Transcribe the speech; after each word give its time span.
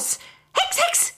los. 0.00 0.18
Hex, 0.52 0.78
Hex! 0.86 1.14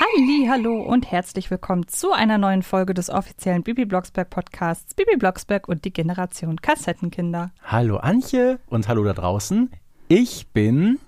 Halli, 0.00 0.46
hallo 0.50 0.82
und 0.82 1.08
herzlich 1.12 1.52
willkommen 1.52 1.86
zu 1.86 2.10
einer 2.12 2.36
neuen 2.36 2.64
Folge 2.64 2.94
des 2.94 3.10
offiziellen 3.10 3.62
Bibi 3.62 3.84
Blocksberg 3.84 4.28
Podcasts 4.28 4.94
Bibi 4.94 5.16
Blocksberg 5.16 5.68
und 5.68 5.84
die 5.84 5.92
Generation 5.92 6.60
Kassettenkinder. 6.60 7.52
Hallo 7.64 7.98
Antje 7.98 8.58
und 8.66 8.88
hallo 8.88 9.04
da 9.04 9.12
draußen. 9.12 9.70
Ich 10.08 10.48
bin, 10.48 10.98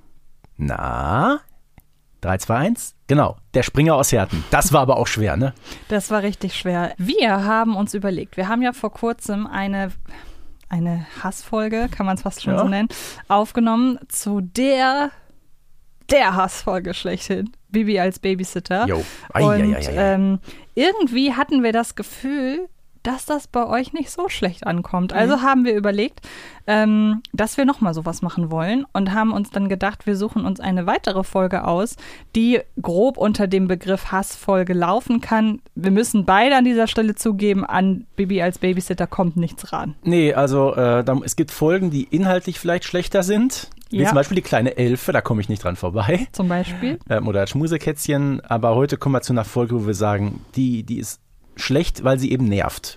na, 0.56 1.41
3, 2.20 2.38
2, 2.38 2.55
1, 2.56 2.94
genau, 3.08 3.36
der 3.55 3.64
Springer 3.64 3.96
aus 3.96 4.12
Herten. 4.12 4.44
Das 4.52 4.72
war 4.72 4.83
aber 4.83 4.98
auch 4.98 5.08
schwer, 5.08 5.36
ne? 5.36 5.52
Das 5.88 6.12
war 6.12 6.22
richtig 6.22 6.55
schwer. 6.55 6.94
Wir 6.96 7.44
haben 7.44 7.74
uns 7.74 7.92
überlegt, 7.92 8.36
wir 8.36 8.46
haben 8.46 8.62
ja 8.62 8.72
vor 8.72 8.92
kurzem 8.92 9.48
eine 9.48 9.91
eine 10.69 11.06
Hassfolge, 11.22 11.88
kann 11.91 12.06
man 12.06 12.16
es 12.16 12.22
fast 12.22 12.42
schon 12.44 12.55
Ja. 12.55 12.60
so 12.60 12.69
nennen, 12.69 12.88
aufgenommen 13.28 13.98
zu 14.08 14.41
der 14.41 15.10
der 16.10 16.34
Hassfolge 16.34 16.94
schlechthin. 16.94 17.50
Bibi 17.70 17.98
als 17.98 18.18
Babysitter. 18.18 18.86
Jo. 18.86 19.04
Ei, 19.32 19.44
und. 19.44 19.76
Ähm, 19.90 20.38
irgendwie 20.74 21.34
hatten 21.34 21.62
wir 21.62 21.72
das 21.72 21.94
Gefühl, 21.94 22.68
dass 23.04 23.27
das 23.27 23.46
bei 23.46 23.66
euch 23.66 23.92
nicht 23.92 24.10
so 24.10 24.28
schlecht 24.28 24.66
ankommt. 24.66 25.12
Also 25.12 25.42
haben 25.42 25.64
wir 25.64 25.74
überlegt, 25.74 26.20
ähm, 26.66 27.20
dass 27.32 27.58
wir 27.58 27.66
nochmal 27.66 27.92
sowas 27.92 28.22
machen 28.22 28.50
wollen 28.50 28.86
und 28.94 29.12
haben 29.12 29.33
uns 29.33 29.50
dann 29.50 29.69
gedacht, 29.69 30.06
wir 30.06 30.16
suchen 30.16 30.46
uns 30.46 30.58
eine 30.58 30.86
weitere 30.86 31.22
Folge 31.22 31.66
aus, 31.66 31.96
die 32.34 32.61
grob 32.80 33.18
unter 33.18 33.46
dem 33.46 33.68
Begriff 33.68 34.11
Hassfolge 34.11 34.72
laufen 34.72 35.20
kann. 35.20 35.61
Wir 35.74 35.91
müssen 35.91 36.24
beide 36.24 36.56
an 36.56 36.64
dieser 36.64 36.86
Stelle 36.86 37.14
zugeben, 37.14 37.64
an 37.66 38.06
Bibi 38.16 38.41
als 38.41 38.58
Babysitter 38.58 39.06
kommt 39.06 39.36
nichts 39.36 39.70
ran. 39.72 39.94
Nee, 40.02 40.33
also 40.33 40.74
äh, 40.74 41.05
es 41.24 41.36
gibt 41.36 41.50
Folgen, 41.50 41.91
die 41.91 42.05
inhaltlich 42.05 42.58
vielleicht 42.58 42.84
schlechter 42.84 43.22
sind. 43.22 43.68
Wie 43.98 44.03
Ja. 44.03 44.09
zum 44.09 44.17
Beispiel 44.17 44.37
die 44.37 44.42
kleine 44.42 44.77
Elfe, 44.77 45.12
da 45.12 45.20
komme 45.20 45.41
ich 45.41 45.48
nicht 45.48 45.62
dran 45.64 45.77
vorbei. 45.77 46.27
Zum 46.33 46.48
Beispiel. 46.48 46.98
Ähm, 47.09 47.28
oder 47.28 47.47
Schmusekätzchen. 47.47 48.41
Aber 48.42 48.75
heute 48.75 48.97
kommen 48.97 49.14
wir 49.14 49.23
zu 49.23 49.33
einer 49.33 49.45
Folge, 49.45 49.75
wo 49.83 49.86
wir 49.86 49.95
sagen, 49.95 50.45
die, 50.56 50.83
die 50.83 50.98
ist 50.98 51.20
schlecht, 51.56 52.05
weil 52.05 52.19
sie 52.19 52.33
eben 52.33 52.45
nervt. 52.47 52.97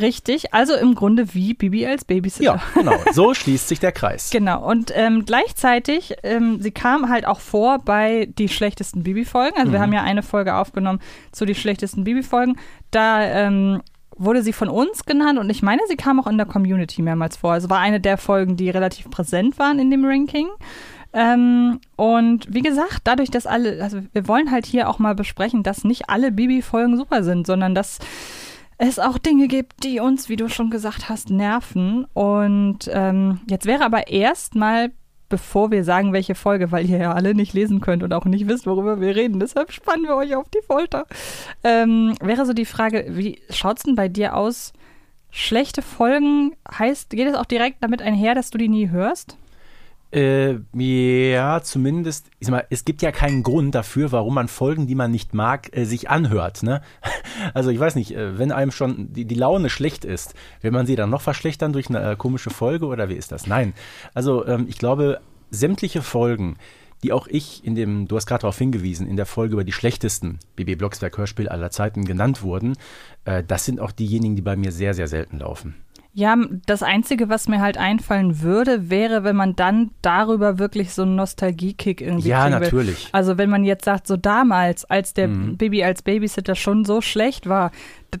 Richtig, 0.00 0.54
also 0.54 0.74
im 0.76 0.94
Grunde 0.94 1.34
wie 1.34 1.54
Bibi 1.54 1.84
als 1.84 2.04
Babysitter. 2.04 2.44
Ja, 2.44 2.62
genau. 2.74 2.94
So 3.12 3.34
schließt 3.34 3.66
sich 3.68 3.80
der 3.80 3.90
Kreis. 3.90 4.30
Genau, 4.30 4.64
und 4.64 4.92
ähm, 4.94 5.24
gleichzeitig, 5.26 6.14
ähm, 6.22 6.62
sie 6.62 6.70
kam 6.70 7.08
halt 7.08 7.26
auch 7.26 7.40
vor 7.40 7.80
bei 7.84 8.26
die 8.38 8.48
schlechtesten 8.48 9.02
Bibi-Folgen. 9.02 9.58
Also 9.58 9.72
wir 9.72 9.80
haben 9.80 9.92
ja 9.92 10.02
eine 10.04 10.22
Folge 10.22 10.54
aufgenommen 10.54 11.00
zu 11.32 11.46
die 11.46 11.56
schlechtesten 11.56 12.04
Bibi-Folgen. 12.04 12.56
Da 12.92 13.22
ähm, 13.24 13.82
wurde 14.18 14.42
sie 14.42 14.52
von 14.52 14.68
uns 14.68 15.04
genannt 15.04 15.38
und 15.38 15.48
ich 15.50 15.62
meine, 15.62 15.82
sie 15.88 15.96
kam 15.96 16.20
auch 16.20 16.26
in 16.26 16.36
der 16.36 16.46
Community 16.46 17.02
mehrmals 17.02 17.36
vor. 17.36 17.52
Also 17.52 17.70
war 17.70 17.78
eine 17.78 18.00
der 18.00 18.18
Folgen, 18.18 18.56
die 18.56 18.70
relativ 18.70 19.10
präsent 19.10 19.58
waren 19.58 19.78
in 19.78 19.90
dem 19.90 20.04
Ranking. 20.04 20.48
Ähm, 21.12 21.80
und 21.96 22.52
wie 22.52 22.62
gesagt, 22.62 23.00
dadurch, 23.04 23.30
dass 23.30 23.46
alle, 23.46 23.82
also 23.82 24.00
wir 24.12 24.28
wollen 24.28 24.50
halt 24.50 24.66
hier 24.66 24.88
auch 24.88 24.98
mal 24.98 25.14
besprechen, 25.14 25.62
dass 25.62 25.84
nicht 25.84 26.10
alle 26.10 26.32
Bibi-Folgen 26.32 26.96
super 26.96 27.22
sind, 27.22 27.46
sondern 27.46 27.74
dass 27.74 27.98
es 28.76 28.98
auch 28.98 29.18
Dinge 29.18 29.48
gibt, 29.48 29.84
die 29.84 30.00
uns, 30.00 30.28
wie 30.28 30.36
du 30.36 30.48
schon 30.48 30.70
gesagt 30.70 31.08
hast, 31.08 31.30
nerven. 31.30 32.04
Und 32.12 32.90
ähm, 32.92 33.40
jetzt 33.48 33.66
wäre 33.66 33.84
aber 33.84 34.08
erstmal, 34.08 34.90
bevor 35.28 35.70
wir 35.70 35.84
sagen, 35.84 36.12
welche 36.12 36.34
Folge, 36.34 36.72
weil 36.72 36.88
ihr 36.88 36.98
ja 36.98 37.12
alle 37.12 37.34
nicht 37.34 37.52
lesen 37.52 37.80
könnt 37.80 38.02
und 38.02 38.12
auch 38.12 38.24
nicht 38.24 38.48
wisst, 38.48 38.66
worüber 38.66 39.00
wir 39.00 39.14
reden, 39.14 39.40
deshalb 39.40 39.72
spannen 39.72 40.04
wir 40.04 40.16
euch 40.16 40.34
auf 40.34 40.48
die 40.48 40.64
Folter, 40.66 41.06
ähm, 41.64 42.14
wäre 42.20 42.46
so 42.46 42.52
die 42.52 42.64
Frage, 42.64 43.06
wie 43.10 43.40
schaut's 43.50 43.82
denn 43.82 43.94
bei 43.94 44.08
dir 44.08 44.36
aus? 44.36 44.72
Schlechte 45.30 45.82
Folgen 45.82 46.56
heißt, 46.70 47.10
geht 47.10 47.28
es 47.28 47.34
auch 47.34 47.44
direkt 47.44 47.82
damit 47.82 48.00
einher, 48.00 48.34
dass 48.34 48.50
du 48.50 48.58
die 48.58 48.68
nie 48.68 48.88
hörst? 48.88 49.36
Äh, 50.10 50.60
ja, 50.72 51.60
zumindest, 51.62 52.30
ich 52.38 52.46
sag 52.46 52.52
mal, 52.52 52.66
es 52.70 52.86
gibt 52.86 53.02
ja 53.02 53.12
keinen 53.12 53.42
Grund 53.42 53.74
dafür, 53.74 54.10
warum 54.10 54.34
man 54.34 54.48
Folgen, 54.48 54.86
die 54.86 54.94
man 54.94 55.10
nicht 55.10 55.34
mag, 55.34 55.76
äh, 55.76 55.84
sich 55.84 56.08
anhört. 56.08 56.62
Ne? 56.62 56.82
Also 57.54 57.70
ich 57.70 57.78
weiß 57.78 57.94
nicht, 57.94 58.16
äh, 58.16 58.36
wenn 58.36 58.50
einem 58.50 58.72
schon 58.72 59.12
die, 59.12 59.24
die 59.24 59.36
Laune 59.36 59.70
schlecht 59.70 60.04
ist, 60.04 60.34
will 60.60 60.72
man 60.72 60.86
sie 60.86 60.96
dann 60.96 61.08
noch 61.08 61.20
verschlechtern 61.20 61.72
durch 61.72 61.88
eine 61.88 62.12
äh, 62.12 62.16
komische 62.16 62.50
Folge 62.50 62.86
oder 62.86 63.08
wie 63.08 63.14
ist 63.14 63.30
das? 63.30 63.46
Nein. 63.46 63.74
Also 64.12 64.44
ähm, 64.44 64.66
ich 64.68 64.78
glaube, 64.78 65.20
sämtliche 65.50 66.02
Folgen, 66.02 66.56
die 67.02 67.12
auch 67.12 67.28
ich 67.28 67.64
in 67.64 67.74
dem, 67.74 68.08
du 68.08 68.16
hast 68.16 68.26
gerade 68.26 68.42
darauf 68.42 68.58
hingewiesen, 68.58 69.06
in 69.06 69.16
der 69.16 69.26
Folge 69.26 69.54
über 69.54 69.64
die 69.64 69.72
schlechtesten 69.72 70.40
BB 70.56 70.76
Blocksberg 70.76 71.16
Hörspiel 71.16 71.48
aller 71.48 71.70
Zeiten 71.70 72.04
genannt 72.04 72.42
wurden, 72.42 72.76
äh, 73.24 73.44
das 73.44 73.64
sind 73.64 73.78
auch 73.78 73.92
diejenigen, 73.92 74.34
die 74.36 74.42
bei 74.42 74.56
mir 74.56 74.72
sehr, 74.72 74.94
sehr 74.94 75.06
selten 75.06 75.38
laufen. 75.38 75.76
Ja, 76.18 76.34
das 76.66 76.82
Einzige, 76.82 77.28
was 77.28 77.46
mir 77.46 77.60
halt 77.60 77.78
einfallen 77.78 78.40
würde, 78.42 78.90
wäre, 78.90 79.22
wenn 79.22 79.36
man 79.36 79.54
dann 79.54 79.90
darüber 80.02 80.58
wirklich 80.58 80.92
so 80.92 81.02
einen 81.02 81.14
Nostalgie-Kick 81.14 82.00
irgendwie 82.00 82.30
Ja, 82.30 82.42
will. 82.46 82.50
natürlich. 82.58 83.08
Also 83.12 83.38
wenn 83.38 83.48
man 83.48 83.62
jetzt 83.62 83.84
sagt, 83.84 84.08
so 84.08 84.16
damals, 84.16 84.84
als 84.84 85.14
der 85.14 85.28
Baby 85.28 85.84
als 85.84 86.02
Babysitter 86.02 86.56
schon 86.56 86.84
so 86.84 87.00
schlecht 87.02 87.48
war, 87.48 87.70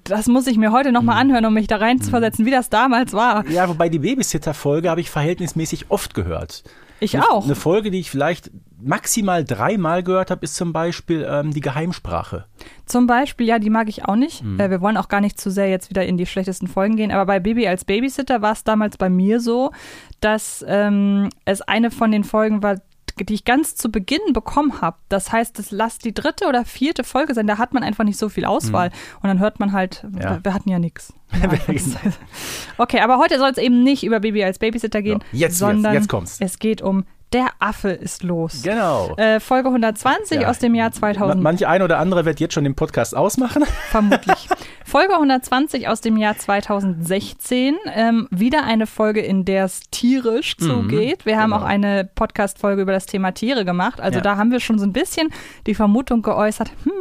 das 0.04 0.28
muss 0.28 0.46
ich 0.46 0.58
mir 0.58 0.70
heute 0.70 0.92
nochmal 0.92 1.16
mal 1.16 1.20
anhören, 1.22 1.44
um 1.46 1.54
mich 1.54 1.66
da 1.66 1.74
reinzuversetzen, 1.78 2.46
wie 2.46 2.52
das 2.52 2.70
damals 2.70 3.14
war. 3.14 3.44
Ja, 3.48 3.68
wobei 3.68 3.88
die 3.88 3.98
Babysitter-Folge 3.98 4.88
habe 4.90 5.00
ich 5.00 5.10
verhältnismäßig 5.10 5.86
oft 5.88 6.14
gehört. 6.14 6.62
Ich 7.00 7.16
Eine- 7.16 7.28
auch. 7.28 7.44
Eine 7.46 7.56
Folge, 7.56 7.90
die 7.90 7.98
ich 7.98 8.10
vielleicht 8.12 8.52
maximal 8.80 9.44
dreimal 9.44 10.02
gehört 10.02 10.30
habe, 10.30 10.44
ist 10.44 10.54
zum 10.56 10.72
Beispiel 10.72 11.26
ähm, 11.28 11.52
die 11.52 11.60
Geheimsprache. 11.60 12.44
Zum 12.86 13.06
Beispiel, 13.06 13.46
ja, 13.46 13.58
die 13.58 13.70
mag 13.70 13.88
ich 13.88 14.04
auch 14.04 14.16
nicht. 14.16 14.42
Mhm. 14.44 14.58
Äh, 14.60 14.70
wir 14.70 14.80
wollen 14.80 14.96
auch 14.96 15.08
gar 15.08 15.20
nicht 15.20 15.40
zu 15.40 15.50
sehr 15.50 15.68
jetzt 15.68 15.90
wieder 15.90 16.06
in 16.06 16.16
die 16.16 16.26
schlechtesten 16.26 16.68
Folgen 16.68 16.96
gehen, 16.96 17.10
aber 17.10 17.26
bei 17.26 17.40
Baby 17.40 17.66
als 17.66 17.84
Babysitter 17.84 18.40
war 18.42 18.52
es 18.52 18.64
damals 18.64 18.96
bei 18.96 19.08
mir 19.10 19.40
so, 19.40 19.72
dass 20.20 20.64
ähm, 20.68 21.28
es 21.44 21.60
eine 21.62 21.90
von 21.90 22.10
den 22.12 22.24
Folgen 22.24 22.62
war, 22.62 22.76
die 23.20 23.34
ich 23.34 23.44
ganz 23.44 23.74
zu 23.74 23.90
Beginn 23.90 24.20
bekommen 24.32 24.80
habe. 24.80 24.96
Das 25.08 25.32
heißt, 25.32 25.58
es 25.58 25.72
lasst 25.72 26.04
die 26.04 26.14
dritte 26.14 26.46
oder 26.46 26.64
vierte 26.64 27.02
Folge 27.02 27.34
sein, 27.34 27.48
da 27.48 27.58
hat 27.58 27.74
man 27.74 27.82
einfach 27.82 28.04
nicht 28.04 28.16
so 28.16 28.28
viel 28.28 28.44
Auswahl. 28.44 28.90
Und 29.20 29.24
dann 29.28 29.40
hört 29.40 29.58
man 29.58 29.72
halt, 29.72 30.04
Mhm. 30.04 30.20
Ja. 30.20 30.38
wir, 30.44 30.54
hatten 30.54 30.68
ja 30.70 30.78
nichts. 30.78 31.12
okay, 32.78 33.00
aber 33.00 33.18
heute 33.18 33.38
soll 33.38 33.50
es 33.50 33.58
eben 33.58 33.82
nicht 33.82 34.04
über 34.04 34.20
Baby 34.20 34.44
als 34.44 34.58
Babysitter 34.58 35.02
gehen, 35.02 35.18
So, 35.32 35.36
jetzt- 35.38 35.58
sondern 35.58 35.94
jetzt- 35.94 36.02
jetzt 36.04 36.08
kommt's. 36.08 36.36
es 36.40 36.58
geht 36.58 36.80
um 36.82 37.04
Der 37.32 37.48
Affe 37.58 37.90
ist 37.90 38.22
los. 38.22 38.62
Genau. 38.62 39.14
Äh, 39.16 39.38
Folge 39.40 39.68
120 39.68 40.40
Ja. 40.42 40.48
aus 40.48 40.58
dem 40.58 40.74
Jahr 40.74 40.88
Ma- 40.88 40.92
2000. 40.92 41.42
Manche 41.42 41.68
ein 41.68 41.82
oder 41.82 41.98
andere 41.98 42.24
wird 42.24 42.40
jetzt 42.40 42.54
schon 42.54 42.64
den 42.64 42.74
Podcast 42.74 43.14
ausmachen. 43.14 43.64
Vermutlich. 43.90 44.48
Folge 44.88 45.12
120 45.12 45.86
aus 45.86 46.00
dem 46.00 46.16
Jahr 46.16 46.38
2016. 46.38 47.76
Ähm, 47.94 48.26
wieder 48.30 48.64
eine 48.64 48.86
Folge, 48.86 49.20
in 49.20 49.44
der 49.44 49.66
es 49.66 49.80
tierisch 49.90 50.56
zugeht. 50.56 51.26
Wir 51.26 51.36
haben 51.38 51.50
genau. 51.50 51.62
auch 51.62 51.66
eine 51.66 52.08
Podcast-Folge 52.14 52.80
über 52.80 52.92
das 52.92 53.04
Thema 53.04 53.32
Tiere 53.32 53.66
gemacht. 53.66 54.00
Also 54.00 54.16
Ja. 54.16 54.22
da 54.22 54.36
haben 54.38 54.50
wir 54.50 54.60
schon 54.60 54.78
so 54.78 54.86
ein 54.86 54.94
bisschen 54.94 55.28
die 55.66 55.74
Vermutung 55.74 56.22
geäußert, 56.22 56.70
hm, 56.84 56.92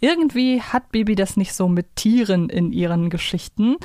irgendwie 0.00 0.60
hat 0.60 0.90
Bibi 0.90 1.14
das 1.14 1.36
nicht 1.36 1.54
so 1.54 1.68
mit 1.68 1.94
Tieren 1.94 2.48
in 2.48 2.72
ihren 2.72 3.10
Geschichten. 3.10 3.76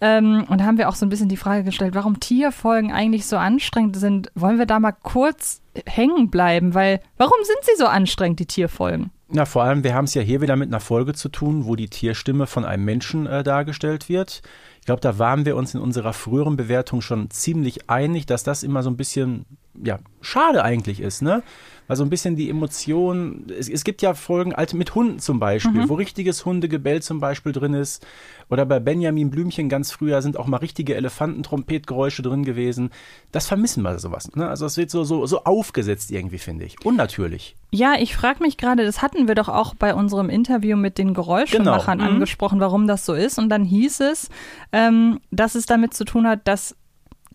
Ähm, 0.00 0.46
und 0.48 0.62
da 0.62 0.64
haben 0.64 0.78
wir 0.78 0.88
auch 0.88 0.94
so 0.94 1.04
ein 1.04 1.10
bisschen 1.10 1.28
die 1.28 1.36
Frage 1.36 1.64
gestellt, 1.64 1.94
warum 1.94 2.18
Tierfolgen 2.18 2.92
eigentlich 2.92 3.26
so 3.26 3.36
anstrengend 3.36 3.96
sind. 3.96 4.32
Wollen 4.34 4.58
wir 4.58 4.66
da 4.66 4.80
mal 4.80 4.92
kurz 4.92 5.60
hängen 5.86 6.30
bleiben? 6.30 6.72
Weil, 6.72 7.00
warum 7.18 7.36
sind 7.42 7.58
sie 7.60 7.76
so 7.76 7.86
anstrengend, 7.86 8.40
die 8.40 8.46
Tierfolgen? 8.46 9.10
Na, 9.36 9.44
vor 9.44 9.64
allem, 9.64 9.84
wir 9.84 9.92
haben 9.92 10.06
es 10.06 10.14
ja 10.14 10.22
hier 10.22 10.40
wieder 10.40 10.56
mit 10.56 10.70
einer 10.70 10.80
Folge 10.80 11.12
zu 11.12 11.28
tun, 11.28 11.66
wo 11.66 11.76
die 11.76 11.90
Tierstimme 11.90 12.46
von 12.46 12.64
einem 12.64 12.86
Menschen 12.86 13.26
äh, 13.26 13.44
dargestellt 13.44 14.08
wird. 14.08 14.40
Ich 14.80 14.86
glaube, 14.86 15.02
da 15.02 15.18
waren 15.18 15.44
wir 15.44 15.56
uns 15.56 15.74
in 15.74 15.80
unserer 15.82 16.14
früheren 16.14 16.56
Bewertung 16.56 17.02
schon 17.02 17.28
ziemlich 17.28 17.90
einig, 17.90 18.24
dass 18.24 18.44
das 18.44 18.62
immer 18.62 18.82
so 18.82 18.88
ein 18.88 18.96
bisschen, 18.96 19.44
ja, 19.74 19.98
schade 20.22 20.64
eigentlich 20.64 21.00
ist, 21.00 21.20
ne? 21.20 21.42
Weil 21.86 21.96
so 21.96 22.04
ein 22.04 22.10
bisschen 22.10 22.36
die 22.36 22.50
Emotion, 22.50 23.46
es, 23.58 23.68
es 23.68 23.84
gibt 23.84 24.02
ja 24.02 24.14
Folgen 24.14 24.54
alt 24.54 24.74
mit 24.74 24.94
Hunden 24.94 25.18
zum 25.18 25.38
Beispiel, 25.38 25.88
wo 25.88 25.94
richtiges 25.94 26.44
Hundegebell 26.44 27.02
zum 27.02 27.20
Beispiel 27.20 27.52
drin 27.52 27.74
ist. 27.74 28.04
Oder 28.48 28.64
bei 28.66 28.80
Benjamin 28.80 29.30
Blümchen 29.30 29.68
ganz 29.68 29.90
früher 29.92 30.22
sind 30.22 30.36
auch 30.36 30.46
mal 30.46 30.58
richtige 30.58 30.94
Elefantentrompetgeräusche 30.94 32.22
drin 32.22 32.44
gewesen. 32.44 32.90
Das 33.32 33.46
vermissen 33.46 33.82
wir 33.82 33.98
sowas, 33.98 34.34
ne? 34.34 34.48
Also 34.48 34.66
es 34.66 34.76
wird 34.76 34.90
so, 34.90 35.04
so, 35.04 35.26
so 35.26 35.44
aufgesetzt 35.44 36.10
irgendwie, 36.10 36.38
finde 36.38 36.64
ich. 36.64 36.76
Unnatürlich. 36.84 37.56
Ja, 37.70 37.94
ich 37.98 38.16
frage 38.16 38.42
mich 38.42 38.56
gerade, 38.56 38.84
das 38.84 39.02
hatten 39.02 39.28
wir 39.28 39.34
doch 39.34 39.48
auch 39.48 39.74
bei 39.74 39.94
unserem 39.94 40.30
Interview 40.30 40.76
mit 40.76 40.98
den 40.98 41.14
Geräuschemachern 41.14 41.98
Genau, 41.98 42.10
mhm. 42.10 42.16
angesprochen, 42.16 42.60
warum 42.60 42.86
das 42.86 43.04
so 43.04 43.14
ist. 43.14 43.38
Und 43.38 43.48
dann 43.48 43.64
hieß 43.64 44.00
es, 44.00 44.28
ähm, 44.72 45.20
dass 45.30 45.54
es 45.54 45.66
damit 45.66 45.94
zu 45.94 46.04
tun 46.04 46.26
hat, 46.26 46.46
dass 46.48 46.76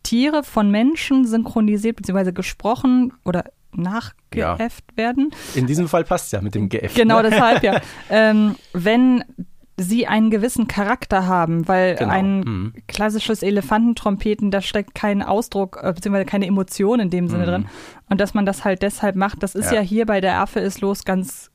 Tiere 0.03 0.43
von 0.43 0.71
Menschen 0.71 1.25
synchronisiert 1.25 1.97
bzw. 1.97 2.31
gesprochen 2.31 3.13
oder 3.23 3.45
nachgeäfft 3.77 4.85
werden. 4.95 5.31
In 5.55 5.67
diesem 5.67 5.87
Fall 5.87 6.03
passt 6.03 6.31
ja 6.33 6.41
mit 6.41 6.55
dem 6.55 6.69
GF. 6.69 6.93
Genau 6.93 7.21
ne? 7.21 7.29
deshalb, 7.29 7.63
ja. 7.63 7.79
Ähm, 8.09 8.55
wenn 8.73 9.23
sie 9.77 10.05
einen 10.05 10.29
gewissen 10.29 10.67
Charakter 10.67 11.27
haben, 11.27 11.67
weil 11.67 11.95
Genau, 11.95 12.11
ein 12.11 12.39
mhm. 12.41 12.73
klassisches 12.87 13.41
Elefantentrompeten, 13.41 14.51
da 14.51 14.61
steckt 14.61 14.93
kein 14.95 15.23
Ausdruck 15.23 15.79
äh, 15.81 15.93
beziehungsweise 15.93 16.25
keine 16.25 16.45
Emotion 16.45 16.99
in 16.99 17.09
dem 17.09 17.27
Sinne 17.27 17.45
drin. 17.45 17.67
Und 18.09 18.19
dass 18.21 18.33
man 18.33 18.45
das 18.45 18.63
halt 18.63 18.81
deshalb 18.83 19.15
macht, 19.15 19.41
das 19.43 19.55
ist 19.55 19.65
ja, 19.71 19.71
Mhm. 19.71 19.75
Ja. 19.77 19.81
hier 19.81 20.05
bei 20.05 20.21
der 20.21 20.39
Affe 20.39 20.59
ist 20.59 20.81
los 20.81 21.03
ganz 21.05 21.51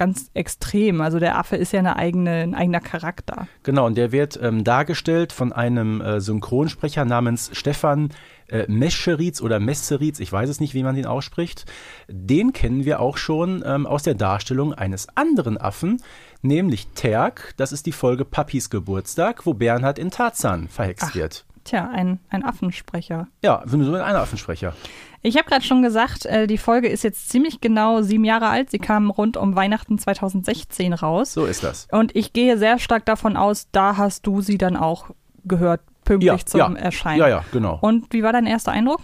ganz 0.00 0.30
extrem. 0.32 1.02
Also 1.02 1.18
der 1.18 1.38
Affe 1.38 1.56
ist 1.56 1.72
ja 1.72 1.78
eine 1.78 1.96
eigene, 1.96 2.30
ein 2.30 2.54
eigener 2.54 2.80
Charakter. 2.80 3.46
Genau, 3.64 3.84
und 3.84 3.98
der 3.98 4.12
wird 4.12 4.40
ähm, 4.42 4.64
dargestellt 4.64 5.30
von 5.30 5.52
einem 5.52 6.00
äh, 6.00 6.22
Synchronsprecher 6.22 7.04
namens 7.04 7.50
Stefan 7.52 8.08
äh, 8.48 8.64
Mescheritz 8.66 9.42
oder 9.42 9.60
Messeritz, 9.60 10.18
ich 10.18 10.32
weiß 10.32 10.48
es 10.48 10.58
nicht, 10.58 10.72
wie 10.72 10.82
man 10.82 10.94
den 10.94 11.04
ausspricht. 11.04 11.66
Den 12.08 12.54
kennen 12.54 12.86
wir 12.86 13.00
auch 13.00 13.18
schon 13.18 13.62
ähm, 13.66 13.86
aus 13.86 14.02
der 14.02 14.14
Darstellung 14.14 14.72
eines 14.72 15.06
anderen 15.16 15.58
Affen, 15.58 16.02
nämlich 16.40 16.86
Terk. 16.94 17.52
Das 17.58 17.70
ist 17.70 17.84
die 17.84 17.92
Folge 17.92 18.24
Papis 18.24 18.70
Geburtstag, 18.70 19.44
wo 19.44 19.52
Bernhard 19.52 19.98
in 19.98 20.10
Tarzan 20.10 20.68
verhext 20.68 21.08
Ach. 21.10 21.14
wird. 21.14 21.44
Tja, 21.64 21.88
ein, 21.92 22.20
ein 22.30 22.44
Affensprecher. 22.44 23.28
Ja, 23.42 23.62
so 23.66 23.76
ein 23.76 24.16
Affensprecher. 24.16 24.74
Ich 25.22 25.36
habe 25.36 25.48
gerade 25.48 25.64
schon 25.64 25.82
gesagt, 25.82 26.24
äh, 26.24 26.46
die 26.46 26.56
Folge 26.56 26.88
ist 26.88 27.04
jetzt 27.04 27.28
ziemlich 27.28 27.60
genau 27.60 28.00
sieben 28.00 28.24
Jahre 28.24 28.48
alt. 28.48 28.70
Sie 28.70 28.78
kam 28.78 29.10
rund 29.10 29.36
um 29.36 29.54
Weihnachten 29.54 29.98
2016 29.98 30.94
raus. 30.94 31.34
So 31.34 31.44
ist 31.44 31.62
das. 31.62 31.88
Und 31.92 32.16
ich 32.16 32.32
gehe 32.32 32.56
sehr 32.56 32.78
stark 32.78 33.04
davon 33.04 33.36
aus, 33.36 33.68
da 33.70 33.98
hast 33.98 34.26
du 34.26 34.40
sie 34.40 34.56
dann 34.56 34.76
auch 34.76 35.10
gehört, 35.44 35.82
pünktlich 36.04 36.30
Ja, 36.30 36.46
zum 36.46 36.60
ja. 36.60 36.72
Erscheinen. 36.82 37.20
Ja, 37.20 37.28
ja, 37.28 37.44
genau. 37.52 37.78
Und 37.82 38.12
wie 38.12 38.22
war 38.22 38.32
dein 38.32 38.46
erster 38.46 38.72
Eindruck? 38.72 39.00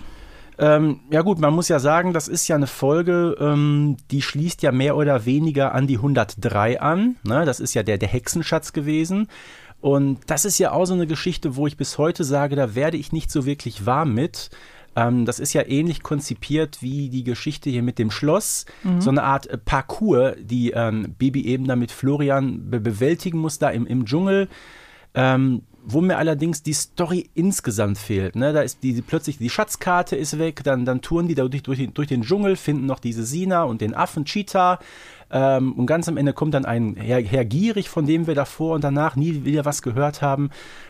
Ähm, 0.59 1.00
ja 1.11 1.20
gut, 1.20 1.38
man 1.38 1.52
muss 1.52 1.69
ja 1.69 1.79
sagen, 1.79 2.14
das 2.14 2.29
ist 2.29 2.49
ja 2.49 2.56
eine 2.56 2.67
Folge, 2.67 3.37
ähm, 3.38 3.99
die 4.11 4.23
schließt 4.23 4.62
ja 4.62 4.73
mehr 4.73 4.97
oder 4.97 5.26
weniger 5.26 5.75
an 5.75 5.87
die 5.87 5.97
103 5.97 6.81
an. 6.81 7.17
Ne? 7.25 7.44
Das 7.44 7.61
ist 7.61 7.75
ja 7.75 7.82
der, 7.82 7.99
der 7.99 8.09
Hexenschatz 8.09 8.73
gewesen. 8.73 9.29
Und 9.81 10.20
das 10.26 10.44
ist 10.44 10.58
ja 10.58 10.73
auch 10.73 10.87
so 10.87 10.94
eine 10.94 11.06
Geschichte, 11.06 11.56
wo 11.56 11.67
ich 11.67 11.76
bis 11.76 11.99
heute 11.99 12.25
sage, 12.25 12.56
da 12.56 12.75
werde 12.75 12.96
ich 12.96 13.12
nicht 13.12 13.31
so 13.31 13.46
wirklich 13.46 13.87
warm 13.87 14.14
mit. 14.14 14.50
Ähm, 14.96 15.26
das 15.26 15.38
ist 15.38 15.52
ja 15.52 15.62
ähnlich 15.67 16.02
konzipiert 16.02 16.78
wie 16.81 17.11
die 17.11 17.23
Geschichte 17.23 17.70
hier 17.70 17.82
mit 17.82 17.99
dem 17.99 18.11
Schloss. 18.11 18.64
So 18.99 19.11
eine 19.11 19.23
Art 19.23 19.46
äh, 19.46 19.58
Parcours, 19.58 20.37
die 20.40 20.70
ähm, 20.70 21.14
Bibi 21.19 21.46
eben 21.46 21.67
da 21.67 21.76
mit 21.76 21.93
Florian 21.93 22.70
be 22.70 22.81
bewältigen 22.81 23.38
muss, 23.38 23.58
da 23.58 23.70
im, 23.70 23.87
im 23.87 24.06
Dschungel. 24.06 24.49
Ähm, 25.14 25.62
wo 25.88 26.00
mir 26.00 26.19
allerdings 26.19 26.64
die 26.64 26.73
Story 26.73 27.31
insgesamt 27.34 27.96
fehlt. 27.96 28.34
Ne? 28.34 28.52
Da 28.52 28.62
ist 28.62 28.82
die, 28.82 28.93
die 28.93 29.02
plötzlich 29.02 29.38
die 29.38 29.49
Schatzkarte 29.49 30.17
ist 30.17 30.37
weg, 30.37 30.62
dann, 30.64 30.84
dann 30.84 31.00
touren 31.00 31.28
die 31.28 31.37
da 31.37 31.46
durch, 31.46 31.62
durch, 31.62 31.78
den, 31.78 31.94
durch 31.94 32.08
den 32.08 32.23
Dschungel, 32.23 32.56
finden 32.56 32.87
noch 32.87 32.99
diese 32.99 33.25
Sina 33.25 33.62
und 33.62 33.81
den 33.81 33.94
Affen 33.94 34.25
Cheetah. 34.25 34.81
Ähm, 35.37 35.75
und 35.75 35.85
ganz 35.85 36.09
am 36.09 36.17
Ende 36.17 36.33
kommt 36.33 36.55
dann 36.55 36.65
ein 36.65 36.97
Herr, 36.97 37.21
Herr 37.21 37.44
Gierig, 37.44 37.91
von 37.91 38.06
dem 38.06 38.27
wir 38.27 38.35
davor 38.35 38.75
und 38.75 38.83
danach 38.83 39.17
nie 39.17 39.44
wieder 39.44 39.67
was 39.67 39.83
gehört 39.83 40.23
haben. 40.23 40.49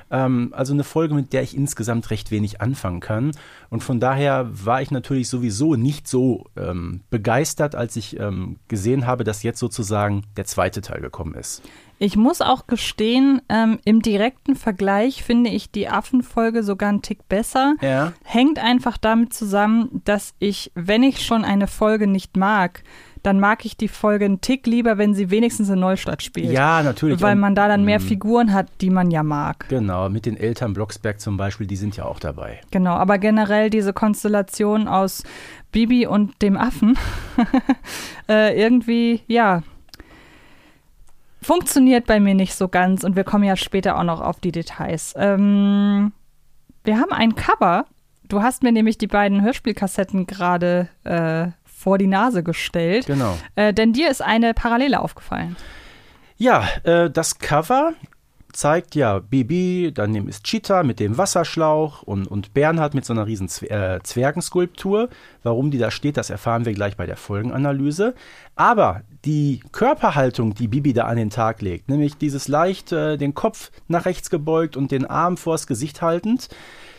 Ähm, 0.08 0.50
also 0.52 0.72
eine 0.72 0.84
Folge, 0.84 1.14
mit 1.14 1.32
der 1.32 1.42
ich 1.42 1.56
insgesamt 1.56 2.10
recht 2.10 2.30
wenig 2.30 2.60
anfangen 2.60 3.00
kann. 3.00 3.32
Und 3.70 3.82
von 3.82 3.98
daher 3.98 4.48
war 4.52 4.80
ich 4.82 4.92
natürlich 4.92 5.28
sowieso 5.28 5.74
nicht 5.74 6.06
so 6.06 6.44
ähm, 6.56 7.00
begeistert, 7.10 7.74
als 7.74 7.96
ich 7.96 8.20
ähm, 8.20 8.60
gesehen 8.68 9.04
habe, 9.04 9.24
dass 9.24 9.42
jetzt 9.42 9.58
sozusagen 9.58 10.22
der 10.36 10.44
zweite 10.44 10.80
Teil 10.80 11.00
gekommen 11.00 11.34
ist. 11.34 11.62
Ich 11.98 12.16
muss 12.16 12.40
auch 12.40 12.68
gestehen, 12.68 13.42
ähm, 13.48 13.80
im 13.84 14.00
direkten 14.00 14.54
Vergleich 14.54 15.24
finde 15.24 15.50
ich 15.50 15.72
die 15.72 15.88
Affenfolge 15.88 16.62
sogar 16.62 16.90
einen 16.90 17.02
Tick 17.02 17.26
besser. 17.28 17.74
Ja. 17.80 18.12
Hängt 18.22 18.60
einfach 18.60 18.96
damit 18.98 19.34
zusammen, 19.34 20.02
dass 20.04 20.34
ich, 20.38 20.70
wenn 20.76 21.02
ich 21.02 21.26
schon 21.26 21.44
eine 21.44 21.66
Folge 21.66 22.06
nicht 22.06 22.36
mag, 22.36 22.84
dann 23.26 23.40
mag 23.40 23.64
ich 23.64 23.76
die 23.76 23.88
Folge 23.88 24.24
einen 24.24 24.40
Tick 24.40 24.68
lieber, 24.68 24.98
wenn 24.98 25.12
sie 25.12 25.30
wenigstens 25.30 25.68
in 25.68 25.80
Neustadt 25.80 26.22
spielt. 26.22 26.52
Ja, 26.52 26.82
natürlich. 26.84 27.20
Weil 27.20 27.34
man 27.34 27.56
da 27.56 27.66
dann 27.66 27.84
mehr 27.84 27.98
Mhm. 27.98 28.04
Figuren 28.04 28.52
hat, 28.52 28.68
die 28.80 28.90
man 28.90 29.10
ja 29.10 29.24
mag. 29.24 29.68
Genau, 29.68 30.08
mit 30.08 30.26
den 30.26 30.36
Eltern 30.36 30.74
Blocksberg 30.74 31.20
zum 31.20 31.36
Beispiel, 31.36 31.66
die 31.66 31.74
sind 31.74 31.96
ja 31.96 32.04
auch 32.04 32.20
dabei. 32.20 32.60
Genau, 32.70 32.94
aber 32.94 33.18
generell 33.18 33.68
diese 33.68 33.92
Konstellation 33.92 34.86
aus 34.86 35.24
Bibi 35.72 36.06
und 36.06 36.40
dem 36.40 36.56
Affen 36.56 36.96
äh, 38.28 38.56
irgendwie, 38.56 39.22
ja, 39.26 39.62
funktioniert 41.42 42.06
bei 42.06 42.20
mir 42.20 42.34
nicht 42.34 42.54
so 42.54 42.68
ganz 42.68 43.04
und 43.04 43.16
wir 43.16 43.24
kommen 43.24 43.44
ja 43.44 43.56
später 43.56 43.98
auch 43.98 44.04
noch 44.04 44.20
auf 44.20 44.40
die 44.40 44.52
Details. 44.52 45.14
Ähm, 45.16 46.12
wir 46.84 46.98
haben 46.98 47.12
ein 47.12 47.34
Cover. 47.34 47.86
Du 48.28 48.42
hast 48.42 48.62
mir 48.62 48.72
nämlich 48.72 48.98
die 48.98 49.06
beiden 49.06 49.42
Hörspielkassetten 49.42 50.26
gerade 50.26 50.88
äh, 51.04 51.48
vor 51.86 51.98
die 51.98 52.08
Nase 52.08 52.42
gestellt, 52.42 53.06
Genau. 53.06 53.38
äh, 53.54 53.72
denn 53.72 53.92
dir 53.92 54.10
ist 54.10 54.20
eine 54.20 54.54
Parallele 54.54 54.98
aufgefallen. 55.00 55.54
Ja, 56.36 56.64
äh, 56.82 57.08
das 57.08 57.38
Cover 57.38 57.92
zeigt 58.52 58.96
ja 58.96 59.20
Bibi, 59.20 59.92
daneben 59.94 60.28
ist 60.28 60.42
Cheetah 60.42 60.82
mit 60.82 60.98
dem 60.98 61.16
Wasserschlauch 61.16 62.02
und, 62.02 62.26
und 62.26 62.54
Bernhard 62.54 62.94
mit 62.94 63.04
so 63.04 63.12
einer 63.12 63.26
riesen 63.26 63.48
Zwer 63.48 63.94
äh, 63.94 64.02
Zwergenskulptur. 64.02 65.10
Warum 65.44 65.70
die 65.70 65.78
da 65.78 65.92
steht, 65.92 66.16
das 66.16 66.28
erfahren 66.28 66.64
wir 66.64 66.72
gleich 66.72 66.96
bei 66.96 67.06
der 67.06 67.16
Folgenanalyse. 67.16 68.16
Aber 68.56 69.02
die 69.24 69.60
Körperhaltung, 69.70 70.54
die 70.54 70.66
Bibi 70.66 70.92
da 70.92 71.04
an 71.04 71.16
den 71.18 71.30
Tag 71.30 71.62
legt, 71.62 71.88
nämlich 71.88 72.16
dieses 72.16 72.48
leicht 72.48 72.90
äh, 72.90 73.16
den 73.16 73.34
Kopf 73.34 73.70
nach 73.86 74.06
rechts 74.06 74.28
gebeugt 74.28 74.76
und 74.76 74.90
den 74.90 75.06
Arm 75.06 75.36
vors 75.36 75.68
Gesicht 75.68 76.02
haltend, 76.02 76.48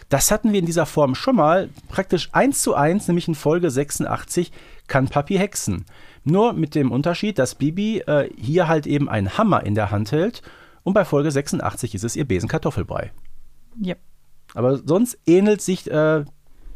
das 0.09 0.31
hatten 0.31 0.53
wir 0.53 0.59
in 0.59 0.65
dieser 0.65 0.85
Form 0.85 1.15
schon 1.15 1.35
mal, 1.35 1.69
praktisch 1.89 2.29
eins 2.31 2.61
zu 2.61 2.75
eins, 2.75 3.07
nämlich 3.07 3.27
in 3.27 3.35
Folge 3.35 3.69
86, 3.69 4.51
kann 4.87 5.07
Papi 5.07 5.35
hexen. 5.35 5.85
Nur 6.23 6.53
mit 6.53 6.75
dem 6.75 6.91
Unterschied, 6.91 7.39
dass 7.39 7.55
Bibi 7.55 7.99
äh, 7.99 8.29
hier 8.37 8.67
halt 8.67 8.87
eben 8.87 9.09
einen 9.09 9.37
Hammer 9.37 9.65
in 9.65 9.75
der 9.75 9.91
Hand 9.91 10.11
hält 10.11 10.41
und 10.83 10.93
bei 10.93 11.05
Folge 11.05 11.31
86 11.31 11.95
ist 11.95 12.03
es 12.03 12.15
ihr 12.15 12.25
Besen 12.25 12.49
Kartoffelbrei. 12.49 13.11
Yep. 13.83 13.99
Aber 14.53 14.77
sonst 14.77 15.19
ähnelt 15.25 15.61
sich 15.61 15.89
äh, 15.91 16.23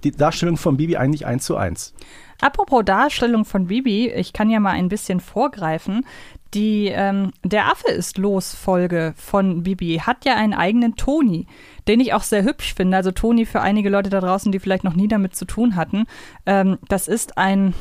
die 0.04 0.12
Darstellung 0.12 0.58
von 0.58 0.78
Bibi 0.78 0.98
eigentlich 0.98 1.25
eins 1.25 1.46
zu 1.46 1.56
eins. 1.56 1.94
Apropos 2.42 2.84
Darstellung 2.84 3.46
von 3.46 3.68
Bibi, 3.68 4.10
ich 4.10 4.34
kann 4.34 4.50
ja 4.50 4.60
mal 4.60 4.72
ein 4.72 4.90
bisschen 4.90 5.19
vorgreifen. 5.19 6.06
Die 6.54 6.88
ähm, 6.88 7.31
Der 7.44 7.68
Affe 7.68 7.90
ist 7.92 8.18
los 8.18 8.54
Folge 8.54 9.13
von 9.16 9.63
Bibi 9.63 10.02
hat 10.06 10.25
ja 10.25 10.36
einen 10.36 10.54
eigenen 10.54 10.96
Toni, 10.96 11.48
den 11.88 12.00
ich 12.00 12.13
auch 12.13 12.24
sehr 12.24 12.44
hübsch 12.44 12.74
finde. 12.74 12.98
Also 12.98 13.12
Toni 13.12 13.46
für 13.46 13.62
einige 13.62 13.90
Leute 13.90 14.10
da 14.10 14.19
draußen, 14.19 14.52
die 14.52 14.60
vielleicht 14.60 14.84
noch 14.84 14.96
nie 14.96 15.08
damit 15.08 15.36
zu 15.36 15.46
tun 15.46 15.75
hatten. 15.75 16.06
Ähm, 16.46 16.78
das 16.90 17.08
ist 17.08 17.38
ein, 17.38 17.74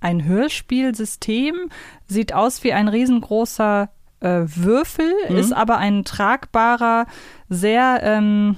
ein 0.00 0.24
Hörspielsystem, 0.24 1.70
sieht 2.06 2.32
aus 2.32 2.62
wie 2.64 2.72
ein 2.72 2.88
riesengroßer 2.88 3.88
äh, 4.20 4.40
Würfel, 4.46 5.12
ist 5.28 5.52
aber 5.52 5.78
ein 5.78 6.04
tragbarer, 6.04 7.06
sehr 7.48 8.00
ähm, 8.02 8.56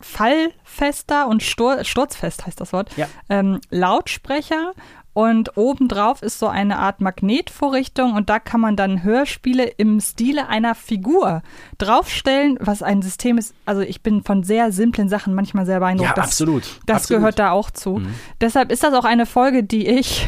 fallfester 0.00 1.28
und 1.28 1.42
stur 1.42 1.84
sturzfest 1.84 2.46
heißt 2.46 2.60
das 2.60 2.72
Wort, 2.72 2.96
Ja. 2.96 3.06
ähm, 3.28 3.60
Lautsprecher 3.70 4.72
und 5.12 5.56
obendrauf 5.56 6.22
ist 6.22 6.38
so 6.40 6.48
eine 6.48 6.78
Art 6.78 7.00
Magnetvorrichtung 7.00 8.14
und 8.14 8.28
da 8.28 8.40
kann 8.40 8.60
man 8.60 8.76
dann 8.76 9.04
Hörspiele 9.04 9.64
im 9.64 10.00
Stile 10.00 10.48
einer 10.48 10.74
Figur 10.74 11.42
draufstellen, 11.78 12.58
was 12.60 12.82
ein 12.82 13.00
System 13.00 13.38
ist. 13.38 13.54
Also 13.64 13.82
ich 13.82 14.02
bin 14.02 14.24
von 14.24 14.42
sehr 14.42 14.72
simplen 14.72 15.08
Sachen 15.08 15.34
manchmal 15.34 15.66
sehr 15.66 15.78
beeindruckt. 15.78 16.08
Ja, 16.10 16.14
das, 16.16 16.26
absolut. 16.26 16.64
Das 16.86 17.02
absolut. 17.02 17.20
gehört 17.20 17.38
da 17.38 17.52
auch 17.52 17.70
zu. 17.70 17.98
Mhm. 17.98 18.14
Deshalb 18.40 18.72
ist 18.72 18.82
das 18.82 18.92
auch 18.94 19.04
eine 19.04 19.24
Folge, 19.26 19.62
die 19.62 19.86
ich 19.86 20.26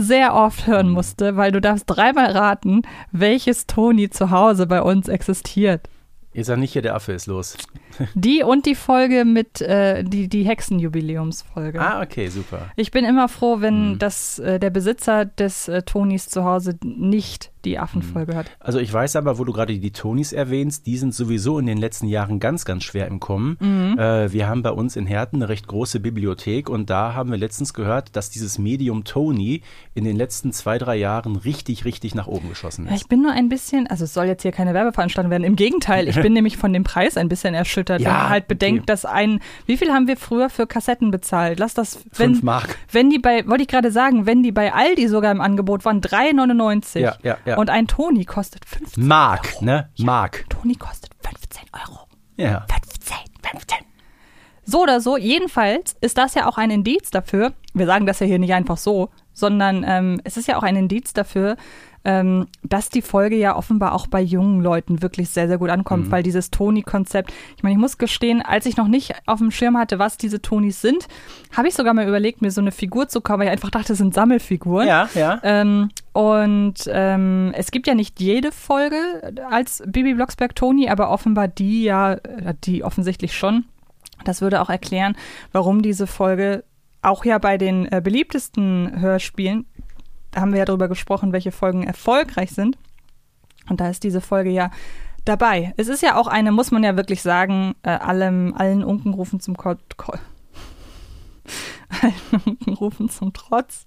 sehr 0.00 0.34
oft 0.34 0.66
hören 0.66 0.90
musste, 0.90 1.36
weil 1.36 1.52
du 1.52 1.60
darfst 1.60 1.84
dreimal 1.86 2.32
raten, 2.32 2.82
welches 3.12 3.66
Toni 3.66 4.10
zu 4.10 4.30
Hause 4.30 4.66
bei 4.66 4.82
uns 4.82 5.08
existiert. 5.08 5.88
Ihr 6.32 6.44
sagt 6.44 6.60
nicht 6.60 6.72
hier, 6.72 6.82
der 6.82 6.94
Affe 6.94 7.12
ist 7.12 7.26
los. 7.26 7.56
Die 8.14 8.42
und 8.42 8.66
die 8.66 8.74
Folge 8.74 9.24
mit, 9.24 9.60
äh, 9.60 10.02
die, 10.04 10.28
die 10.28 10.44
Hexenjubiläumsfolge. 10.44 11.80
Ah, 11.80 12.02
okay, 12.02 12.28
super. 12.28 12.70
Ich 12.76 12.90
bin 12.90 13.04
immer 13.04 13.28
froh, 13.28 13.60
wenn 13.60 13.92
Mhm. 13.92 13.98
das, 13.98 14.38
äh, 14.38 14.58
der 14.58 14.70
Besitzer 14.70 15.24
des 15.24 15.68
äh, 15.68 15.82
Tonis 15.82 16.28
zu 16.28 16.44
Hause 16.44 16.76
nicht 16.84 17.50
die 17.66 17.78
Affenfolge 17.78 18.34
hat. 18.34 18.46
Also 18.58 18.78
ich 18.78 18.90
weiß 18.90 19.16
aber, 19.16 19.38
wo 19.38 19.44
du 19.44 19.52
gerade 19.52 19.78
die 19.78 19.90
Tonys 19.90 20.32
erwähnst, 20.32 20.86
die 20.86 20.96
sind 20.96 21.14
sowieso 21.14 21.58
in 21.58 21.66
den 21.66 21.76
letzten 21.76 22.06
Jahren 22.08 22.40
ganz, 22.40 22.64
ganz 22.64 22.84
schwer 22.84 23.06
im 23.06 23.20
Kommen. 23.20 23.58
Mhm. 23.60 23.98
Äh, 23.98 24.32
wir 24.32 24.48
haben 24.48 24.62
bei 24.62 24.70
uns 24.70 24.96
in 24.96 25.04
Herten 25.06 25.36
eine 25.36 25.50
recht 25.50 25.66
große 25.66 26.00
Bibliothek 26.00 26.70
und 26.70 26.88
da 26.88 27.12
haben 27.14 27.30
wir 27.30 27.36
letztens 27.36 27.74
gehört, 27.74 28.16
dass 28.16 28.30
dieses 28.30 28.58
Medium 28.58 29.04
Tony 29.04 29.60
in 29.94 30.04
den 30.04 30.16
letzten 30.16 30.52
zwei, 30.52 30.78
drei 30.78 30.96
Jahren 30.96 31.36
richtig, 31.36 31.84
richtig 31.84 32.14
nach 32.14 32.26
oben 32.28 32.48
geschossen 32.48 32.86
Ja, 32.86 32.94
ist. 32.94 33.02
ich 33.02 33.08
bin 33.08 33.20
nur 33.20 33.32
ein 33.32 33.50
bisschen, 33.50 33.86
also 33.88 34.04
es 34.04 34.14
soll 34.14 34.24
jetzt 34.24 34.40
hier 34.42 34.52
keine 34.52 34.72
Werbeveranstaltung 34.72 35.30
werden. 35.30 35.44
Im 35.44 35.56
Gegenteil, 35.56 36.08
ich 36.08 36.18
bin 36.20 36.32
nämlich 36.40 36.56
von 36.56 36.72
dem 36.72 36.82
Preis 36.84 37.18
ein 37.18 37.28
bisschen 37.28 37.52
erschüttert, 37.52 37.79
wenn 37.88 38.02
Ja, 38.02 38.12
man 38.12 38.28
halt 38.28 38.44
okay. 38.44 38.54
bedenkt, 38.54 38.88
dass 38.88 39.04
ein, 39.04 39.40
wie 39.66 39.76
viel 39.76 39.92
haben 39.92 40.06
wir 40.06 40.16
früher 40.16 40.50
für 40.50 40.66
Kassetten 40.66 41.10
bezahlt? 41.10 41.58
Lass 41.58 41.74
das, 41.74 42.00
wenn, 42.16 42.34
Fünf 42.34 42.42
Mark. 42.42 42.76
wenn 42.92 43.10
die 43.10 43.18
bei, 43.18 43.46
wollte 43.48 43.62
ich 43.62 43.68
gerade 43.68 43.90
sagen, 43.90 44.26
wenn 44.26 44.42
die 44.42 44.52
bei 44.52 44.72
Aldi 44.72 45.08
sogar 45.08 45.32
im 45.32 45.40
Angebot 45.40 45.84
waren, 45.84 46.00
3,99 46.00 46.98
Ja, 47.00 47.16
ja, 47.22 47.38
ja. 47.44 47.56
und 47.56 47.70
ein 47.70 47.86
Toni 47.86 48.24
kostet 48.24 48.64
15 48.66 49.06
Mark, 49.06 49.60
ne? 49.62 49.88
Mark. 49.98 50.44
Toni 50.48 50.74
kostet 50.74 51.10
15 51.22 51.64
Euro. 51.72 52.00
Ja. 52.36 52.66
15, 52.70 53.16
15. 53.42 53.78
So 54.64 54.82
oder 54.82 55.00
so, 55.00 55.16
jedenfalls 55.16 55.96
ist 56.00 56.16
das 56.18 56.34
ja 56.34 56.46
auch 56.48 56.56
ein 56.56 56.70
Indiz 56.70 57.10
dafür, 57.10 57.52
wir 57.74 57.86
sagen 57.86 58.06
das 58.06 58.20
ja 58.20 58.26
hier 58.26 58.38
nicht 58.38 58.52
einfach 58.54 58.76
so, 58.76 59.10
sondern 59.32 59.84
ähm, 59.86 60.20
es 60.24 60.36
ist 60.36 60.46
ja 60.48 60.56
auch 60.58 60.62
ein 60.62 60.76
Indiz 60.76 61.12
dafür, 61.12 61.56
ähm, 62.04 62.46
dass 62.62 62.88
die 62.88 63.02
Folge 63.02 63.36
ja 63.36 63.54
offenbar 63.56 63.92
auch 63.94 64.06
bei 64.06 64.20
jungen 64.22 64.62
Leuten 64.62 65.02
wirklich 65.02 65.28
sehr, 65.30 65.48
sehr 65.48 65.58
gut 65.58 65.68
ankommt, 65.70 66.06
Mhm. 66.06 66.10
weil 66.12 66.22
dieses 66.22 66.50
Toni-Konzept, 66.50 67.32
ich 67.56 67.62
meine, 67.62 67.74
ich 67.74 67.80
muss 67.80 67.98
gestehen, 67.98 68.40
als 68.42 68.64
ich 68.66 68.76
noch 68.76 68.88
nicht 68.88 69.12
auf 69.26 69.38
dem 69.38 69.50
Schirm 69.50 69.76
hatte, 69.76 69.98
was 69.98 70.16
diese 70.16 70.40
Tonis 70.40 70.80
sind, 70.80 71.08
habe 71.56 71.68
ich 71.68 71.74
sogar 71.74 71.92
mal 71.92 72.08
überlegt, 72.08 72.40
mir 72.40 72.50
so 72.50 72.60
eine 72.60 72.72
Figur 72.72 73.08
zu 73.08 73.20
kaufen, 73.20 73.40
weil 73.40 73.46
ich 73.48 73.52
einfach 73.52 73.70
dachte, 73.70 73.88
das 73.88 73.98
sind 73.98 74.14
Sammelfiguren. 74.14 74.88
Ja, 74.88 75.08
ja. 75.14 75.40
Ähm, 75.42 75.90
und 76.12 76.74
ähm, 76.88 77.52
es 77.54 77.70
gibt 77.70 77.86
ja 77.86 77.94
nicht 77.94 78.18
jede 78.20 78.50
Folge 78.50 78.96
als 79.50 79.82
Bibi 79.86 80.14
Blocksberg 80.14 80.54
Toni, 80.54 80.88
aber 80.88 81.10
offenbar 81.10 81.48
die 81.48 81.84
ja, 81.84 82.14
äh, 82.14 82.54
die 82.64 82.82
offensichtlich 82.82 83.36
schon. 83.36 83.64
Das 84.24 84.40
würde 84.42 84.60
auch 84.60 84.70
erklären, 84.70 85.16
warum 85.52 85.82
diese 85.82 86.06
Folge 86.06 86.64
auch 87.02 87.24
ja 87.24 87.38
bei 87.38 87.56
den 87.56 87.90
äh, 87.90 88.00
beliebtesten 88.02 89.00
Hörspielen, 89.00 89.64
da 90.30 90.40
haben 90.40 90.52
wir 90.52 90.58
ja 90.60 90.64
drüber 90.64 90.88
gesprochen, 90.88 91.32
welche 91.32 91.52
Folgen 91.52 91.82
erfolgreich 91.82 92.50
sind. 92.52 92.78
Und 93.68 93.80
da 93.80 93.88
ist 93.88 94.02
diese 94.02 94.20
Folge 94.20 94.50
ja 94.50 94.70
dabei. 95.24 95.72
Es 95.76 95.88
ist 95.88 96.02
ja 96.02 96.16
auch 96.16 96.26
eine, 96.26 96.52
muss 96.52 96.70
man 96.70 96.82
ja 96.82 96.96
wirklich 96.96 97.22
sagen, 97.22 97.74
äh, 97.82 97.90
allem, 97.90 98.54
allen 98.54 98.82
Unkenrufen 98.84 99.40
zum 99.40 99.56
Ko 99.56 99.76
Ko 99.96 100.14
allen 102.02 102.42
Unkenrufen 102.44 103.08
zum 103.08 103.32
Trotz, 103.32 103.86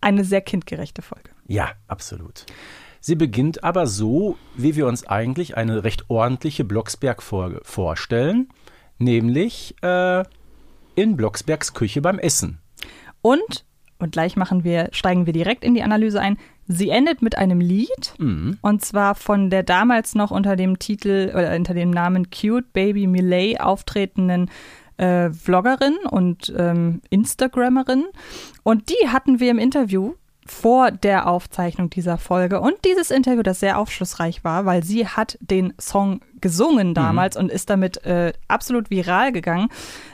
eine 0.00 0.24
sehr 0.24 0.40
kindgerechte 0.40 1.02
Folge. 1.02 1.30
Ja, 1.46 1.72
absolut. 1.88 2.46
Sie 3.00 3.16
beginnt 3.16 3.62
aber 3.64 3.86
so, 3.86 4.38
wie 4.56 4.76
wir 4.76 4.86
uns 4.86 5.06
eigentlich 5.06 5.56
eine 5.56 5.84
recht 5.84 6.08
ordentliche 6.08 6.64
Blocksberg-Folge 6.64 7.60
vorstellen, 7.62 8.48
nämlich 8.98 9.74
äh, 9.82 10.24
in 10.94 11.16
Blocksbergs 11.16 11.74
Küche 11.74 12.00
beim 12.00 12.18
Essen. 12.18 12.60
Und, 13.20 13.66
und 13.98 14.12
gleich 14.12 14.36
machen 14.36 14.64
wir, 14.64 14.88
steigen 14.92 15.26
wir 15.26 15.32
direkt 15.32 15.64
in 15.64 15.74
die 15.74 15.82
Analyse 15.82 16.20
ein. 16.20 16.36
Sie 16.66 16.90
endet 16.90 17.22
mit 17.22 17.36
einem 17.36 17.60
Lied, 17.60 18.14
und 18.62 18.84
zwar 18.84 19.14
von 19.14 19.50
der 19.50 19.62
damals 19.62 20.14
noch 20.14 20.30
unter 20.30 20.56
dem 20.56 20.78
Titel 20.78 21.30
oder 21.34 21.54
unter 21.54 21.74
dem 21.74 21.90
Namen 21.90 22.30
Cute 22.30 22.72
Baby 22.72 23.06
Millet 23.06 23.60
auftretenden 23.60 24.50
äh, 24.96 25.30
Vloggerin 25.30 25.96
und 26.10 26.52
ähm, 26.56 27.02
Instagrammerin. 27.10 28.04
Und 28.62 28.88
die 28.90 29.08
hatten 29.08 29.40
wir 29.40 29.50
im 29.50 29.58
Interview 29.58 30.14
vor 30.46 30.90
der 30.90 31.26
Aufzeichnung 31.26 31.90
dieser 31.90 32.18
Folge. 32.18 32.60
Und 32.60 32.76
dieses 32.84 33.10
Interview, 33.10 33.42
das 33.42 33.60
sehr 33.60 33.78
aufschlussreich 33.78 34.44
war, 34.44 34.66
weil 34.66 34.84
sie 34.84 35.06
hat 35.06 35.38
den 35.40 35.72
Song 35.80 36.20
gesungen 36.40 36.92
damals 36.92 37.36
und 37.36 37.50
ist 37.50 37.70
damit 37.70 38.04
äh, 38.04 38.34
absolut 38.48 38.90
viral 38.90 39.32
gegangen. 39.32 39.68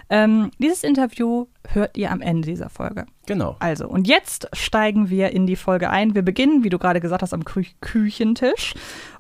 Ähm, 0.09 0.51
dieses 0.59 0.85
Interview 0.85 1.47
hört 1.69 1.97
ihr 1.97 2.13
am 2.13 2.21
Ende 2.21 2.49
dieser 2.49 2.69
Folge. 2.69 3.07
Genau. 3.27 3.57
Also, 3.59 3.89
und 3.89 4.07
jetzt 4.07 4.49
steigen 4.53 5.11
wir 5.11 5.31
in 5.31 5.47
die 5.47 5.57
Folge 5.57 5.91
ein. 5.91 6.15
Wir 6.15 6.23
beginnen, 6.23 6.63
wie 6.63 6.69
du 6.69 6.79
gerade 6.79 7.01
gesagt 7.01 7.23
hast, 7.23 7.35
am 7.35 7.45
Kü 7.45 7.65
Küchentisch. 7.81 8.75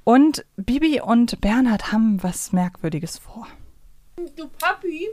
Und 0.05 0.45
Bibi 0.57 1.01
und 1.01 1.41
Bernhard 1.41 1.93
haben 1.93 2.23
was 2.23 2.53
Merkwürdiges 2.53 3.19
vor. 3.19 3.47
Du 4.37 4.49
Papi, 4.49 5.09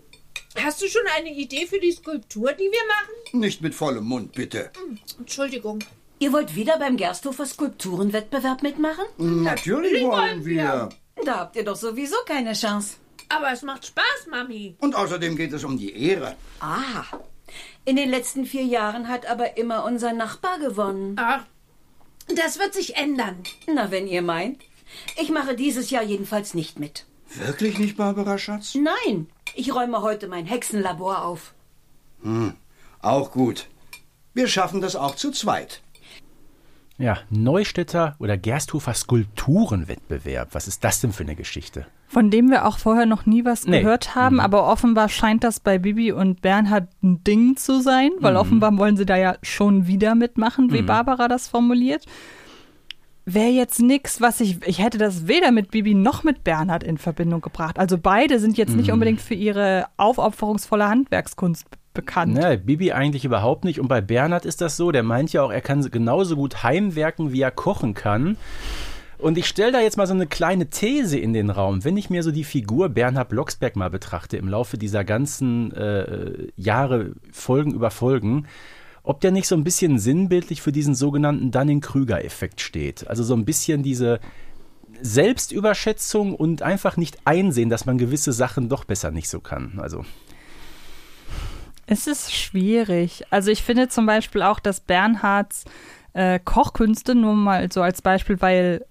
hast 0.63 0.81
du 0.81 0.87
schon 0.87 1.03
eine 1.15 1.33
Idee 1.33 1.65
für 1.67 1.79
die 1.79 1.91
Skulptur, 1.91 2.53
die 2.53 2.63
wir 2.63 2.87
machen? 2.87 3.39
Nicht 3.39 3.61
mit 3.61 3.75
vollem 3.75 4.05
Mund, 4.05 4.33
bitte. 4.33 4.71
Entschuldigung. 5.17 5.79
Ihr 6.19 6.33
wollt 6.33 6.55
wieder 6.55 6.79
beim 6.79 6.97
Gersthofer 6.97 7.45
Skulpturenwettbewerb 7.45 8.63
mitmachen? 8.63 9.05
Natürlich 9.17 10.03
wollen 10.03 10.45
wir. 10.45 10.89
Da 11.23 11.39
habt 11.39 11.55
ihr 11.55 11.63
doch 11.63 11.75
sowieso 11.75 12.15
keine 12.25 12.53
Chance. 12.53 12.95
Aber 13.29 13.51
es 13.51 13.61
macht 13.61 13.85
Spaß, 13.85 14.27
Mami. 14.29 14.75
Und 14.79 14.95
außerdem 14.95 15.35
geht 15.35 15.53
es 15.53 15.63
um 15.63 15.77
die 15.77 15.95
Ehre. 15.95 16.35
Ah. 16.59 17.03
In 17.85 17.95
den 17.95 18.09
letzten 18.09 18.45
vier 18.45 18.63
Jahren 18.63 19.07
hat 19.07 19.25
aber 19.27 19.57
immer 19.57 19.83
unser 19.85 20.13
Nachbar 20.13 20.59
gewonnen. 20.59 21.15
Ach, 21.19 21.43
das 22.35 22.59
wird 22.59 22.73
sich 22.73 22.95
ändern. 22.95 23.43
Na, 23.67 23.91
wenn 23.91 24.07
ihr 24.07 24.21
meint. 24.21 24.61
Ich 25.21 25.29
mache 25.29 25.55
dieses 25.55 25.89
Jahr 25.89 26.03
jedenfalls 26.03 26.53
nicht 26.53 26.79
mit. 26.79 27.05
Wirklich 27.35 27.77
nicht, 27.77 27.97
Barbara 27.97 28.37
Schatz? 28.37 28.75
Nein, 28.75 29.27
ich 29.57 29.73
räume 29.73 30.01
heute 30.01 30.27
mein 30.27 30.45
Hexenlabor 30.45 31.23
auf. 31.25 31.53
Auch 33.01 33.31
gut. 33.31 33.67
Wir 34.33 34.47
schaffen 34.47 34.81
das 34.81 34.95
auch 34.95 35.15
zu 35.15 35.31
zweit. 35.31 35.81
Ja, 36.99 37.19
Neustädter 37.29 38.15
oder 38.19 38.37
Gersthofer 38.37 38.93
Skulpturenwettbewerb. 38.95 40.49
Was 40.53 40.67
ist 40.67 40.83
das 40.83 40.99
denn 41.01 41.11
für 41.13 41.23
eine 41.23 41.35
Geschichte? 41.35 41.85
Von 42.07 42.31
dem 42.31 42.49
wir 42.49 42.65
auch 42.65 42.79
vorher 42.79 43.05
noch 43.05 43.25
nie 43.27 43.45
was 43.45 43.65
Nee. 43.65 43.81
gehört 43.81 44.15
haben, 44.15 44.39
aber 44.39 44.67
offenbar 44.67 45.09
scheint 45.09 45.43
das 45.43 45.59
bei 45.59 45.77
Bibi 45.77 46.11
und 46.11 46.41
Bernhard 46.41 46.87
ein 47.03 47.23
Ding 47.23 47.55
zu 47.57 47.81
sein, 47.81 48.11
weil 48.19 48.35
offenbar 48.35 48.75
wollen 48.77 48.97
sie 48.97 49.05
da 49.05 49.15
ja 49.17 49.35
schon 49.43 49.85
wieder 49.87 50.15
mitmachen, 50.15 50.71
wie 50.71 50.81
Barbara 50.81 51.27
das 51.27 51.47
formuliert. 51.47 52.05
Wäre 53.29 53.49
jetzt 53.49 53.81
nix, 53.81 54.21
was 54.21 54.39
ich, 54.39 54.65
ich 54.65 54.81
hätte 54.81 54.97
das 54.97 55.27
weder 55.27 55.51
mit 55.51 55.69
Bibi 55.69 55.93
noch 55.93 56.23
mit 56.23 56.45
Bernhard 56.45 56.81
in 56.81 56.97
Verbindung 56.97 57.41
gebracht. 57.41 57.77
Also 57.77 57.97
beide 57.97 58.39
sind 58.39 58.57
jetzt 58.57 58.73
nicht 58.73 58.89
unbedingt 58.89 59.19
für 59.19 59.33
ihre 59.33 59.87
aufopferungsvolle 59.97 60.87
Handwerkskunst 60.87 61.65
bekannt. 61.93 62.35
Ne, 62.35 62.57
Bibi 62.57 62.93
eigentlich 62.93 63.25
überhaupt 63.25 63.65
nicht. 63.65 63.81
Und 63.81 63.89
bei 63.89 63.99
Bernhard 63.99 64.45
ist 64.45 64.61
das 64.61 64.77
so, 64.77 64.93
der 64.93 65.03
meint 65.03 65.33
ja 65.33 65.43
auch, 65.43 65.51
er 65.51 65.59
kann 65.59 65.81
genauso 65.91 66.37
gut 66.37 66.63
heimwerken, 66.63 67.33
wie 67.33 67.41
er 67.41 67.51
kochen 67.51 67.93
kann. 67.93 68.37
Und 69.17 69.37
ich 69.37 69.47
stelle 69.47 69.73
da 69.73 69.81
jetzt 69.81 69.97
mal 69.97 70.07
so 70.07 70.13
eine 70.13 70.27
kleine 70.27 70.69
These 70.69 71.19
in 71.19 71.33
den 71.33 71.49
Raum. 71.49 71.83
Wenn 71.83 71.97
ich 71.97 72.09
mir 72.09 72.23
so 72.23 72.31
die 72.31 72.45
Figur 72.45 72.87
Bernhard 72.87 73.27
Blocksberg 73.27 73.75
mal 73.75 73.89
betrachte 73.89 74.37
im 74.37 74.47
Laufe 74.47 74.77
dieser 74.77 75.03
ganzen 75.03 75.73
äh, 75.73 76.47
Jahre, 76.55 77.11
Folgen 77.33 77.73
über 77.73 77.91
Folgen, 77.91 78.45
ob 79.07 79.21
der 79.21 79.31
nicht 79.31 79.47
so 79.47 79.55
ein 79.55 79.63
bisschen 79.63 79.99
sinnbildlich 79.99 80.61
für 80.61 80.73
diesen 80.73 80.93
sogenannten 80.93 81.49
Dunning-Krüger-Effekt 81.49 82.59
steht. 82.59 83.07
Also 83.07 83.23
so 83.23 83.35
ein 83.35 83.45
bisschen 83.45 83.81
diese 83.81 84.19
Selbstüberschätzung 85.01 86.35
und 86.35 86.61
einfach 86.61 86.97
nicht 86.97 87.17
einsehen, 87.23 87.69
dass 87.69 87.85
man 87.85 87.97
gewisse 87.97 88.33
Sachen 88.33 88.67
doch 88.67 88.83
besser 88.83 89.11
nicht 89.11 89.29
so 89.29 89.39
kann. 89.39 89.79
Also 89.81 90.03
Es 91.85 92.05
ist 92.05 92.33
schwierig. 92.35 93.23
Also 93.29 93.49
ich 93.49 93.63
finde 93.63 93.87
zum 93.87 94.05
Beispiel 94.05 94.41
auch, 94.41 94.59
dass 94.59 94.81
Bernhards 94.81 95.63
äh, 96.11 96.37
Kochkünste, 96.43 97.15
nur 97.15 97.33
mal 97.33 97.71
so 97.71 97.81
als 97.81 98.01
Beispiel, 98.01 98.41
weil 98.41 98.85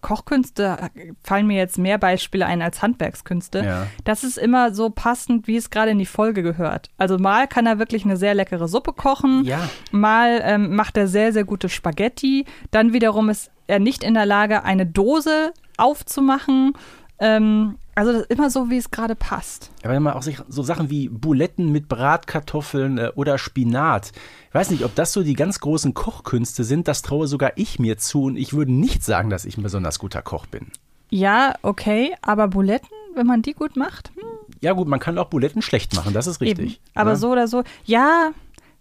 Kochkünste 0.00 0.78
äh, 0.94 1.12
fallen 1.22 1.46
mir 1.46 1.56
jetzt 1.56 1.78
mehr 1.78 1.98
Beispiele 1.98 2.46
ein 2.46 2.62
als 2.62 2.82
Handwerkskünste. 2.82 3.64
Ja. 3.64 3.86
Das 4.04 4.24
ist 4.24 4.38
immer 4.38 4.72
so 4.74 4.90
passend, 4.90 5.46
wie 5.46 5.56
es 5.56 5.70
gerade 5.70 5.90
in 5.90 5.98
die 5.98 6.06
Folge 6.06 6.42
gehört. 6.42 6.90
Also 6.98 7.18
mal 7.18 7.46
kann 7.48 7.66
er 7.66 7.78
wirklich 7.78 8.04
eine 8.04 8.16
sehr 8.16 8.34
leckere 8.34 8.68
Suppe 8.68 8.92
kochen, 8.92 9.44
Ja. 9.44 9.68
mal 9.90 10.40
ähm, 10.44 10.74
macht 10.76 10.96
er 10.96 11.08
sehr, 11.08 11.32
sehr 11.32 11.44
gute 11.44 11.68
Spaghetti. 11.68 12.44
Dann 12.70 12.92
wiederum 12.92 13.28
ist 13.28 13.50
er 13.66 13.78
nicht 13.78 14.04
in 14.04 14.14
der 14.14 14.26
Lage, 14.26 14.62
eine 14.64 14.86
Dose 14.86 15.52
aufzumachen. 15.76 16.72
Ähm, 17.18 17.76
also 17.96 18.22
immer 18.28 18.50
so, 18.50 18.70
wie 18.70 18.76
es 18.76 18.90
gerade 18.90 19.16
passt. 19.16 19.70
Aber 19.82 19.94
wenn 19.94 20.02
man 20.02 20.12
auch 20.14 20.22
sich 20.22 20.38
so 20.48 20.62
Sachen 20.62 20.90
wie 20.90 21.08
Buletten 21.08 21.72
mit 21.72 21.88
Bratkartoffeln 21.88 22.98
äh, 22.98 23.10
oder 23.16 23.38
Spinat. 23.38 24.12
Ich 24.48 24.54
weiß 24.54 24.70
nicht, 24.70 24.84
ob 24.84 24.94
das 24.94 25.12
so 25.12 25.22
die 25.22 25.34
ganz 25.34 25.60
großen 25.60 25.94
Kochkünste 25.94 26.62
sind, 26.62 26.88
das 26.88 27.02
traue 27.02 27.26
sogar 27.26 27.52
ich 27.56 27.78
mir 27.78 27.98
zu 27.98 28.24
und 28.24 28.36
ich 28.36 28.52
würde 28.54 28.72
nicht 28.72 29.02
sagen, 29.02 29.30
dass 29.30 29.44
ich 29.44 29.56
ein 29.58 29.62
besonders 29.62 29.98
guter 29.98 30.22
Koch 30.22 30.46
bin. 30.46 30.68
Ja, 31.10 31.54
okay, 31.62 32.14
aber 32.22 32.48
Buletten, 32.48 32.88
wenn 33.14 33.26
man 33.26 33.42
die 33.42 33.52
gut 33.54 33.76
macht, 33.76 34.10
hm, 34.14 34.22
Ja 34.60 34.72
gut, 34.72 34.88
man 34.88 35.00
kann 35.00 35.16
auch 35.18 35.26
Buletten 35.28 35.62
schlecht 35.62 35.94
machen, 35.94 36.12
das 36.12 36.26
ist 36.26 36.40
richtig. 36.40 36.66
Eben. 36.74 36.78
Aber 36.94 37.10
Ja. 37.10 37.16
so 37.16 37.30
oder 37.32 37.48
so, 37.48 37.62
ja, 37.84 38.30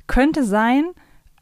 könnte 0.08 0.44
sein. 0.44 0.86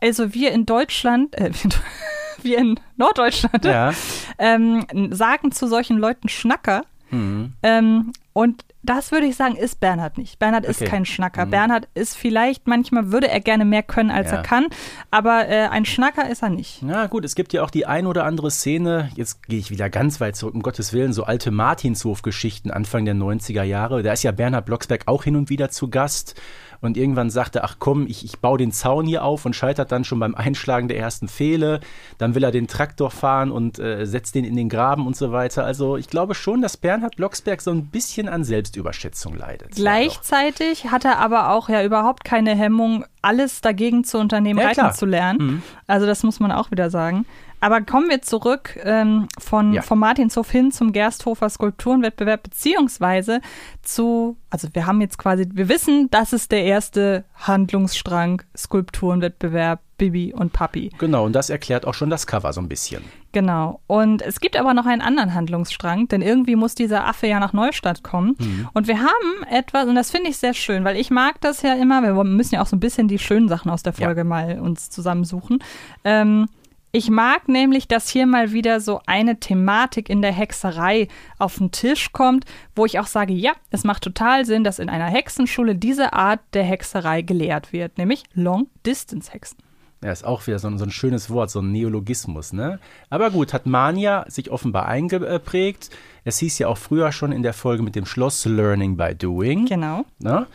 Also 0.02 0.34
wir 0.34 0.52
in 0.52 0.66
Deutschland, 0.66 1.34
äh, 1.36 1.52
wir 2.44 2.58
in 2.58 2.80
Norddeutschland, 2.98 3.66
Ja, 3.66 3.94
ähm, 4.38 4.86
sagen 5.12 5.52
zu 5.52 5.68
solchen 5.68 5.98
Leuten 5.98 6.30
Schnacker. 6.30 6.84
Mhm. 7.14 7.54
Ähm, 7.64 8.12
und 8.34 8.66
das 8.82 9.12
würde 9.12 9.28
ich 9.28 9.36
sagen, 9.36 9.56
ist 9.56 9.80
Bernhard 9.80 10.18
nicht. 10.18 10.40
Bernhard 10.40 10.66
ist 10.66 10.78
Okay. 10.78 10.86
Mhm. 10.86 10.90
kein 10.92 11.06
Schnacker. 11.06 11.46
Bernhard 11.46 11.88
ist 11.94 12.18
vielleicht, 12.18 12.68
manchmal 12.68 13.12
würde 13.12 13.30
er 13.30 13.40
gerne 13.40 13.64
mehr 13.64 13.84
können, 13.84 14.12
als 14.12 14.32
Ja. 14.32 14.38
er 14.38 14.44
kann, 14.44 14.66
aber 15.12 15.48
äh, 15.48 15.68
ein 15.68 15.86
Schnacker 15.86 16.30
ist 16.30 16.44
er 16.44 16.50
nicht. 16.50 16.80
Na 16.82 17.06
gut, 17.08 17.24
es 17.24 17.36
gibt 17.36 17.54
ja 17.54 17.64
auch 17.64 17.70
die 17.70 17.86
ein 17.86 18.08
oder 18.08 18.26
andere 18.26 18.52
Szene, 18.52 19.10
jetzt 19.16 19.44
gehe 19.48 19.60
ich 19.60 19.70
wieder 19.72 19.90
ganz 19.90 20.20
weit 20.20 20.36
zurück, 20.36 20.56
um 20.56 20.62
Gottes 20.64 20.92
Willen, 20.92 21.14
so 21.14 21.24
alte 21.24 21.52
Martinshof-Geschichten 21.52 22.72
Anfang 22.72 23.06
der 23.06 23.16
90er 23.16 23.64
Jahre. 23.64 24.04
Da 24.04 24.12
ist 24.14 24.24
ja 24.24 24.32
Bernhard 24.32 24.66
Blocksberg 24.66 25.04
auch 25.06 25.24
hin 25.24 25.36
und 25.36 25.50
wieder 25.50 25.70
zu 25.70 25.90
Gast. 25.90 26.36
Und 26.84 26.98
irgendwann 26.98 27.30
sagt 27.30 27.56
er, 27.56 27.64
ach 27.64 27.78
komm, 27.80 28.06
ich, 28.08 28.26
ich 28.26 28.40
baue 28.40 28.58
den 28.58 28.74
Zaun 28.74 29.06
hier 29.06 29.24
auf 29.24 29.46
und 29.46 29.56
scheitert 29.56 29.94
dann 29.94 30.04
schon 30.04 30.20
beim 30.20 30.36
Einschlagen 30.36 30.90
der 30.90 30.98
ersten 30.98 31.30
Pfähle. 31.30 31.80
Dann 32.18 32.36
will 32.36 32.44
er 32.44 32.52
den 32.52 32.68
Traktor 32.68 33.10
fahren 33.10 33.52
und 33.52 33.80
äh, 33.80 34.06
setzt 34.06 34.36
den 34.36 34.44
in 34.44 34.58
den 34.58 34.68
Graben 34.68 35.08
und 35.08 35.16
so 35.16 35.32
weiter. 35.32 35.64
Also 35.64 35.96
ich 35.96 36.08
glaube 36.10 36.36
schon, 36.36 36.62
dass 36.62 36.76
Bernhard 36.76 37.16
Blocksberg 37.16 37.62
so 37.62 37.72
ein 37.72 37.86
bisschen 37.86 38.28
an 38.28 38.44
Selbstüberschätzung 38.44 39.38
leidet. 39.38 39.72
Gleichzeitig 39.76 40.92
hat 40.92 41.06
er 41.06 41.20
aber 41.20 41.52
auch 41.52 41.70
ja 41.70 41.84
überhaupt 41.84 42.26
keine 42.26 42.54
Hemmung, 42.54 43.06
alles 43.22 43.62
dagegen 43.62 44.04
zu 44.04 44.18
unternehmen, 44.20 44.60
Ja, 44.60 44.66
reiten 44.68 44.82
klar. 44.82 44.94
zu 44.94 45.06
lernen. 45.06 45.40
Mhm. 45.40 45.64
Also 45.88 46.06
das 46.06 46.24
muss 46.24 46.42
man 46.42 46.52
auch 46.52 46.70
wieder 46.72 46.90
sagen. 46.90 47.26
Aber 47.64 47.82
kommen 47.82 48.10
wir 48.10 48.22
zurück 48.22 48.78
ähm, 48.84 49.28
von, 49.40 49.74
Ja. 49.74 49.82
vom 49.82 50.00
Martinshof 50.00 50.52
hin 50.52 50.72
zum 50.72 50.92
Gersthofer 50.92 51.50
Skulpturenwettbewerb, 51.50 52.44
beziehungsweise 52.44 53.40
zu, 53.82 54.36
also 54.50 54.68
wir 54.74 54.86
haben 54.86 55.00
jetzt 55.02 55.18
quasi, 55.18 55.48
wir 55.52 55.70
wissen, 55.70 56.10
das 56.12 56.34
ist 56.34 56.52
der 56.52 56.64
erste 56.66 57.24
Handlungsstrang, 57.36 58.42
Skulpturenwettbewerb, 58.58 59.80
Bibi 59.98 60.34
und 60.34 60.52
Papi. 60.54 60.92
Genau, 60.98 61.26
und 61.26 61.34
das 61.34 61.50
erklärt 61.50 61.86
auch 61.86 61.94
schon 61.94 62.10
das 62.10 62.28
Cover 62.28 62.52
so 62.52 62.60
ein 62.60 62.68
bisschen. 62.68 63.04
Genau. 63.32 63.80
Und 63.88 64.22
es 64.22 64.40
gibt 64.40 64.58
aber 64.58 64.74
noch 64.74 64.86
einen 64.86 65.02
anderen 65.02 65.34
Handlungsstrang, 65.34 66.08
denn 66.08 66.22
irgendwie 66.22 66.56
muss 66.56 66.76
dieser 66.76 67.08
Affe 67.08 67.28
ja 67.28 67.40
nach 67.40 67.54
Neustadt 67.54 68.04
kommen. 68.04 68.36
Und 68.74 68.88
wir 68.88 69.00
haben 69.00 69.44
etwas, 69.50 69.88
und 69.88 69.96
das 69.96 70.12
finde 70.12 70.30
ich 70.30 70.38
sehr 70.38 70.54
schön, 70.54 70.84
weil 70.84 70.98
ich 70.98 71.10
mag 71.12 71.40
das 71.42 71.62
ja 71.62 71.74
immer, 71.76 72.02
wir 72.02 72.22
müssen 72.24 72.56
ja 72.56 72.62
auch 72.62 72.68
so 72.68 72.76
ein 72.76 72.80
bisschen 72.82 73.08
die 73.08 73.20
schönen 73.20 73.48
Sachen 73.48 73.72
aus 73.72 73.84
der 73.84 73.94
Ja. 73.94 74.06
Folge 74.08 74.24
mal 74.24 74.60
uns 74.60 74.90
zusammensuchen. 74.90 75.64
Ähm, 76.04 76.48
ich 76.96 77.10
mag 77.10 77.50
nämlich, 77.50 77.88
dass 77.88 78.08
hier 78.08 78.28
mal 78.28 78.54
wieder 78.54 78.80
so 78.80 79.02
eine 79.08 79.40
Thematik 79.40 80.10
in 80.10 80.22
der 80.22 80.32
Hexerei 80.32 81.08
auf 81.40 81.58
den 81.58 81.72
Tisch 81.72 82.12
kommt, 82.14 82.46
wo 82.76 82.86
ich 82.86 83.00
auch 83.00 83.08
sage, 83.08 83.34
ja, 83.34 83.54
es 83.72 83.84
macht 83.84 84.04
total 84.04 84.46
Sinn, 84.46 84.64
dass 84.64 84.78
in 84.78 84.90
einer 84.90 85.08
Hexenschule 85.08 85.76
diese 85.76 86.14
Art 86.14 86.40
der 86.54 86.64
Hexerei 86.64 87.24
gelehrt 87.24 87.74
wird, 87.74 87.98
nämlich 87.98 88.24
Long-Distance-Hexen. 88.36 89.58
Ja, 90.04 90.12
ist 90.12 90.24
auch 90.24 90.46
wieder 90.46 90.60
so 90.60 90.68
ein, 90.68 90.78
so 90.78 90.86
ein 90.86 90.92
schönes 90.92 91.32
Wort, 91.32 91.50
so 91.50 91.62
ein 91.62 91.72
Neologismus, 91.72 92.54
ne? 92.54 92.80
Aber 93.10 93.32
gut, 93.32 93.54
hat 93.54 93.66
Mania 93.66 94.26
sich 94.28 94.52
offenbar 94.52 94.88
eingeprägt. 94.88 95.90
Es 96.26 96.38
hieß 96.40 96.60
ja 96.60 96.68
auch 96.68 96.78
früher 96.78 97.12
schon 97.12 97.32
in 97.32 97.42
der 97.42 97.54
Folge 97.54 97.82
mit 97.82 97.96
dem 97.96 98.06
Schloss 98.06 98.46
Learning 98.46 98.98
by 98.98 99.16
Doing. 99.16 99.66
Genau. 99.66 100.06
Ne? 100.20 100.46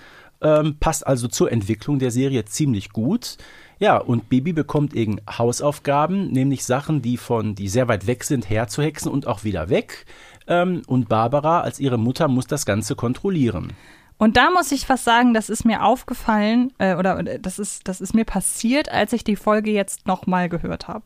Ähm, 0.41 0.77
passt 0.79 1.05
also 1.05 1.27
zur 1.27 1.51
Entwicklung 1.51 1.99
der 1.99 2.13
Serie 2.13 2.45
ziemlich 2.45 2.91
gut. 2.91 3.39
Ja, 3.79 3.99
und 3.99 4.29
Bibi 4.29 4.53
bekommt 4.53 4.95
eben 4.95 5.19
Hausaufgaben, 5.31 6.33
nämlich 6.33 6.65
Sachen, 6.65 7.01
die 7.01 7.17
von, 7.17 7.55
die 7.55 7.69
sehr 7.69 7.87
weit 7.89 8.07
weg 8.07 8.25
sind, 8.25 8.51
herzuhexen 8.51 9.11
und 9.11 9.27
auch 9.27 9.45
wieder 9.45 9.69
weg. 9.69 10.05
Ähm, 10.49 10.83
und 10.87 11.09
Barbara 11.09 11.61
als 11.61 11.79
ihre 11.79 11.99
Mutter 11.99 12.27
muss 12.27 12.47
das 12.47 12.67
Ganze 12.67 12.97
kontrollieren. 12.97 13.73
Und 14.17 14.37
da 14.37 14.51
muss 14.51 14.73
ich 14.73 14.89
was 14.89 15.05
sagen, 15.05 15.33
das 15.33 15.49
ist 15.49 15.65
mir 15.65 15.85
aufgefallen, 15.85 16.73
äh, 16.79 16.97
oder 16.97 17.19
äh, 17.21 17.39
das 17.39 17.61
ist, 17.61 17.87
das 17.87 18.01
ist 18.01 18.15
mir 18.15 18.25
passiert, 18.25 18.91
als 18.91 19.13
ich 19.13 19.23
die 19.23 19.37
Folge 19.37 19.71
jetzt 19.71 20.07
nochmal 20.09 20.49
gehört 20.49 20.89
habe. 20.89 21.05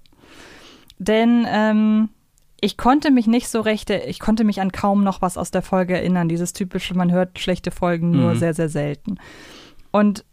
Denn 0.99 1.47
ähm, 1.49 2.09
ich 2.61 2.79
konnte 2.79 3.11
mich 3.11 3.27
nicht 3.27 3.49
so 3.49 3.61
recht, 3.61 3.91
ich 3.91 4.19
konnte 4.19 4.45
mich 4.45 4.61
an 4.61 4.73
kaum 4.73 5.05
noch 5.05 5.21
was 5.21 5.37
aus 5.37 5.51
der 5.51 5.63
Folge 5.63 5.95
erinnern. 5.95 6.29
Dieses 6.29 6.53
typische, 6.55 6.95
man 6.95 7.13
hört 7.13 7.39
schlechte 7.39 7.71
Folgen 7.71 8.13
nur 8.13 8.35
Mhm. 8.35 8.39
sehr, 8.39 8.55
sehr 8.55 8.69
selten. 8.69 9.19
Und 9.91 10.25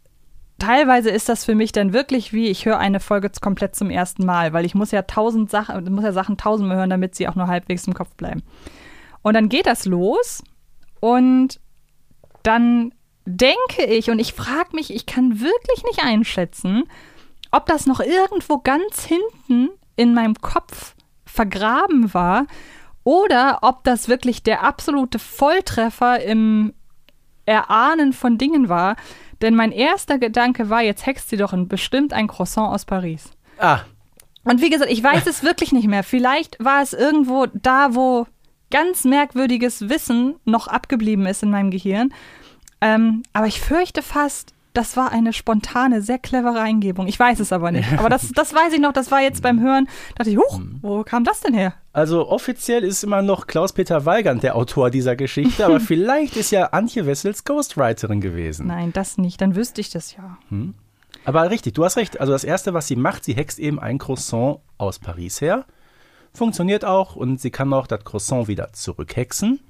teilweise 0.60 1.10
ist 1.10 1.28
das 1.28 1.44
für 1.44 1.54
mich 1.54 1.72
dann 1.72 1.92
wirklich 1.92 2.32
wie, 2.32 2.48
ich 2.48 2.66
höre 2.66 2.78
eine 2.78 3.00
Folge 3.00 3.30
komplett 3.40 3.74
zum 3.74 3.90
ersten 3.90 4.24
Mal, 4.24 4.52
weil 4.52 4.64
ich 4.64 4.74
muss 4.74 4.92
ja 4.92 5.02
tausend 5.02 5.50
Sachen, 5.50 5.92
muss 5.92 6.04
ja 6.04 6.12
Sachen 6.12 6.36
tausendmal 6.36 6.78
hören, 6.78 6.90
damit 6.90 7.14
sie 7.14 7.26
auch 7.26 7.34
nur 7.34 7.48
halbwegs 7.48 7.86
im 7.86 7.94
Kopf 7.94 8.14
bleiben. 8.14 8.42
Und 9.22 9.34
dann 9.34 9.48
geht 9.48 9.66
das 9.66 9.84
los 9.86 10.42
und 11.00 11.60
dann 12.42 12.92
denke 13.26 13.84
ich 13.86 14.10
und 14.10 14.18
ich 14.18 14.32
frage 14.32 14.74
mich, 14.74 14.94
ich 14.94 15.06
kann 15.06 15.40
wirklich 15.40 15.84
nicht 15.84 16.04
einschätzen, 16.04 16.84
ob 17.50 17.66
das 17.66 17.86
noch 17.86 18.00
irgendwo 18.00 18.58
ganz 18.58 19.04
hinten 19.04 19.70
in 19.96 20.14
meinem 20.14 20.34
Kopf 20.36 20.94
vergraben 21.24 22.14
war 22.14 22.46
oder 23.04 23.58
ob 23.62 23.84
das 23.84 24.08
wirklich 24.08 24.42
der 24.42 24.62
absolute 24.62 25.18
Volltreffer 25.18 26.22
im 26.22 26.72
Erahnen 27.46 28.12
von 28.12 28.38
Dingen 28.38 28.68
war. 28.68 28.96
Denn 29.42 29.54
mein 29.54 29.72
erster 29.72 30.18
Gedanke 30.18 30.68
war, 30.70 30.82
jetzt 30.82 31.06
hext 31.06 31.30
sie 31.30 31.36
doch 31.36 31.52
ein, 31.52 31.68
bestimmt 31.68 32.12
ein 32.12 32.26
Croissant 32.28 32.72
aus 32.72 32.84
Paris. 32.84 33.30
Ah, 33.58 33.80
Und 34.44 34.60
wie 34.60 34.70
gesagt, 34.70 34.90
ich 34.90 35.02
weiß 35.02 35.26
es 35.26 35.42
wirklich 35.44 35.72
nicht 35.72 35.88
mehr. 35.88 36.02
Vielleicht 36.02 36.62
war 36.62 36.82
es 36.82 36.92
irgendwo 36.92 37.46
da, 37.52 37.94
wo 37.94 38.26
ganz 38.70 39.04
merkwürdiges 39.04 39.88
Wissen 39.88 40.36
noch 40.44 40.68
abgeblieben 40.68 41.26
ist 41.26 41.42
in 41.42 41.50
meinem 41.50 41.70
Gehirn. 41.70 42.12
Ähm, 42.80 43.22
aber 43.32 43.46
ich 43.46 43.60
fürchte 43.60 44.02
fast, 44.02 44.54
das 44.72 44.96
war 44.96 45.12
eine 45.12 45.32
spontane, 45.32 46.02
sehr 46.02 46.18
clevere 46.18 46.60
Eingebung. 46.60 47.06
Ich 47.06 47.18
weiß 47.18 47.40
es 47.40 47.52
aber 47.52 47.72
nicht. 47.72 47.92
Aber 47.98 48.08
das, 48.08 48.30
das 48.32 48.54
weiß 48.54 48.72
ich 48.72 48.80
noch, 48.80 48.92
das 48.92 49.10
war 49.10 49.20
jetzt 49.20 49.42
beim 49.42 49.60
Hören, 49.60 49.88
dachte 50.16 50.30
ich, 50.30 50.38
huch, 50.38 50.60
wo 50.80 51.02
kam 51.02 51.24
das 51.24 51.40
denn 51.40 51.54
her? 51.54 51.74
Also 51.92 52.28
offiziell 52.28 52.84
ist 52.84 53.02
immer 53.02 53.20
noch 53.22 53.46
Klaus-Peter 53.46 54.06
Weigand 54.06 54.42
der 54.42 54.54
Autor 54.54 54.90
dieser 54.90 55.16
Geschichte, 55.16 55.66
aber 55.66 55.80
vielleicht 55.80 56.36
ist 56.36 56.52
ja 56.52 56.66
Antje 56.66 57.06
Wessels 57.06 57.44
Ghostwriterin 57.44 58.20
gewesen. 58.20 58.68
Nein, 58.68 58.92
das 58.92 59.18
nicht. 59.18 59.40
Dann 59.40 59.56
wüsste 59.56 59.80
ich 59.80 59.90
das 59.90 60.14
ja. 60.14 60.38
Aber 61.24 61.50
richtig, 61.50 61.74
du 61.74 61.84
hast 61.84 61.96
recht. 61.96 62.20
Also 62.20 62.32
das 62.32 62.44
Erste, 62.44 62.74
was 62.74 62.86
sie 62.86 62.96
macht, 62.96 63.24
sie 63.24 63.34
hext 63.34 63.58
eben 63.58 63.80
ein 63.80 63.98
Croissant 63.98 64.60
aus 64.78 64.98
Paris 64.98 65.40
her. 65.40 65.64
Funktioniert 66.32 66.84
auch 66.84 67.16
und 67.16 67.40
sie 67.40 67.50
kann 67.50 67.72
auch 67.72 67.88
das 67.88 68.04
Croissant 68.04 68.46
wieder 68.46 68.72
zurückhexen. 68.72 69.60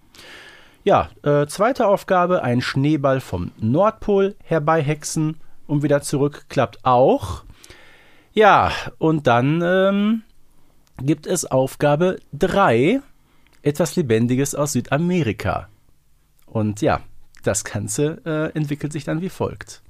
Ja, 0.83 1.11
äh, 1.23 1.47
zweite 1.47 1.87
Aufgabe, 1.87 2.43
ein 2.43 2.63
Schneeball 2.63 3.21
vom 3.21 3.53
Nordpol 3.59 4.35
herbeihexen 4.43 5.37
und 5.67 5.83
wieder 5.83 6.01
zurück. 6.01 6.47
Klappt 6.49 6.85
auch. 6.85 7.45
Ja, 8.33 8.73
und 8.99 9.27
dann 9.27 9.61
ähm, 9.63 10.23
gibt 11.03 11.27
es 11.27 11.45
Aufgabe 11.45 12.19
3, 12.33 13.03
etwas 13.63 13.97
Lebendiges 13.97 14.55
aus 14.55 14.73
Südamerika. 14.73 15.69
Und 16.47 16.81
ja, 16.81 17.01
das 17.43 17.65
Ganze 17.65 18.23
äh, 18.25 18.57
entwickelt 18.57 18.93
sich 18.93 19.05
dann 19.05 19.21
wie 19.21 19.29
folgt. 19.29 19.83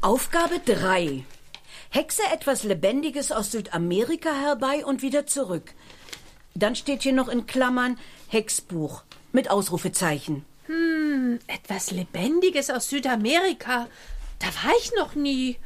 Aufgabe 0.00 0.58
3. 0.64 1.22
Hexe 1.90 2.22
etwas 2.32 2.64
Lebendiges 2.64 3.30
aus 3.30 3.52
Südamerika 3.52 4.30
herbei 4.32 4.84
und 4.84 5.02
wieder 5.02 5.26
zurück. 5.26 5.74
Dann 6.54 6.74
steht 6.74 7.02
hier 7.02 7.12
noch 7.12 7.28
in 7.28 7.46
Klammern 7.46 7.98
Hexbuch 8.28 9.04
mit 9.32 9.50
Ausrufezeichen. 9.50 10.44
Etwas 11.46 11.90
Lebendiges 11.90 12.70
aus 12.70 12.88
Südamerika. 12.88 13.88
Da 14.38 14.46
war 14.46 14.72
ich 14.78 14.92
noch 14.94 15.14
nie. 15.14 15.58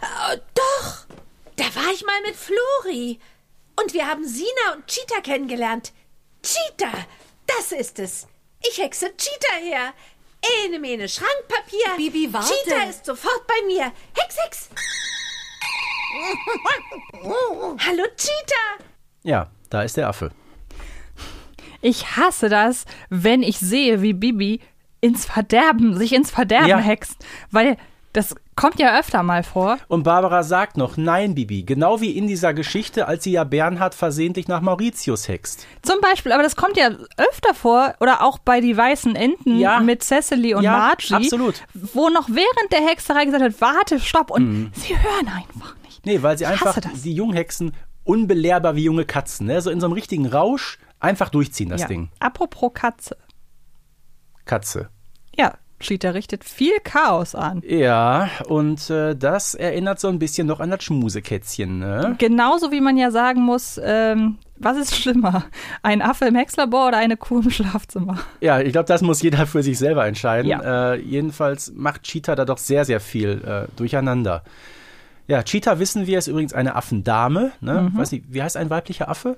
Äh, 0.00 0.38
doch, 0.54 1.06
da 1.56 1.64
war 1.74 1.92
ich 1.92 2.04
mal 2.04 2.20
mit 2.22 2.36
Flori. 2.36 3.18
Und 3.80 3.94
wir 3.94 4.06
haben 4.06 4.26
Sina 4.26 4.74
und 4.74 4.86
Cheetah 4.86 5.20
kennengelernt. 5.22 5.92
Cheetah, 6.42 7.06
das 7.46 7.72
ist 7.72 7.98
es. 7.98 8.26
Ich 8.68 8.78
hexe 8.78 9.16
Cheetah 9.16 9.56
her. 9.60 9.92
Ene, 10.64 10.78
mene, 10.78 11.08
Schrankpapier. 11.08 11.96
Bibi, 11.96 12.32
warte. 12.32 12.52
Cheetah 12.52 12.84
ist 12.90 13.06
sofort 13.06 13.46
bei 13.46 13.66
mir. 13.66 13.92
Hex, 14.14 14.36
hex. 14.44 14.68
Hallo, 17.86 18.04
Cheetah. 18.16 18.84
Ja, 19.22 19.50
da 19.70 19.82
ist 19.82 19.96
der 19.96 20.08
Affe. 20.08 20.32
Ich 21.82 22.16
hasse 22.16 22.48
das, 22.48 22.84
wenn 23.10 23.42
ich 23.42 23.58
sehe, 23.58 24.00
wie 24.00 24.14
Bibi 24.14 24.60
ins 25.00 25.26
Verderben, 25.26 25.96
sich 25.98 26.14
ins 26.14 26.30
Verderben 26.30 26.68
Ja. 26.68 26.78
hext. 26.78 27.16
Weil 27.50 27.76
das 28.14 28.34
kommt 28.56 28.78
ja 28.78 28.98
öfter 28.98 29.22
mal 29.22 29.42
vor. 29.42 29.78
Und 29.88 30.02
Barbara 30.02 30.42
sagt 30.42 30.76
noch, 30.76 30.96
nein, 30.98 31.34
Bibi, 31.34 31.62
genau 31.62 32.00
wie 32.02 32.10
in 32.10 32.26
dieser 32.26 32.52
Geschichte, 32.52 33.08
als 33.08 33.24
sie 33.24 33.32
ja 33.32 33.44
Bernhard 33.44 33.94
versehentlich 33.94 34.48
nach 34.48 34.60
Mauritius 34.60 35.28
hext. 35.28 35.66
Zum 35.80 35.98
Beispiel, 36.02 36.30
aber 36.32 36.42
das 36.42 36.54
kommt 36.54 36.76
ja 36.76 36.90
öfter 37.16 37.54
vor, 37.54 37.94
oder 38.00 38.22
auch 38.22 38.38
bei 38.38 38.60
die 38.60 38.76
weißen 38.76 39.16
Enten 39.16 39.58
Ja. 39.58 39.80
mit 39.80 40.04
Cecily 40.04 40.54
und 40.54 40.62
Ja, 40.62 40.76
Margie, 40.76 41.14
absolut. 41.14 41.62
wo 41.74 42.10
noch 42.10 42.28
während 42.28 42.70
der 42.70 42.86
Hexerei 42.86 43.24
gesagt 43.24 43.42
hat, 43.42 43.60
warte, 43.62 43.98
stopp, 43.98 44.30
und 44.30 44.70
sie 44.74 44.94
hören 44.96 45.28
einfach 45.28 45.74
nicht. 45.86 46.04
Nee, 46.04 46.20
weil 46.22 46.36
sie 46.36 46.44
Ich 46.44 46.50
einfach, 46.50 46.78
die 47.02 47.14
Junghexen, 47.14 47.72
unbelehrbar 48.04 48.76
wie 48.76 48.84
junge 48.84 49.06
Katzen, 49.06 49.46
ne? 49.46 49.60
so 49.62 49.70
in 49.70 49.80
so 49.80 49.86
einem 49.86 49.94
richtigen 49.94 50.26
Rausch, 50.26 50.78
einfach 51.02 51.28
durchziehen 51.28 51.68
das 51.68 51.82
ja. 51.82 51.88
Ding. 51.88 52.10
Apropos 52.20 52.72
Katze. 52.74 53.16
Katze. 54.44 54.88
Ja, 55.36 55.54
Cheetah 55.82 56.10
richtet 56.10 56.44
viel 56.44 56.78
Chaos 56.84 57.34
an. 57.34 57.62
Ja, 57.66 58.30
und 58.46 58.88
äh, 58.88 59.14
das 59.14 59.54
erinnert 59.54 60.00
so 60.00 60.08
ein 60.08 60.18
bisschen 60.18 60.46
noch 60.46 60.60
an 60.60 60.70
das 60.70 60.82
Schmusekätzchen, 60.84 61.78
ne? 61.80 62.14
Genauso 62.18 62.70
wie 62.72 62.80
man 62.80 62.96
ja 62.96 63.10
sagen 63.10 63.42
muss, 63.42 63.80
ähm, 63.82 64.38
was 64.56 64.76
ist 64.76 64.94
schlimmer? 64.94 65.44
Ein 65.82 66.00
Affe 66.02 66.26
im 66.26 66.36
Hexlabor 66.36 66.88
oder 66.88 66.98
eine 66.98 67.16
Kuh 67.16 67.40
im 67.40 67.50
Schlafzimmer? 67.50 68.18
Ja, 68.40 68.60
ich 68.60 68.72
glaube, 68.72 68.86
das 68.86 69.02
muss 69.02 69.20
jeder 69.22 69.46
für 69.46 69.62
sich 69.62 69.78
selber 69.78 70.06
entscheiden. 70.06 70.48
Ja. 70.48 70.92
Äh, 70.92 71.00
jedenfalls 71.00 71.72
macht 71.74 72.04
Cheetah 72.04 72.36
da 72.36 72.44
doch 72.44 72.58
sehr, 72.58 72.84
sehr 72.84 73.00
viel 73.00 73.42
äh, 73.44 73.68
durcheinander. 73.76 74.44
Ja, 75.26 75.42
Cheetah 75.42 75.78
wissen 75.78 76.06
wir, 76.06 76.18
ist 76.18 76.28
übrigens 76.28 76.52
eine 76.52 76.76
Affendame. 76.76 77.52
Ne? 77.60 77.90
Mhm. 77.92 77.98
Weiß 77.98 78.12
nicht, 78.12 78.26
wie 78.28 78.42
heißt 78.42 78.56
ein 78.56 78.70
weiblicher 78.70 79.08
Affe? 79.08 79.36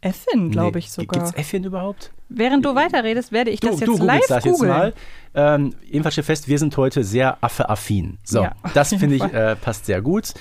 Effin, 0.00 0.50
glaube 0.50 0.78
Nee. 0.78 0.84
ich 0.84 0.90
sogar. 0.92 1.22
Gibt's 1.24 1.36
Äffchen 1.38 1.64
überhaupt? 1.64 2.12
Während 2.28 2.64
du 2.64 2.74
weiterredest, 2.74 3.32
werde 3.32 3.50
ich 3.50 3.60
Du, 3.60 3.68
das 3.68 3.76
du 3.76 3.80
jetzt 3.92 4.00
googelst 4.00 4.06
live 4.06 4.26
das 4.28 4.44
jetzt 4.44 4.54
googeln. 4.54 4.70
mal. 4.72 4.92
Ähm, 5.34 5.74
jedenfalls 5.84 6.14
steht 6.14 6.24
fest, 6.26 6.48
wir 6.48 6.58
sind 6.58 6.76
heute 6.76 7.02
sehr 7.04 7.42
Affe-affin. 7.42 8.18
So, 8.24 8.42
Ja, 8.42 8.52
das 8.74 8.90
finde 8.94 9.16
ich 9.16 9.22
äh, 9.22 9.56
passt 9.56 9.86
sehr 9.86 10.02
gut. 10.02 10.34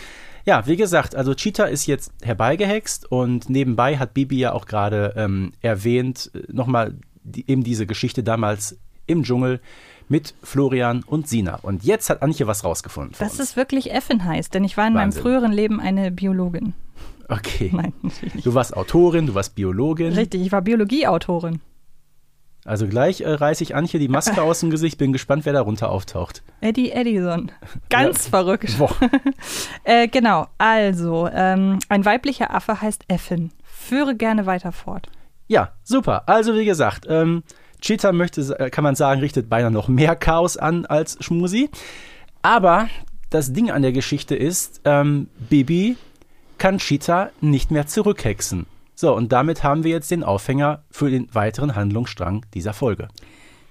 Ja, 0.45 0.65
wie 0.65 0.75
gesagt, 0.77 1.15
also 1.15 1.33
Cheetah 1.33 1.65
ist 1.65 1.87
jetzt 1.87 2.11
herbeigehext 2.21 3.11
und 3.11 3.49
nebenbei 3.49 3.97
hat 3.97 4.13
Bibi 4.13 4.37
ja 4.39 4.53
auch 4.53 4.65
gerade 4.65 5.13
ähm, 5.17 5.51
erwähnt, 5.61 6.31
äh, 6.33 6.39
nochmal 6.51 6.95
die, 7.23 7.49
eben 7.49 7.63
diese 7.63 7.85
Geschichte 7.85 8.23
damals 8.23 8.77
im 9.07 9.23
Dschungel 9.23 9.59
mit 10.09 10.35
Florian 10.43 11.03
und 11.03 11.27
Sina. 11.27 11.55
Und 11.63 11.83
jetzt 11.83 12.09
hat 12.09 12.21
Antje 12.21 12.47
was 12.47 12.63
rausgefunden. 12.63 13.13
für 13.13 13.23
Das 13.23 13.33
uns. 13.33 13.41
ist 13.41 13.57
wirklich 13.57 13.91
Effen 13.91 14.23
heißt, 14.23 14.53
denn 14.53 14.63
ich 14.63 14.77
war 14.77 14.87
in 14.87 14.93
meinem 14.93 15.07
Wahnsinn. 15.07 15.21
früheren 15.21 15.51
Leben 15.51 15.79
eine 15.81 16.11
Biologin. 16.11 16.73
Okay. 17.29 17.71
Nein, 17.73 17.93
natürlich 18.01 18.35
nicht. 18.35 18.45
Du 18.45 18.53
warst 18.53 18.75
Autorin, 18.75 19.27
du 19.27 19.35
warst 19.35 19.55
Biologin. 19.55 20.13
Richtig, 20.13 20.41
ich 20.41 20.51
war 20.51 20.61
Biologieautorin. 20.61 21.61
Also 22.67 22.85
gleich 22.87 23.21
äh, 23.21 23.29
reiße 23.29 23.63
ich 23.63 23.75
Antje 23.75 23.97
die 23.97 24.09
Maske 24.09 24.41
aus 24.41 24.59
dem 24.59 24.69
Gesicht, 24.69 24.97
bin 24.97 25.13
gespannt, 25.13 25.45
wer 25.45 25.53
darunter 25.53 25.89
auftaucht. 25.89 26.43
Eddie 26.59 26.91
Edison. 26.91 27.51
Ganz 27.89 28.27
verrückt. 28.27 28.77
Boah. 28.77 28.95
Äh, 29.83 30.09
genau, 30.09 30.47
also, 30.57 31.29
ähm, 31.31 31.79
ein 31.87 32.03
weiblicher 32.03 32.53
Affe 32.53 32.81
heißt 32.81 33.05
Effen. 33.07 33.53
Führe 33.63 34.17
gerne 34.17 34.45
weiter 34.45 34.73
fort. 34.73 35.07
Ja, 35.47 35.71
super. 35.81 36.27
Also 36.27 36.55
wie 36.55 36.65
gesagt, 36.65 37.05
ähm, 37.07 37.43
Cheetah 37.79 38.11
möchte, 38.11 38.41
äh, 38.59 38.69
kann 38.69 38.83
man 38.83 38.95
sagen, 38.95 39.21
richtet 39.21 39.49
beinahe 39.49 39.71
noch 39.71 39.87
mehr 39.87 40.17
Chaos 40.17 40.57
an 40.57 40.85
als 40.85 41.17
Schmusi. 41.23 41.69
Aber 42.41 42.89
das 43.29 43.53
Ding 43.53 43.71
an 43.71 43.81
der 43.81 43.93
Geschichte 43.93 44.35
ist, 44.35 44.81
ähm, 44.83 45.29
Bibi 45.49 45.95
kann 46.57 46.77
Cheetah 46.79 47.31
nicht 47.41 47.71
mehr 47.71 47.87
zurückhexen. 47.87 48.65
So, 48.95 49.15
und 49.15 49.31
damit 49.31 49.63
haben 49.63 49.83
wir 49.83 49.91
jetzt 49.91 50.09
den 50.09 50.23
Aufhänger 50.23 50.83
für 50.89 51.11
den 51.11 51.33
weiteren 51.33 51.75
Handlungsstrang 51.75 52.45
dieser 52.53 52.73
Folge. 52.73 53.09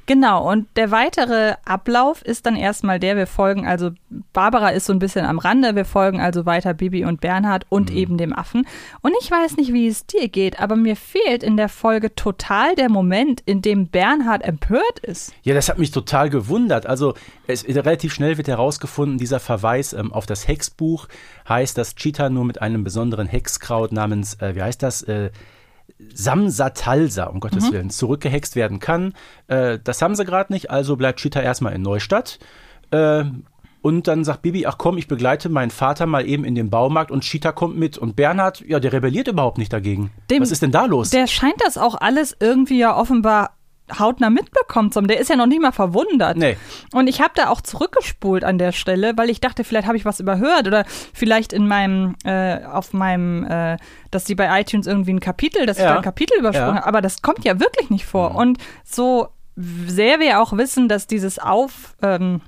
Genau, 0.06 0.48
und 0.48 0.68
der 0.76 0.92
weitere 0.92 1.54
Ablauf 1.64 2.22
ist 2.22 2.46
dann 2.46 2.54
erstmal 2.54 3.00
der, 3.00 3.16
wir 3.16 3.26
folgen, 3.26 3.66
also 3.66 3.90
Barbara 4.32 4.68
ist 4.68 4.86
so 4.86 4.92
ein 4.92 5.00
bisschen 5.00 5.26
am 5.26 5.40
Rande, 5.40 5.74
wir 5.74 5.84
folgen 5.84 6.20
also 6.20 6.46
weiter 6.46 6.74
Bibi 6.74 7.04
und 7.04 7.20
Bernhard 7.20 7.66
und 7.70 7.90
eben 7.90 8.16
dem 8.16 8.32
Affen. 8.32 8.66
Und 9.02 9.14
ich 9.20 9.28
weiß 9.28 9.56
nicht, 9.56 9.72
wie 9.72 9.88
es 9.88 10.06
dir 10.06 10.28
geht, 10.28 10.60
aber 10.60 10.76
mir 10.76 10.94
fehlt 10.94 11.42
in 11.42 11.56
der 11.56 11.68
Folge 11.68 12.14
total 12.14 12.76
der 12.76 12.88
Moment, 12.88 13.42
in 13.46 13.62
dem 13.62 13.88
Bernhard 13.88 14.44
empört 14.44 15.00
ist. 15.02 15.32
Ja, 15.42 15.54
das 15.54 15.68
hat 15.68 15.78
mich 15.78 15.90
total 15.90 16.30
gewundert. 16.30 16.86
Also 16.86 17.14
es, 17.48 17.66
relativ 17.66 18.14
schnell 18.14 18.36
wird 18.36 18.46
herausgefunden, 18.46 19.18
dieser 19.18 19.40
Verweis 19.40 19.92
ähm, 19.92 20.12
auf 20.12 20.26
das 20.26 20.46
Hexbuch 20.46 21.08
heißt, 21.48 21.76
dass 21.76 21.96
Cheetah 21.96 22.30
nur 22.30 22.44
mit 22.44 22.62
einem 22.62 22.84
besonderen 22.84 23.26
Hexkraut 23.26 23.90
namens, 23.90 24.34
äh, 24.40 24.54
wie 24.54 24.62
heißt 24.62 24.82
das, 24.84 25.02
äh, 25.02 25.30
Samsatalsa, 26.14 27.24
um 27.24 27.40
Gottes 27.40 27.70
Willen, 27.72 27.90
zurückgehext 27.90 28.56
werden 28.56 28.80
kann. 28.80 29.14
Äh, 29.48 29.78
das 29.82 30.02
haben 30.02 30.14
sie 30.14 30.24
gerade 30.24 30.52
nicht, 30.52 30.70
also 30.70 30.96
bleibt 30.96 31.20
Cheetah 31.20 31.40
erstmal 31.42 31.72
in 31.74 31.82
Neustadt. 31.82 32.38
Äh, 32.90 33.24
und 33.82 34.08
dann 34.08 34.24
sagt 34.24 34.42
Bibi, 34.42 34.66
ach 34.66 34.78
komm, 34.78 34.98
ich 34.98 35.06
begleite 35.06 35.48
meinen 35.48 35.70
Vater 35.70 36.06
mal 36.06 36.26
eben 36.26 36.44
in 36.44 36.54
den 36.56 36.70
Baumarkt 36.70 37.10
und 37.12 37.22
Cheetah 37.22 37.52
kommt 37.52 37.76
mit. 37.78 37.96
Und 37.96 38.16
Bernhard, 38.16 38.60
ja, 38.66 38.80
der 38.80 38.92
rebelliert 38.92 39.28
überhaupt 39.28 39.58
nicht 39.58 39.72
dagegen. 39.72 40.10
Dem- 40.30 40.42
Was 40.42 40.50
ist 40.50 40.62
denn 40.62 40.72
da 40.72 40.86
los? 40.86 41.10
Der 41.10 41.26
scheint 41.28 41.60
das 41.64 41.78
auch 41.78 41.94
alles 41.94 42.36
irgendwie 42.40 42.78
ja 42.78 42.96
offenbar 42.96 43.55
hautnah 43.98 44.30
mitbekommen 44.30 44.90
zu 44.92 44.98
haben. 44.98 45.08
Der 45.08 45.20
ist 45.20 45.30
ja 45.30 45.36
noch 45.36 45.46
nicht 45.46 45.60
mal 45.60 45.72
verwundert. 45.72 46.36
Nee. 46.36 46.56
Und 46.92 47.06
ich 47.06 47.20
habe 47.20 47.32
da 47.34 47.48
auch 47.50 47.60
zurückgespult 47.60 48.42
an 48.44 48.58
der 48.58 48.72
Stelle, 48.72 49.12
weil 49.16 49.30
ich 49.30 49.40
dachte, 49.40 49.62
vielleicht 49.64 49.86
habe 49.86 49.96
ich 49.96 50.04
was 50.04 50.20
überhört 50.20 50.66
oder 50.66 50.84
vielleicht 51.14 51.52
in 51.52 51.68
meinem, 51.68 52.16
äh, 52.24 52.64
auf 52.64 52.92
meinem, 52.92 53.44
äh, 53.44 53.76
dass 54.10 54.24
die 54.24 54.34
bei 54.34 54.60
iTunes 54.60 54.86
irgendwie 54.86 55.12
ein 55.12 55.20
Kapitel, 55.20 55.66
dass 55.66 55.76
ich 55.76 55.82
Ja. 55.84 55.90
da 55.90 55.96
ein 55.96 56.02
Kapitel 56.02 56.38
übersprungen 56.38 56.68
Ja. 56.68 56.72
Mhm. 56.72 56.78
habe. 56.78 56.86
Aber 56.88 57.00
das 57.02 57.22
kommt 57.22 57.44
ja 57.44 57.60
wirklich 57.60 57.90
nicht 57.90 58.06
vor. 58.06 58.34
Und 58.34 58.58
so 58.84 59.28
sehr 59.56 60.20
wir 60.20 60.40
auch 60.42 60.52
wissen, 60.56 60.88
dass 60.88 61.06
dieses 61.06 61.38
Auf, 61.38 61.94
ähm, 62.02 62.40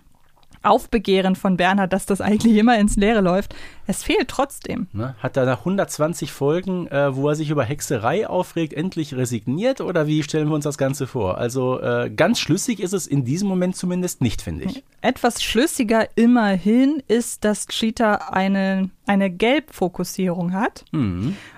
Aufbegehren 0.62 1.36
von 1.36 1.56
Bernhard, 1.56 1.92
dass 1.92 2.06
das 2.06 2.20
eigentlich 2.20 2.56
immer 2.56 2.78
ins 2.78 2.96
Leere 2.96 3.20
läuft, 3.20 3.54
es 3.86 4.02
fehlt 4.02 4.28
trotzdem. 4.28 4.86
Ne? 4.92 5.14
Hat 5.22 5.36
er 5.36 5.46
nach 5.46 5.60
120 5.60 6.32
Folgen, 6.32 6.86
äh, 6.88 7.14
wo 7.14 7.28
er 7.28 7.34
sich 7.34 7.50
über 7.50 7.64
Hexerei 7.64 8.28
aufregt, 8.28 8.72
endlich 8.72 9.14
resigniert 9.14 9.80
oder 9.80 10.06
wie 10.06 10.22
stellen 10.22 10.48
wir 10.48 10.54
uns 10.54 10.64
das 10.64 10.78
Ganze 10.78 11.06
vor? 11.06 11.38
Also 11.38 11.80
äh, 11.80 12.10
ganz 12.10 12.38
schlüssig 12.38 12.80
ist 12.80 12.92
es 12.92 13.06
in 13.06 13.24
diesem 13.24 13.48
Moment 13.48 13.76
zumindest 13.76 14.20
nicht, 14.20 14.42
finde 14.42 14.64
ich. 14.64 14.84
Etwas 15.00 15.42
schlüssiger 15.42 16.08
immerhin 16.16 17.02
ist, 17.08 17.44
dass 17.44 17.66
Cheetah 17.66 18.30
eine, 18.30 18.90
eine 19.06 19.30
Gelbfokussierung 19.30 20.52
hat. 20.52 20.84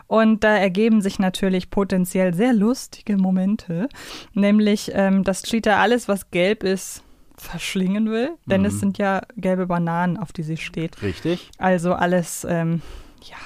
Und 0.07 0.43
da 0.45 0.57
ergeben 0.57 1.03
sich 1.03 1.19
natürlich 1.19 1.71
potenziell 1.71 2.35
sehr 2.35 2.53
lustige 2.53 3.17
Momente. 3.17 3.89
Nämlich, 4.35 4.91
ähm, 4.95 5.25
dass 5.25 5.43
Cheetah 5.43 5.81
alles, 5.81 6.09
was 6.09 6.31
gelb 6.31 6.65
ist, 6.65 7.03
verschlingen 7.41 8.11
will. 8.11 8.31
Denn 8.47 8.65
es 8.65 8.81
sind 8.81 8.99
ja 8.99 9.23
gelbe 9.37 9.67
Bananen, 9.67 10.17
auf 10.17 10.33
die 10.33 10.43
sie 10.43 10.57
steht. 10.57 11.03
Richtig? 11.03 11.51
Also 11.59 11.95
alles, 11.95 12.47
ähm, 12.49 12.83
ja. 13.23 13.37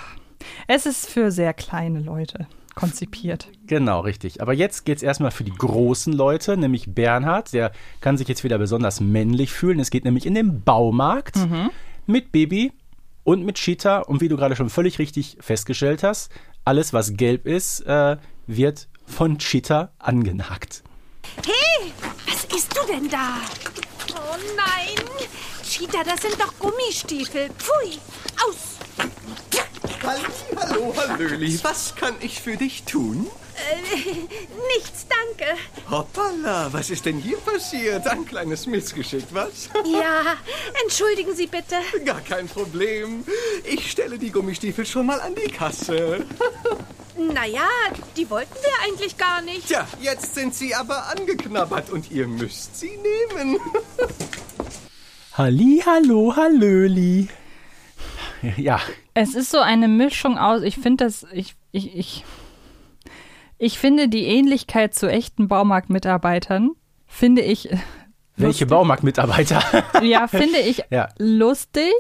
Es 0.66 0.86
ist 0.86 1.08
für 1.08 1.30
sehr 1.30 1.54
kleine 1.54 2.00
Leute 2.00 2.46
konzipiert. 2.74 3.48
Genau, 3.66 4.00
richtig. 4.00 4.42
Aber 4.42 4.52
jetzt 4.52 4.84
geht 4.84 4.98
es 4.98 5.02
erstmal 5.02 5.30
für 5.30 5.44
die 5.44 5.52
großen 5.52 6.12
Leute, 6.12 6.56
nämlich 6.56 6.94
Bernhard. 6.94 7.52
Der 7.52 7.72
kann 8.00 8.16
sich 8.16 8.28
jetzt 8.28 8.44
wieder 8.44 8.58
besonders 8.58 9.00
männlich 9.00 9.52
fühlen. 9.52 9.78
Es 9.80 9.90
geht 9.90 10.04
nämlich 10.04 10.26
in 10.26 10.34
den 10.34 10.62
Baumarkt 10.62 11.36
mit 12.06 12.32
Baby 12.32 12.72
und 13.22 13.44
mit 13.44 13.56
Cheetah. 13.56 14.00
Und 14.00 14.20
wie 14.20 14.28
du 14.28 14.36
gerade 14.36 14.56
schon 14.56 14.70
völlig 14.70 14.98
richtig 14.98 15.36
festgestellt 15.40 16.02
hast, 16.02 16.30
alles, 16.64 16.92
was 16.92 17.14
gelb 17.14 17.46
ist, 17.46 17.80
äh, 17.80 18.16
wird 18.46 18.88
von 19.06 19.38
Cheetah 19.38 19.92
angenagt. 19.98 20.82
Hey, 21.44 21.92
was 22.26 22.44
isst 22.56 22.74
du 22.76 22.92
denn 22.92 23.08
da? 23.08 23.40
Oh 24.24 24.36
nein! 24.56 24.96
Cheetah, 25.62 26.02
das 26.04 26.22
sind 26.22 26.40
doch 26.40 26.58
Gummistiefel. 26.58 27.50
Pfui! 27.58 27.98
Aus! 28.46 28.78
Hallo, 30.56 30.94
Hallöli. 30.96 31.58
Was 31.62 31.94
kann 31.94 32.14
ich 32.20 32.40
für 32.40 32.56
dich 32.56 32.84
tun? 32.84 33.26
Nichts, 34.76 35.06
danke. 35.08 35.54
Hoppala, 35.90 36.72
was 36.72 36.90
ist 36.90 37.06
denn 37.06 37.18
hier 37.18 37.38
passiert? 37.38 38.06
Ein 38.06 38.26
kleines 38.26 38.66
Missgeschick, 38.66 39.24
was? 39.30 39.70
Ja, 39.84 40.36
entschuldigen 40.82 41.34
Sie 41.34 41.46
bitte. 41.46 41.76
Gar 42.04 42.20
kein 42.20 42.48
Problem. 42.48 43.24
Ich 43.64 43.90
stelle 43.90 44.18
die 44.18 44.30
Gummistiefel 44.30 44.84
schon 44.84 45.06
mal 45.06 45.20
an 45.20 45.34
die 45.34 45.50
Kasse. 45.50 46.26
Naja, 47.16 47.68
die 48.16 48.28
wollten 48.28 48.54
wir 48.54 48.72
eigentlich 48.84 49.16
gar 49.16 49.40
nicht. 49.42 49.66
Tja, 49.68 49.86
jetzt 50.00 50.34
sind 50.34 50.54
sie 50.54 50.74
aber 50.74 51.08
angeknabbert 51.10 51.90
und 51.90 52.10
ihr 52.10 52.26
müsst 52.26 52.78
sie 52.78 52.90
nehmen. 52.96 53.58
Halli, 55.34 55.82
hallo, 55.84 56.34
hallöli. 56.36 57.28
Ja, 58.56 58.80
Es 59.14 59.34
ist 59.34 59.50
so 59.50 59.58
eine 59.58 59.88
Mischung 59.88 60.38
aus, 60.38 60.62
ich 60.62 60.76
finde 60.76 61.04
das, 61.04 61.26
ich, 61.32 61.54
ich, 61.72 61.96
ich, 61.96 62.24
ich 63.58 63.78
finde 63.78 64.08
die 64.08 64.26
Ähnlichkeit 64.26 64.94
zu 64.94 65.08
echten 65.10 65.48
Baumarktmitarbeitern, 65.48 66.70
finde 67.06 67.42
ich, 67.42 67.68
welche 68.36 68.66
Baumarktmitarbeiter? 68.66 69.62
ja, 70.02 70.26
finde 70.28 70.58
ich 70.58 70.84
Ja. 70.90 71.08
lustig. 71.18 71.92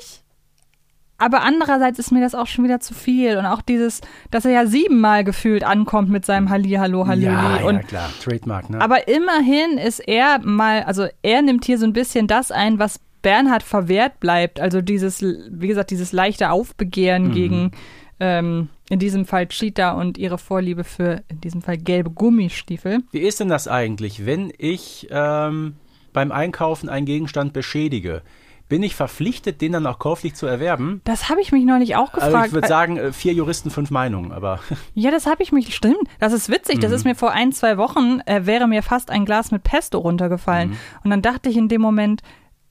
Aber 1.16 1.42
andererseits 1.42 1.98
ist 1.98 2.10
mir 2.10 2.20
das 2.20 2.34
auch 2.34 2.46
schon 2.46 2.64
wieder 2.64 2.80
zu 2.80 2.92
viel. 2.92 3.36
Und 3.36 3.46
auch 3.46 3.62
dieses, 3.62 4.00
dass 4.30 4.44
er 4.44 4.50
ja 4.50 4.66
siebenmal 4.66 5.22
gefühlt 5.24 5.62
ankommt 5.64 6.10
mit 6.10 6.26
seinem 6.26 6.50
Halli, 6.50 6.72
Hallo, 6.72 7.06
Hallöli. 7.06 7.26
ja, 7.26 7.58
ja, 7.58 7.66
und 7.66 7.86
klar, 7.86 8.10
Trademark, 8.22 8.68
ne? 8.68 8.80
Aber 8.80 9.06
immerhin 9.06 9.78
ist 9.78 10.00
er 10.00 10.40
mal, 10.40 10.82
also 10.82 11.06
er 11.22 11.42
nimmt 11.42 11.64
hier 11.64 11.78
so 11.78 11.86
ein 11.86 11.92
bisschen 11.92 12.26
das 12.26 12.50
ein, 12.50 12.78
was 12.78 13.00
Bernhard 13.22 13.62
verwehrt 13.62 14.20
bleibt. 14.20 14.60
Also 14.60 14.80
dieses, 14.82 15.22
wie 15.22 15.68
gesagt, 15.68 15.90
dieses 15.90 16.12
leichte 16.12 16.50
Aufbegehren 16.50 17.32
gegen, 17.32 17.70
ähm, 18.20 18.68
in 18.90 18.98
diesem 18.98 19.24
Fall 19.24 19.48
Cheetah 19.48 19.92
und 19.92 20.18
ihre 20.18 20.36
Vorliebe 20.38 20.84
für, 20.84 21.22
in 21.28 21.40
diesem 21.40 21.62
Fall 21.62 21.78
gelbe 21.78 22.10
Gummistiefel. 22.10 23.02
Wie 23.12 23.20
ist 23.20 23.40
denn 23.40 23.48
das 23.48 23.66
eigentlich, 23.66 24.26
wenn 24.26 24.52
ich 24.58 25.08
ähm, 25.10 25.76
beim 26.12 26.32
Einkaufen 26.32 26.88
einen 26.88 27.06
Gegenstand 27.06 27.52
beschädige? 27.52 28.22
Bin 28.68 28.82
ich 28.82 28.96
verpflichtet, 28.96 29.60
den 29.60 29.72
dann 29.72 29.86
auch 29.86 29.98
käuflich 29.98 30.34
zu 30.34 30.46
erwerben? 30.46 31.02
Das 31.04 31.28
habe 31.28 31.40
ich 31.40 31.52
mich 31.52 31.64
neulich 31.64 31.96
auch 31.96 32.12
gefragt. 32.12 32.34
Also 32.34 32.46
ich 32.46 32.52
würde 32.52 32.68
sagen, 32.68 32.96
äh, 32.96 33.12
vier 33.12 33.34
Juristen, 33.34 33.70
fünf 33.70 33.90
Meinungen, 33.90 34.32
aber 34.32 34.60
Ja, 34.94 35.10
das 35.10 35.26
habe 35.26 35.42
ich 35.42 35.52
mich, 35.52 35.74
stimmt. 35.74 36.08
Das 36.18 36.32
ist 36.32 36.48
witzig. 36.48 36.80
Das 36.80 36.90
ist 36.90 37.04
mir 37.04 37.14
vor 37.14 37.32
ein, 37.32 37.52
zwei 37.52 37.76
Wochen, 37.76 38.20
äh, 38.26 38.46
wäre 38.46 38.66
mir 38.66 38.82
fast 38.82 39.10
ein 39.10 39.24
Glas 39.26 39.50
mit 39.50 39.62
Pesto 39.64 39.98
runtergefallen. 39.98 40.76
Und 41.04 41.10
dann 41.10 41.20
dachte 41.22 41.50
ich 41.50 41.56
in 41.56 41.68
dem 41.68 41.82
Moment, 41.82 42.22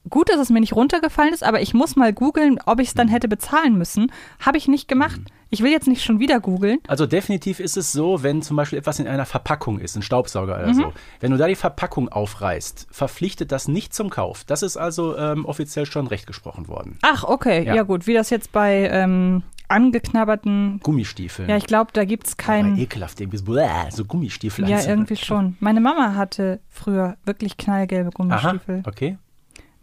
gut, 0.10 0.30
dass 0.30 0.40
es 0.40 0.50
mir 0.50 0.60
nicht 0.60 0.76
runtergefallen 0.76 1.34
ist, 1.34 1.44
aber 1.44 1.62
ich 1.62 1.74
muss 1.74 1.96
mal 1.96 2.14
googeln, 2.14 2.60
ob 2.66 2.80
ich 2.80 2.90
es 2.90 2.94
dann 2.94 3.08
hätte 3.08 3.28
bezahlen 3.28 3.78
müssen. 3.78 4.12
Habe 4.40 4.58
ich 4.58 4.68
nicht 4.68 4.88
gemacht. 4.88 5.20
Ich 5.50 5.62
will 5.62 5.72
jetzt 5.72 5.88
nicht 5.88 6.04
schon 6.04 6.20
wieder 6.20 6.40
googeln. 6.40 6.80
also 6.88 7.06
definitiv 7.06 7.60
ist 7.60 7.78
es 7.78 7.92
so, 7.92 8.24
wenn 8.24 8.42
zum 8.42 8.58
Beispiel 8.58 8.80
etwas 8.80 9.00
in 9.00 9.08
einer 9.08 9.26
Verpackung 9.28 9.80
ist, 9.80 9.96
ein 9.96 10.02
Staubsauger 10.02 10.56
oder 10.58 10.74
so, 10.74 10.94
wenn 11.20 11.32
du 11.32 11.38
da 11.38 11.48
die 11.48 11.54
Verpackung 11.56 12.10
aufreißt, 12.10 12.88
verpflichtet 12.90 13.52
das 13.52 13.68
nicht 13.68 13.94
zum 13.94 14.10
Kauf. 14.10 14.44
Das 14.46 14.64
ist 14.64 14.78
also 14.78 15.16
ähm, 15.16 15.46
offiziell 15.46 15.86
schon 15.86 16.08
recht 16.08 16.26
gesprochen 16.26 16.68
worden. 16.68 16.98
Ach, 17.04 17.24
okay. 17.24 17.64
Ja, 17.66 17.76
Ja. 17.76 17.84
gut. 17.84 18.08
Wie 18.08 18.14
das 18.16 18.32
jetzt 18.32 18.52
bei 18.52 18.90
ähm, 18.92 19.44
angeknabberten. 19.68 20.80
Gummistiefeln. 20.84 21.50
Ja, 21.50 21.58
ich 21.58 21.68
glaube, 21.68 21.92
da 21.94 22.04
gibt 22.06 22.28
es 22.28 22.38
keinen. 22.38 22.78
ekelhaft, 22.78 23.22
irgendwie 23.22 23.38
so, 23.38 23.46
bläh, 23.46 23.68
so 23.92 24.06
Gummistiefel. 24.06 24.68
Ja, 24.68 24.84
irgendwie 24.84 25.16
schon. 25.16 25.56
Meine 25.60 25.82
Mama 25.82 26.16
hatte 26.16 26.60
früher 26.70 27.18
wirklich 27.26 27.58
knallgelbe 27.58 28.10
Aha, 28.10 28.16
Gummistiefel. 28.16 28.84
okay. 28.88 29.18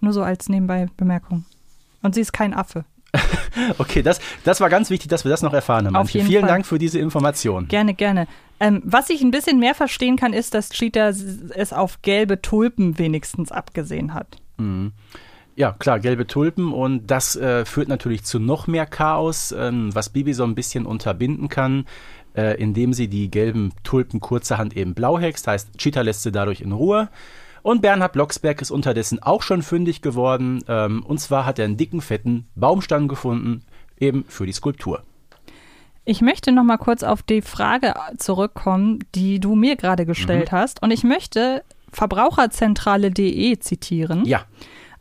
Nur 0.00 0.12
so 0.12 0.22
als 0.22 0.48
nebenbei 0.48 0.88
Bemerkung. 0.96 1.44
Und 2.02 2.14
sie 2.14 2.20
ist 2.20 2.32
kein 2.32 2.54
Affe. 2.54 2.84
Okay, 3.78 4.02
das, 4.02 4.20
das 4.44 4.60
war 4.60 4.70
ganz 4.70 4.90
wichtig, 4.90 5.08
dass 5.08 5.24
wir 5.24 5.30
das 5.30 5.42
noch 5.42 5.52
erfahren 5.52 5.86
haben. 5.86 5.96
Auf 5.96 6.10
jeden 6.10 6.28
Vielen 6.28 6.42
Fall. 6.42 6.50
Dank 6.50 6.66
für 6.66 6.78
diese 6.78 7.00
Information. 7.00 7.66
Gerne, 7.66 7.94
gerne. 7.94 8.28
Ähm, 8.60 8.80
was 8.84 9.10
ich 9.10 9.22
ein 9.22 9.32
bisschen 9.32 9.58
mehr 9.58 9.74
verstehen 9.74 10.16
kann, 10.16 10.32
ist, 10.32 10.54
dass 10.54 10.70
Cheetah 10.70 11.08
es 11.08 11.72
auf 11.72 12.00
gelbe 12.02 12.40
Tulpen 12.40 12.98
wenigstens 12.98 13.50
abgesehen 13.50 14.14
hat. 14.14 14.38
Ja, 15.56 15.72
klar, 15.72 15.98
gelbe 15.98 16.26
Tulpen 16.26 16.72
und 16.72 17.10
das 17.10 17.36
äh, 17.36 17.64
führt 17.64 17.88
natürlich 17.88 18.24
zu 18.24 18.38
noch 18.38 18.66
mehr 18.66 18.86
Chaos, 18.86 19.52
ähm, 19.52 19.94
was 19.94 20.10
Bibi 20.10 20.32
so 20.32 20.44
ein 20.44 20.54
bisschen 20.54 20.86
unterbinden 20.86 21.48
kann, 21.48 21.86
äh, 22.36 22.60
indem 22.60 22.92
sie 22.92 23.08
die 23.08 23.30
gelben 23.30 23.72
Tulpen 23.82 24.20
kurzerhand 24.20 24.76
eben 24.76 24.94
blau 24.94 25.18
hext, 25.18 25.46
heißt 25.46 25.78
Cheetah 25.78 26.02
lässt 26.02 26.22
sie 26.22 26.32
dadurch 26.32 26.60
in 26.60 26.72
Ruhe. 26.72 27.08
Und 27.62 27.83
Bernhard 27.83 28.12
Blocksberg 28.12 28.61
ist 28.62 28.70
unterdessen 28.70 29.23
auch 29.23 29.42
schon 29.42 29.62
fündig 29.62 30.03
geworden, 30.03 30.64
ähm, 30.68 31.05
und 31.05 31.18
zwar 31.18 31.46
hat 31.46 31.59
er 31.59 31.66
einen 31.66 31.77
dicken, 31.77 32.01
fetten 32.01 32.49
Baumstamm 32.55 33.09
gefunden, 33.09 33.64
eben 33.99 34.25
für 34.29 34.46
die 34.46 34.53
Skulptur. 34.53 35.03
Ich 36.05 36.23
möchte 36.23 36.51
noch 36.51 36.64
mal 36.64 36.79
kurz 36.79 37.03
auf 37.03 37.23
die 37.23 37.42
Frage 37.42 37.94
zurückkommen, 38.16 39.01
die 39.14 39.38
du 39.38 39.55
mir 39.55 39.77
gerade 39.77 40.07
gestellt 40.07 40.51
hast. 40.51 40.83
Und 40.83 40.90
ich 40.90 41.05
möchte 41.05 41.62
verbraucherzentrale.de 41.92 43.59
zitieren. 43.59 44.25
Ja, 44.25 44.44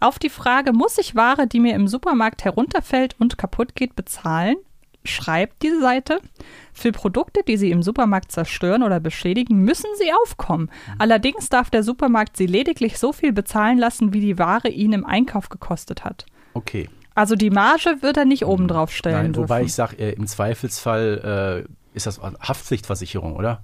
Auf 0.01 0.19
die 0.19 0.29
Frage, 0.29 0.71
muss 0.71 0.97
ich 0.97 1.15
Ware, 1.15 1.47
die 1.47 1.59
mir 1.59 1.75
im 1.75 1.87
Supermarkt 1.87 2.45
herunterfällt 2.45 3.15
und 3.19 3.37
kaputt 3.37 3.75
geht, 3.75 3.95
bezahlen? 3.95 4.55
Schreibt 5.09 5.61
diese 5.63 5.81
Seite. 5.81 6.19
Für 6.73 6.91
Produkte, 6.91 7.41
die 7.47 7.57
Sie 7.57 7.71
im 7.71 7.83
Supermarkt 7.83 8.31
zerstören 8.31 8.83
oder 8.83 8.99
beschädigen, 8.99 9.63
müssen 9.63 9.89
Sie 9.97 10.11
aufkommen. 10.23 10.69
Allerdings 10.97 11.49
darf 11.49 11.69
der 11.69 11.83
Supermarkt 11.83 12.37
Sie 12.37 12.45
lediglich 12.45 12.97
so 12.99 13.11
viel 13.11 13.33
bezahlen 13.33 13.77
lassen, 13.77 14.13
wie 14.13 14.21
die 14.21 14.37
Ware 14.39 14.69
ihn 14.69 14.93
im 14.93 15.05
Einkauf 15.05 15.49
gekostet 15.49 16.03
hat. 16.05 16.25
okay. 16.53 16.89
Also 17.15 17.35
die 17.35 17.49
Marge 17.49 17.97
wird 18.01 18.15
er 18.15 18.23
nicht 18.23 18.45
oben 18.45 18.69
drauf 18.69 18.91
stellen 18.93 19.15
Nein, 19.15 19.33
dürfen. 19.33 19.49
wobei 19.49 19.63
ich 19.63 19.73
sage, 19.73 19.97
äh, 19.97 20.13
im 20.13 20.25
Zweifelsfall 20.25 21.65
äh, 21.65 21.69
ist 21.93 22.05
das 22.05 22.21
Haftpflichtversicherung, 22.21 23.35
oder? 23.35 23.61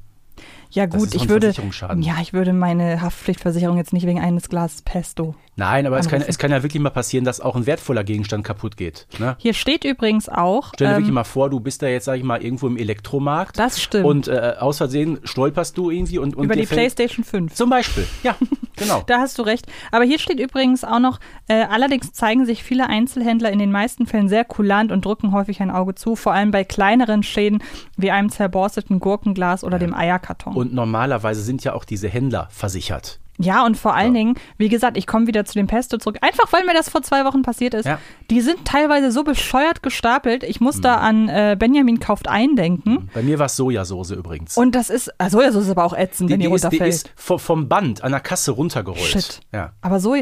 Ja 0.75 0.85
gut, 0.87 1.15
ich 1.15 1.29
würde 1.29 1.53
ja, 1.99 2.15
ich 2.21 2.33
würde 2.33 2.51
meine 2.51 3.01
Haftpflichtversicherung 3.01 3.77
jetzt 3.77 3.93
nicht 3.93 4.05
wegen 4.05 4.19
eines 4.19 4.49
Glases 4.49 4.81
Pesto. 4.81 5.35
Nein, 5.57 5.87
aber 5.87 5.97
es 5.97 6.09
kann, 6.09 6.21
es 6.21 6.37
kann 6.37 6.51
ja 6.51 6.63
wirklich 6.63 6.81
mal 6.81 6.89
passieren, 6.89 7.23
dass 7.23 7.39
auch 7.39 7.55
ein 7.55 7.65
wertvoller 7.65 8.03
Gegenstand 8.03 8.43
kaputt 8.43 8.75
geht. 8.75 9.07
Ne? 9.19 9.37
Hier 9.39 9.53
steht 9.53 9.85
übrigens 9.85 10.27
auch, 10.27 10.71
Stell 10.75 10.87
dir 10.87 10.93
ähm, 10.93 10.99
wirklich 10.99 11.13
mal 11.13 11.23
vor, 11.23 11.49
du 11.49 11.61
bist 11.61 11.81
da 11.81 11.87
jetzt, 11.87 12.05
sag 12.05 12.17
ich 12.17 12.23
mal, 12.23 12.43
irgendwo 12.43 12.67
im 12.67 12.75
Elektromarkt. 12.75 13.57
Das 13.57 13.81
stimmt. 13.81 14.05
Und 14.05 14.27
äh, 14.27 14.55
aus 14.59 14.77
Versehen 14.77 15.19
stolperst 15.23 15.77
du 15.77 15.91
irgendwie 15.91 16.17
und, 16.17 16.35
und 16.35 16.45
über 16.45 16.55
die 16.55 16.65
PlayStation 16.65 17.23
5. 17.23 17.53
Zum 17.53 17.69
Beispiel, 17.69 18.05
ja, 18.23 18.35
genau. 18.75 19.03
Da 19.07 19.19
hast 19.19 19.39
du 19.39 19.43
recht. 19.43 19.65
Aber 19.93 20.03
hier 20.03 20.19
steht 20.19 20.41
übrigens 20.41 20.83
auch 20.83 20.99
noch, 20.99 21.21
äh, 21.47 21.63
allerdings 21.63 22.11
zeigen 22.11 22.45
sich 22.45 22.61
viele 22.61 22.87
Einzelhändler 22.87 23.49
in 23.49 23.59
den 23.59 23.71
meisten 23.71 24.07
Fällen 24.07 24.27
sehr 24.27 24.43
kulant 24.43 24.91
und 24.91 25.05
drücken 25.05 25.31
häufig 25.31 25.61
ein 25.61 25.71
Auge 25.71 25.95
zu, 25.95 26.17
vor 26.17 26.33
allem 26.33 26.51
bei 26.51 26.65
kleineren 26.65 27.23
Schäden 27.23 27.63
wie 27.95 28.11
einem 28.11 28.29
zerborsteten 28.29 28.99
Gurkenglas 28.99 29.63
oder 29.63 29.79
dem 29.79 29.93
Eierkarton. 29.93 30.53
Und 30.53 30.64
normalerweise 30.73 31.41
sind 31.41 31.63
ja 31.63 31.73
auch 31.73 31.83
diese 31.85 32.07
Händler 32.07 32.47
versichert. 32.51 33.19
ja, 33.37 33.65
und 33.65 33.75
vor 33.75 33.93
allen 33.93 34.13
Dingen, 34.13 34.35
wie 34.57 34.69
gesagt, 34.69 34.95
ich 34.95 35.05
komme 35.07 35.27
wieder 35.27 35.43
zu 35.43 35.53
dem 35.55 35.67
Pesto 35.67 35.97
zurück, 35.97 36.19
einfach 36.21 36.51
weil 36.53 36.63
mir 36.65 36.73
das 36.73 36.87
vor 36.89 37.01
zwei 37.01 37.25
Wochen 37.25 37.41
passiert 37.41 37.73
ist. 37.73 37.85
Ja. 37.85 37.99
Die 38.29 38.39
sind 38.39 38.63
teilweise 38.63 39.11
so 39.11 39.25
bescheuert 39.25 39.83
gestapelt, 39.83 40.43
ich 40.43 40.61
muss 40.61 40.79
da 40.79 40.95
an 40.99 41.27
äh, 41.27 41.57
Benjamin 41.59 41.99
kauft 41.99 42.29
eindenken. 42.29 43.09
Bei 43.13 43.21
mir 43.21 43.37
war 43.37 43.47
es 43.47 43.57
Sojasauce 43.57 44.11
übrigens. 44.11 44.55
Und 44.55 44.73
das 44.73 44.89
ist, 44.89 45.11
ah, 45.17 45.29
Sojasauce 45.29 45.65
ist 45.65 45.69
aber 45.71 45.83
auch 45.83 45.93
ätzend, 45.97 46.29
wenn 46.29 46.39
die, 46.39 46.47
die, 46.47 46.53
ist, 46.53 46.61
die 46.63 46.67
runterfällt. 46.77 46.93
ist 46.93 47.09
vo- 47.21 47.37
vom 47.37 47.67
Band 47.67 48.03
an 48.05 48.11
der 48.13 48.21
Kasse 48.21 48.51
runtergerollt. 48.51 49.01
Shit. 49.03 49.41
Ja. 49.51 49.73
Aber 49.81 49.99
so, 49.99 50.15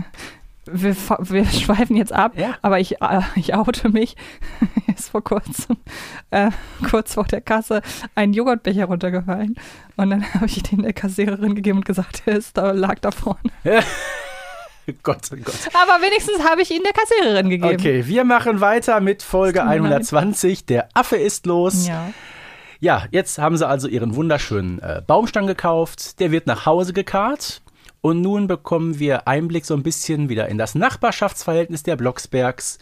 wir, 0.66 0.96
wir 1.20 1.44
schweifen 1.46 1.96
jetzt 1.96 2.12
ab, 2.12 2.32
Ja. 2.36 2.56
aber 2.62 2.80
ich, 2.80 3.00
äh, 3.00 3.20
ich 3.34 3.54
oute 3.54 3.88
mich. 3.88 4.16
ist 4.96 5.10
vor 5.10 5.22
kurzem, 5.22 5.76
äh, 6.30 6.50
kurz 6.90 7.14
vor 7.14 7.24
der 7.24 7.40
Kasse, 7.40 7.82
ein 8.14 8.32
Joghurtbecher 8.32 8.86
runtergefallen. 8.86 9.56
Und 9.96 10.10
dann 10.10 10.34
habe 10.34 10.46
ich 10.46 10.62
den 10.62 10.82
der 10.82 10.92
Kassiererin 10.92 11.54
gegeben 11.54 11.78
und 11.78 11.84
gesagt, 11.84 12.22
der 12.26 12.36
ist 12.36 12.56
da, 12.56 12.72
lag 12.72 12.98
da 13.00 13.10
vorne. 13.10 13.40
Gott, 15.02 15.18
oh 15.32 15.36
Gott. 15.36 15.54
Aber 15.74 16.00
wenigstens 16.02 16.44
habe 16.48 16.62
ich 16.62 16.70
ihn 16.70 16.82
der 16.84 16.92
Kassiererin 16.92 17.50
gegeben. 17.50 17.74
Okay, 17.74 18.06
wir 18.06 18.24
machen 18.24 18.60
weiter 18.60 19.00
mit 19.00 19.22
Folge 19.22 19.58
tut 19.58 19.68
mir 19.68 19.74
leid. 19.74 19.82
120. 19.82 20.66
Der 20.66 20.88
Affe 20.94 21.16
ist 21.16 21.46
los. 21.46 21.88
Ja. 21.88 22.12
Ja, 22.78 23.04
jetzt 23.10 23.38
haben 23.38 23.56
sie 23.56 23.66
also 23.66 23.88
ihren 23.88 24.14
wunderschönen 24.14 24.78
äh, 24.80 25.02
Baumstamm 25.04 25.46
gekauft. 25.46 26.20
Der 26.20 26.30
wird 26.30 26.46
nach 26.46 26.66
Hause 26.66 26.92
gekarrt. 26.92 27.62
Und 28.06 28.22
nun 28.22 28.46
bekommen 28.46 29.00
wir 29.00 29.26
Einblick 29.26 29.64
so 29.64 29.74
ein 29.74 29.82
bisschen 29.82 30.28
wieder 30.28 30.48
in 30.48 30.58
das 30.58 30.76
Nachbarschaftsverhältnis 30.76 31.82
der 31.82 31.96
Blocksbergs. 31.96 32.78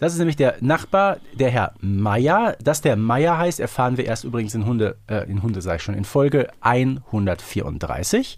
Das 0.00 0.12
ist 0.12 0.18
nämlich 0.18 0.36
der 0.36 0.56
Nachbar, 0.60 1.16
der 1.32 1.48
Herr 1.48 1.72
Meier. 1.80 2.58
Dass 2.62 2.82
der 2.82 2.96
Meier 2.96 3.38
heißt, 3.38 3.58
erfahren 3.58 3.96
wir 3.96 4.04
erst 4.04 4.24
übrigens 4.24 4.54
in 4.54 4.66
Hunde, 4.66 4.98
äh, 5.08 5.26
in 5.30 5.42
Hunde 5.42 5.62
sag 5.62 5.76
ich 5.76 5.82
schon, 5.82 5.94
in 5.94 6.04
Folge 6.04 6.50
134. 6.60 8.36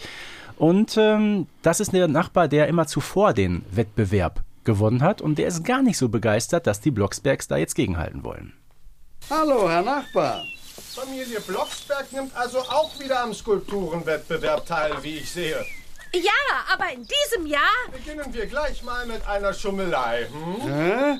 Und 0.58 0.96
ähm, 0.96 1.48
das 1.62 1.80
ist 1.80 1.92
der 1.92 2.06
Nachbar, 2.06 2.46
der 2.46 2.68
immer 2.68 2.86
zuvor 2.86 3.32
den 3.32 3.64
Wettbewerb 3.72 4.44
gewonnen 4.62 5.02
hat. 5.02 5.20
Und 5.20 5.38
der 5.38 5.48
ist 5.48 5.64
gar 5.64 5.82
nicht 5.82 5.98
so 5.98 6.08
begeistert, 6.08 6.68
dass 6.68 6.80
die 6.80 6.92
Blocksbergs 6.92 7.48
da 7.48 7.56
jetzt 7.56 7.74
gegenhalten 7.74 8.22
wollen. 8.22 8.52
Hallo, 9.28 9.68
Herr 9.68 9.82
Nachbar. 9.82 10.44
Familie 10.94 11.40
Blocksberg 11.40 12.12
nimmt 12.12 12.36
also 12.36 12.60
auch 12.60 12.96
wieder 13.00 13.24
am 13.24 13.34
Skulpturenwettbewerb 13.34 14.66
teil, 14.66 14.92
wie 15.02 15.16
ich 15.16 15.32
sehe. 15.32 15.66
Ja, 16.14 16.32
aber 16.72 16.92
in 16.92 17.06
diesem 17.06 17.46
Jahr 17.46 17.60
Beginnen 17.92 18.32
wir 18.32 18.46
gleich 18.46 18.82
mal 18.82 19.06
mit 19.06 19.26
einer 19.26 19.52
Schummelei. 19.52 20.26
Hm? 20.30 20.68
Hä? 20.72 21.18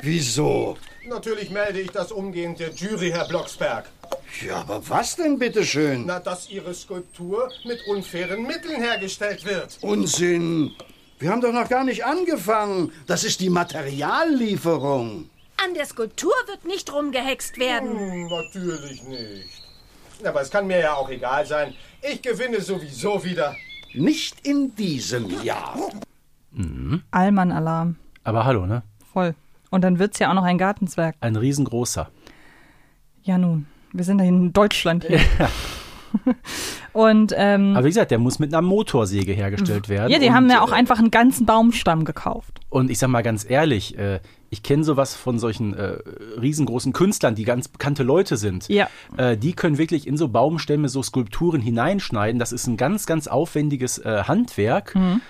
Wieso? 0.00 0.76
Natürlich 1.06 1.50
melde 1.50 1.80
ich 1.80 1.90
das 1.90 2.12
umgehend 2.12 2.60
der 2.60 2.70
Jury, 2.70 3.10
Herr 3.10 3.26
Blocksberg. 3.26 3.86
Ja, 4.46 4.56
aber 4.58 4.86
was 4.88 5.16
denn 5.16 5.38
bitteschön? 5.38 6.04
Na, 6.06 6.20
dass 6.20 6.48
Ihre 6.50 6.74
Skulptur 6.74 7.50
mit 7.64 7.80
unfairen 7.88 8.46
Mitteln 8.46 8.80
hergestellt 8.80 9.44
wird. 9.44 9.78
Unsinn. 9.80 10.74
Wir 11.18 11.30
haben 11.30 11.40
doch 11.40 11.52
noch 11.52 11.68
gar 11.68 11.82
nicht 11.82 12.04
angefangen. 12.04 12.92
Das 13.06 13.24
ist 13.24 13.40
die 13.40 13.50
Materiallieferung. 13.50 15.28
an 15.64 15.74
der 15.74 15.86
Skulptur 15.86 16.34
wird 16.46 16.64
nicht 16.64 16.92
rumgehext 16.92 17.58
werden. 17.58 17.98
Hm, 17.98 18.28
natürlich 18.28 19.02
nicht. 19.02 19.62
Aber 20.24 20.40
es 20.42 20.50
kann 20.50 20.66
mir 20.66 20.78
ja 20.80 20.94
auch 20.94 21.08
egal 21.10 21.44
sein. 21.46 21.74
Ich 22.02 22.22
gewinne 22.22 22.60
sowieso 22.60 23.24
wieder. 23.24 23.56
Nicht 23.94 24.46
in 24.46 24.74
diesem 24.74 25.42
Jahr. 25.42 25.76
Allmann-Alarm. 27.10 27.96
Aber 28.24 28.44
hallo, 28.44 28.66
ne? 28.66 28.82
Voll. 29.12 29.34
Und 29.70 29.82
dann 29.82 29.98
wird 29.98 30.14
es 30.14 30.18
ja 30.18 30.30
auch 30.30 30.34
noch 30.34 30.44
ein 30.44 30.58
Gartenzwerg. 30.58 31.16
Ein 31.20 31.36
riesengroßer. 31.36 32.10
Ja, 33.22 33.38
nun. 33.38 33.66
Wir 33.92 34.04
sind 34.04 34.18
ja 34.18 34.26
in 34.26 34.52
Deutschland 34.52 35.04
hier. 35.04 35.20
Und 36.92 37.32
ähm, 37.36 37.74
Aber 37.76 37.84
wie 37.84 37.90
gesagt, 37.90 38.10
der 38.10 38.18
muss 38.18 38.38
mit 38.38 38.52
einer 38.52 38.62
Motorsäge 38.62 39.32
hergestellt 39.32 39.88
werden. 39.88 40.10
ja, 40.10 40.18
die 40.18 40.28
und, 40.28 40.34
haben 40.34 40.50
ja 40.50 40.62
auch 40.62 40.72
äh, 40.72 40.74
einfach 40.74 40.98
einen 40.98 41.10
ganzen 41.10 41.46
Baumstamm 41.46 42.04
gekauft. 42.04 42.60
Und 42.70 42.90
ich 42.90 42.98
sag 42.98 43.08
mal 43.08 43.22
ganz 43.22 43.48
ehrlich, 43.48 43.98
äh, 43.98 44.20
ich 44.50 44.62
kenne 44.62 44.84
sowas 44.84 45.14
von 45.14 45.38
solchen 45.38 45.74
äh, 45.74 45.98
riesengroßen 46.40 46.92
Künstlern, 46.92 47.34
die 47.34 47.44
ganz 47.44 47.68
bekannte 47.68 48.02
Leute 48.02 48.36
sind. 48.36 48.68
Ja. 48.68 48.88
Äh, 49.16 49.36
die 49.36 49.52
können 49.52 49.78
wirklich 49.78 50.06
in 50.06 50.16
so 50.16 50.28
Baumstämme 50.28 50.88
so 50.88 51.02
Skulpturen 51.02 51.60
hineinschneiden. 51.60 52.38
Das 52.38 52.52
ist 52.52 52.66
ein 52.66 52.76
ganz, 52.76 53.06
ganz 53.06 53.28
aufwendiges 53.28 53.98
äh, 53.98 54.24
Handwerk. 54.24 54.94
Mhm. 54.94 55.20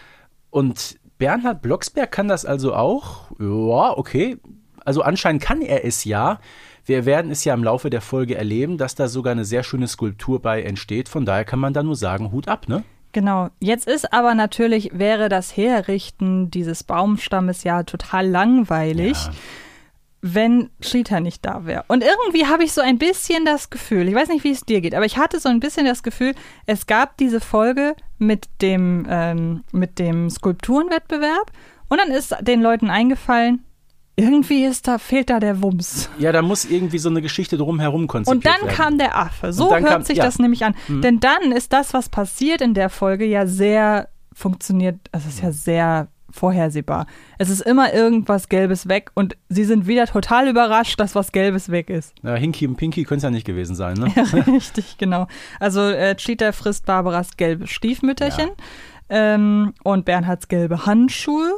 Und 0.51 0.99
Bernhard 1.19 1.63
Blocksberg 1.63 2.11
kann 2.13 2.29
das 2.29 2.45
also 2.45 2.75
auch. 2.75 3.31
Ja, 3.39 3.97
okay. 3.97 4.39
Also 4.85 5.03
anscheinend 5.03 5.43
kann 5.43 5.61
er 5.61 5.85
es 5.85 6.05
ja. 6.05 6.41
Wir 6.89 7.05
werden 7.05 7.31
es 7.31 7.45
ja 7.45 7.53
im 7.53 7.63
Laufe 7.63 7.91
der 7.91 8.01
Folge 8.01 8.35
erleben, 8.37 8.79
dass 8.79 8.95
da 8.95 9.09
sogar 9.09 9.33
eine 9.33 9.45
sehr 9.45 9.63
schöne 9.63 9.87
Skulptur 9.89 10.41
bei 10.41 10.63
entsteht. 10.63 11.11
Von 11.11 11.27
daher 11.27 11.45
kann 11.45 11.59
man 11.59 11.75
da 11.75 11.83
nur 11.83 11.97
sagen, 11.97 12.33
Hut 12.33 12.49
ab, 12.49 12.67
ne? 12.67 12.83
Genau. 13.13 13.51
Jetzt 13.61 13.87
ist 13.87 14.13
aber 14.13 14.35
natürlich, 14.35 14.91
wäre 14.95 15.29
das 15.29 15.55
Herrichten 15.55 16.51
dieses 16.51 16.85
Baumstammes 16.85 17.63
ja 17.63 17.83
total 17.83 18.27
langweilig, 18.27 19.19
Ja. 19.23 19.33
wenn 20.23 20.71
Cheetah 20.81 21.21
nicht 21.21 21.45
da 21.45 21.67
wäre. 21.67 21.85
Und 21.89 22.03
irgendwie 22.03 22.47
habe 22.47 22.65
ich 22.65 22.73
so 22.73 22.81
ein 22.81 22.97
bisschen 22.99 23.45
das 23.45 23.69
Gefühl, 23.69 24.09
ich 24.09 24.15
weiß 24.15 24.29
nicht, 24.29 24.45
wie 24.45 24.51
es 24.53 24.61
dir 24.63 24.81
geht, 24.81 24.95
aber 24.95 25.05
ich 25.05 25.19
hatte 25.19 25.41
so 25.41 25.49
ein 25.51 25.61
bisschen 25.61 25.85
das 25.85 26.03
Gefühl, 26.03 26.35
es 26.67 26.87
gab 26.87 27.19
diese 27.19 27.41
Folge 27.41 27.95
mit 28.19 28.47
dem, 28.63 29.07
ähm, 29.11 29.63
mit 29.73 29.99
dem 29.99 30.31
Skulpturenwettbewerb 30.31 31.53
und 31.89 31.99
dann 31.99 32.11
ist 32.11 32.35
den 32.41 32.63
Leuten 32.63 32.89
eingefallen, 32.91 33.63
irgendwie 34.19 34.65
ist 34.65 34.89
da, 34.89 34.99
fehlt 34.99 35.31
da 35.31 35.39
der 35.39 35.63
Wumms. 35.63 36.11
Ja, 36.19 36.33
da 36.33 36.43
muss 36.43 36.65
irgendwie 36.65 36.99
so 36.99 37.09
eine 37.09 37.23
Geschichte 37.23 37.57
drumherum 37.57 38.09
konzipiert 38.09 38.37
Und 38.37 38.47
dann 38.47 38.67
werden. 38.69 38.77
kam 38.77 38.99
der 38.99 39.17
Affe. 39.17 39.53
So 39.53 39.71
hört 39.71 39.85
kam- 39.87 40.03
sich 40.03 40.19
ja. 40.19 40.25
das 40.25 40.39
nämlich 40.39 40.65
an. 40.65 40.75
Denn 40.89 41.21
dann 41.21 41.53
ist 41.53 41.73
das, 41.73 41.95
was 41.95 42.09
passiert 42.09 42.61
in 42.61 42.75
der 42.75 42.91
Folge, 42.91 43.25
ja 43.25 43.47
sehr 43.47 44.09
funktioniert, 44.35 44.97
es 45.13 45.25
ist 45.27 45.41
ja 45.43 45.53
sehr 45.53 46.09
vorhersehbar. 46.31 47.07
Es 47.39 47.49
ist 47.49 47.61
immer 47.61 47.95
irgendwas 47.95 48.49
Gelbes 48.49 48.89
weg 48.89 49.11
und 49.15 49.37
sie 49.49 49.65
sind 49.65 49.87
wieder 49.87 50.07
total 50.07 50.49
überrascht, 50.49 50.99
dass 51.01 51.15
was 51.15 51.33
Gelbes 51.33 51.71
weg 51.71 51.89
ist. 51.89 52.13
Ja, 52.23 52.35
Hinky 52.35 52.67
und 52.67 52.77
Pinky 52.77 53.05
können 53.05 53.19
es 53.19 53.23
ja 53.25 53.31
nicht 53.31 53.47
gewesen 53.47 53.75
sein, 53.75 53.97
ne? 53.97 54.13
Richtig, 54.47 54.99
genau. 54.99 55.27
Also 55.59 55.81
äh, 55.81 56.15
Cheetah 56.17 56.53
frisst 56.53 56.87
Barbaras 56.87 57.37
gelbe 57.37 57.67
Stiefmütterchen 57.67 58.51
ähm, 59.09 59.73
und 59.85 60.05
Bernhards 60.05 60.49
gelbe 60.49 60.87
Handschuhe 60.87 61.57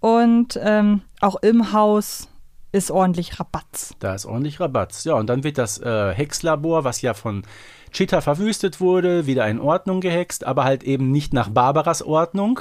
und 0.00 0.58
ähm, 0.62 1.02
auch 1.20 1.36
im 1.36 1.72
Haus 1.72 2.28
ist 2.72 2.90
ordentlich 2.90 3.38
Rabatz. 3.40 3.94
Da 3.98 4.14
ist 4.14 4.26
ordentlich 4.26 4.60
Rabatz. 4.60 5.04
Ja, 5.04 5.14
und 5.14 5.26
dann 5.26 5.44
wird 5.44 5.58
das 5.58 5.78
äh, 5.78 6.12
Hexlabor, 6.12 6.84
was 6.84 7.02
ja 7.02 7.14
von 7.14 7.42
Cheetah 7.90 8.20
verwüstet 8.20 8.80
wurde, 8.80 9.26
wieder 9.26 9.48
in 9.48 9.58
Ordnung 9.58 10.00
gehext, 10.00 10.46
aber 10.46 10.62
halt 10.62 10.84
eben 10.84 11.10
nicht 11.10 11.32
nach 11.32 11.48
Barbaras 11.48 12.02
Ordnung. 12.02 12.60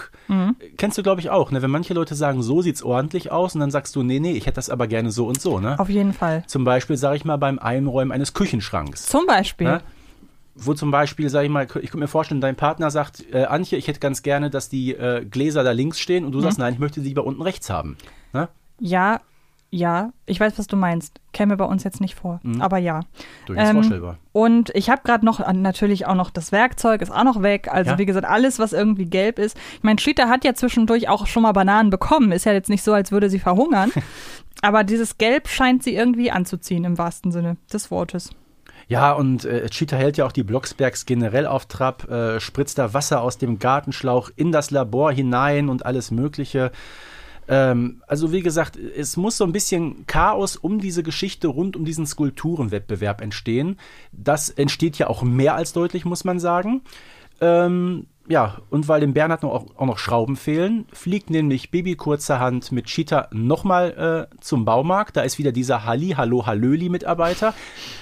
Kennst 0.77 0.97
du, 0.97 1.03
glaube 1.03 1.21
ich, 1.21 1.29
auch, 1.29 1.51
ne? 1.51 1.61
Wenn 1.61 1.69
manche 1.69 1.93
Leute 1.93 2.15
sagen, 2.15 2.41
so 2.41 2.63
sieht's 2.63 2.81
ordentlich 2.81 3.31
aus, 3.31 3.53
und 3.53 3.61
dann 3.61 3.69
sagst 3.69 3.95
du, 3.95 4.01
nee, 4.01 4.19
nee, 4.19 4.31
ich 4.31 4.47
hätte 4.47 4.55
das 4.55 4.71
aber 4.71 4.87
gerne 4.87 5.11
so 5.11 5.27
und 5.27 5.39
so, 5.39 5.59
ne? 5.59 5.79
Auf 5.79 5.89
jeden 5.89 6.13
Fall. 6.13 6.43
Zum 6.47 6.63
Beispiel, 6.63 6.97
sage 6.97 7.17
ich 7.17 7.25
mal, 7.25 7.37
beim 7.37 7.59
Einräumen 7.59 8.11
eines 8.11 8.33
Küchenschranks. 8.33 9.05
Zum 9.05 9.27
Beispiel. 9.27 9.67
Ne? 9.67 9.81
Wo 10.61 10.73
zum 10.73 10.91
Beispiel, 10.91 11.29
sag 11.29 11.43
ich 11.43 11.49
mal, 11.49 11.63
ich 11.63 11.69
könnte 11.69 11.97
mir 11.97 12.07
vorstellen, 12.07 12.41
dein 12.41 12.55
Partner 12.55 12.91
sagt, 12.91 13.25
äh, 13.33 13.45
Antje, 13.45 13.77
ich 13.77 13.87
hätte 13.87 13.99
ganz 13.99 14.23
gerne, 14.23 14.49
dass 14.49 14.69
die 14.69 14.93
äh, 14.93 15.25
Gläser 15.25 15.63
da 15.63 15.71
links 15.71 15.99
stehen 15.99 16.25
und 16.25 16.31
du 16.31 16.41
sagst, 16.41 16.59
nein, 16.59 16.73
ich 16.73 16.79
möchte 16.79 17.01
sie 17.01 17.07
lieber 17.09 17.25
unten 17.25 17.41
rechts 17.41 17.69
haben. 17.69 17.97
Ne? 18.33 18.49
Ja, 18.79 19.21
ja, 19.71 20.11
ich 20.25 20.39
weiß, 20.39 20.57
was 20.57 20.65
du 20.65 20.75
meinst. 20.75 21.19
Käme 21.31 21.55
bei 21.55 21.65
uns 21.65 21.83
jetzt 21.83 22.01
nicht 22.01 22.15
vor. 22.15 22.41
Aber 22.59 22.79
ja. 22.79 23.01
Mhm. 23.01 23.05
Durchaus 23.45 23.69
Ähm, 23.69 23.75
vorstellbar. 23.75 24.17
Und 24.31 24.71
ich 24.73 24.89
habe 24.89 25.03
gerade 25.03 25.23
noch 25.23 25.53
natürlich 25.53 26.07
auch 26.07 26.15
noch 26.15 26.31
das 26.31 26.51
Werkzeug, 26.51 27.03
ist 27.03 27.11
auch 27.11 27.23
noch 27.23 27.43
weg. 27.43 27.67
Also 27.71 27.91
Ja. 27.91 27.97
wie 27.99 28.07
gesagt, 28.07 28.25
alles, 28.25 28.57
was 28.57 28.73
irgendwie 28.73 29.05
gelb 29.05 29.37
ist. 29.37 29.55
Ich 29.77 29.83
meine, 29.83 29.97
Cheetah 29.97 30.27
hat 30.27 30.43
ja 30.43 30.55
zwischendurch 30.55 31.07
auch 31.07 31.27
schon 31.27 31.43
mal 31.43 31.51
Bananen 31.51 31.91
bekommen. 31.91 32.31
Ist 32.31 32.45
ja 32.45 32.53
jetzt 32.53 32.69
nicht 32.69 32.83
so, 32.83 32.93
als 32.93 33.11
würde 33.11 33.29
sie 33.29 33.37
verhungern. 33.39 33.91
Aber 34.63 34.83
dieses 34.83 35.19
Gelb 35.19 35.47
scheint 35.47 35.83
sie 35.83 35.93
irgendwie 35.93 36.31
anzuziehen, 36.31 36.83
im 36.83 36.97
wahrsten 36.97 37.31
Sinne 37.31 37.57
des 37.71 37.91
Wortes. 37.91 38.31
Ja, 38.89 39.11
und 39.11 39.45
äh, 39.45 39.69
Cheetah 39.69 39.97
hält 39.97 40.17
ja 40.17 40.25
auch 40.25 40.31
die 40.31 40.43
Blocksbergs 40.43 41.05
generell 41.05 41.45
auf 41.45 41.67
Trab, 41.67 42.09
äh, 42.09 42.39
spritzt 42.39 42.79
da 42.79 42.91
Wasser 42.91 43.21
aus 43.21 43.37
dem 43.37 43.59
Gartenschlauch 43.59 44.31
in 44.35 44.51
das 44.51 44.71
Labor 44.71 45.11
hinein 45.11 45.69
und 45.69 45.85
alles 45.85 46.09
Mögliche. 46.09 46.71
Ähm, 47.47 48.01
also 48.07 48.31
wie 48.31 48.41
gesagt, 48.41 48.77
es 48.77 49.15
muss 49.15 49.37
so 49.37 49.43
ein 49.43 49.51
bisschen 49.51 50.07
Chaos 50.07 50.55
um 50.55 50.79
diese 50.79 51.03
Geschichte 51.03 51.49
rund 51.49 51.75
um 51.75 51.85
diesen 51.85 52.07
Skulpturenwettbewerb 52.07 53.21
entstehen. 53.21 53.77
Das 54.11 54.49
entsteht 54.49 54.97
ja 54.97 55.05
auch 55.05 55.21
mehr 55.21 55.53
als 55.53 55.71
deutlich, 55.71 56.03
muss 56.03 56.23
man 56.23 56.39
sagen. 56.39 56.81
Ähm, 57.41 58.07
ja, 58.29 58.57
und 58.69 58.87
weil 58.87 59.01
dem 59.01 59.13
Bernhard 59.13 59.41
noch, 59.41 59.65
auch, 59.75 59.85
noch 59.85 59.97
Schrauben 59.97 60.35
fehlen, 60.35 60.85
fliegt 60.93 61.31
nämlich 61.31 61.71
Baby 61.71 61.95
kurzerhand 61.95 62.71
mit 62.71 62.85
Cheetah 62.85 63.27
nochmal 63.31 64.27
äh, 64.31 64.35
zum 64.39 64.65
Baumarkt. 64.65 65.17
Da 65.17 65.21
ist 65.21 65.39
wieder 65.39 65.51
dieser 65.51 65.83
Halli, 65.85 66.13
Hallo, 66.15 66.45
Hallöli-Mitarbeiter. 66.45 67.55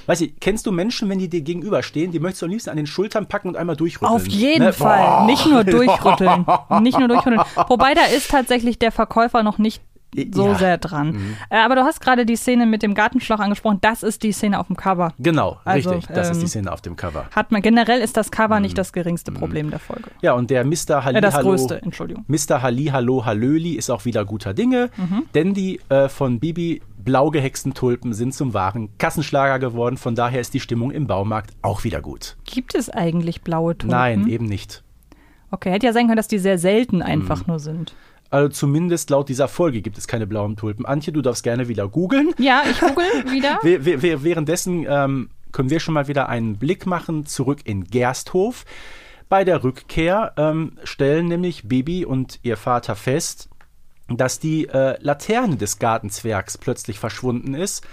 Weißt 0.06 0.22
du, 0.22 0.28
kennst 0.42 0.66
du 0.66 0.74
Menschen, 0.74 1.10
wenn 1.10 1.20
die 1.20 1.30
dir 1.30 1.42
gegenüberstehen, 1.42 2.12
die 2.12 2.20
möchtest 2.20 2.42
du 2.42 2.48
am 2.48 2.52
liebsten 2.52 2.70
an 2.70 2.78
den 2.78 2.88
Schultern 2.88 3.28
packen 3.28 3.48
und 3.48 3.56
einmal 3.56 3.78
durchrütteln? 3.78 4.16
Auf 4.16 4.28
jeden 4.28 4.66
Ne? 4.66 4.74
Fall. 4.74 5.00
Boah. 5.00 5.26
Nicht 5.26 5.46
nur 5.46 5.64
durchrütteln. 5.64 6.46
nicht 6.82 7.00
nur 7.00 7.08
durchrütteln. 7.08 7.42
Wobei 7.70 7.94
da 7.94 8.02
ist 8.06 8.30
tatsächlich 8.30 8.78
der 8.80 8.92
Verkäufer 8.92 9.44
noch 9.44 9.58
nicht 9.60 9.82
so 10.34 10.48
Ja. 10.48 10.54
Mhm. 10.54 10.58
sehr 10.58 10.78
dran. 10.78 11.36
Äh, 11.50 11.58
aber 11.58 11.76
du 11.76 11.82
hast 11.84 12.00
gerade 12.02 12.26
die 12.26 12.36
Szene 12.36 12.66
mit 12.66 12.82
dem 12.84 12.94
Gartenschlauch 12.94 13.40
angesprochen. 13.40 13.80
Das 13.82 14.04
ist 14.04 14.24
die 14.24 14.32
Szene 14.32 14.60
auf 14.60 14.68
dem 14.68 14.76
Cover. 14.78 15.14
Genau, 15.20 15.60
Also, 15.66 15.92
richtig. 15.92 16.16
Das 16.16 16.30
ist 16.30 16.38
die 16.38 16.44
ähm, 16.44 16.48
Szene 16.48 16.72
auf 16.72 16.82
dem 16.82 16.96
Cover. 16.96 17.26
Hat 17.36 17.52
man 17.52 17.62
generell 17.62 18.02
ist 18.02 18.18
das 18.18 18.32
Cover 18.32 18.60
nicht 18.60 18.78
das 18.78 18.94
geringste 18.94 19.32
Problem 19.32 19.70
der 19.70 19.80
Folge. 19.80 20.10
Ja, 20.22 20.34
und 20.34 20.50
der 20.50 20.66
Mr. 20.66 21.04
Halli, 21.04 21.18
Äh, 21.18 21.22
das 21.22 21.36
Hallo, 21.36 21.50
größte, 21.50 21.82
Entschuldigung. 21.82 22.26
Mr. 22.28 22.62
Halli, 22.62 22.86
Hallo, 22.86 23.26
Hallöli 23.26 23.74
ist 23.74 23.90
auch 23.90 24.06
wieder 24.06 24.26
guter 24.26 24.54
Dinge, 24.54 24.90
Mhm. 24.98 25.24
denn 25.36 25.54
die 25.54 25.80
äh, 25.90 26.10
von 26.10 26.40
Bibi 26.40 26.82
blau 26.98 27.30
gehexten 27.32 27.74
Tulpen 27.74 28.14
sind 28.14 28.34
zum 28.34 28.54
wahren 28.54 28.90
Kassenschlager 28.98 29.60
geworden. 29.60 29.98
Von 29.98 30.16
daher 30.16 30.42
ist 30.42 30.54
die 30.54 30.60
Stimmung 30.60 30.92
im 30.92 31.08
Baumarkt 31.08 31.52
auch 31.62 31.84
wieder 31.86 32.02
gut. 32.02 32.36
Gibt 32.46 32.76
es 32.76 32.90
eigentlich 32.90 33.42
blaue 33.44 33.78
Tulpen? 33.78 33.96
Nein, 33.98 34.28
eben 34.28 34.46
nicht. 34.46 34.84
Okay, 35.50 35.72
hätte 35.72 35.86
ja 35.86 35.94
sein 35.94 36.08
können, 36.08 36.18
dass 36.18 36.28
die 36.28 36.40
sehr 36.40 36.58
selten 36.58 37.02
einfach 37.02 37.40
Mhm. 37.42 37.44
nur 37.48 37.60
sind. 37.60 37.96
Also 38.30 38.50
zumindest 38.50 39.10
laut 39.10 39.30
dieser 39.30 39.48
Folge 39.48 39.82
gibt 39.82 39.98
es 39.98 40.08
keine 40.08 40.28
blauen 40.28 40.56
Tulpen. 40.56 40.86
Antje, 40.86 41.14
du 41.14 41.22
darfst 41.22 41.44
gerne 41.44 41.68
wieder 41.68 41.88
googeln. 41.88 42.34
Ja, 42.38 42.64
ich 42.70 42.80
google 42.80 43.06
wieder. 43.32 43.60
Währenddessen 43.64 44.86
ähm, 44.88 45.30
können 45.52 45.70
wir 45.70 45.80
schon 45.80 45.94
mal 45.94 46.08
wieder 46.08 46.30
einen 46.30 46.58
Blick 46.58 46.86
machen 46.86 47.26
zurück 47.26 47.60
in 47.64 47.86
Gersthof. 47.86 48.66
Bei 49.30 49.44
der 49.44 49.64
Rückkehr 49.64 50.34
ähm, 50.38 50.78
stellen 50.84 51.28
nämlich 51.28 51.68
Bibi 51.68 52.06
und 52.06 52.40
ihr 52.44 52.58
Vater 52.58 52.96
fest, 52.96 53.50
dass 54.08 54.40
die 54.40 54.68
äh, 54.68 54.96
Laterne 55.02 55.58
des 55.58 55.80
Gartenzwergs 55.80 56.58
plötzlich 56.58 57.00
verschwunden 57.00 57.54
ist. 57.54 57.86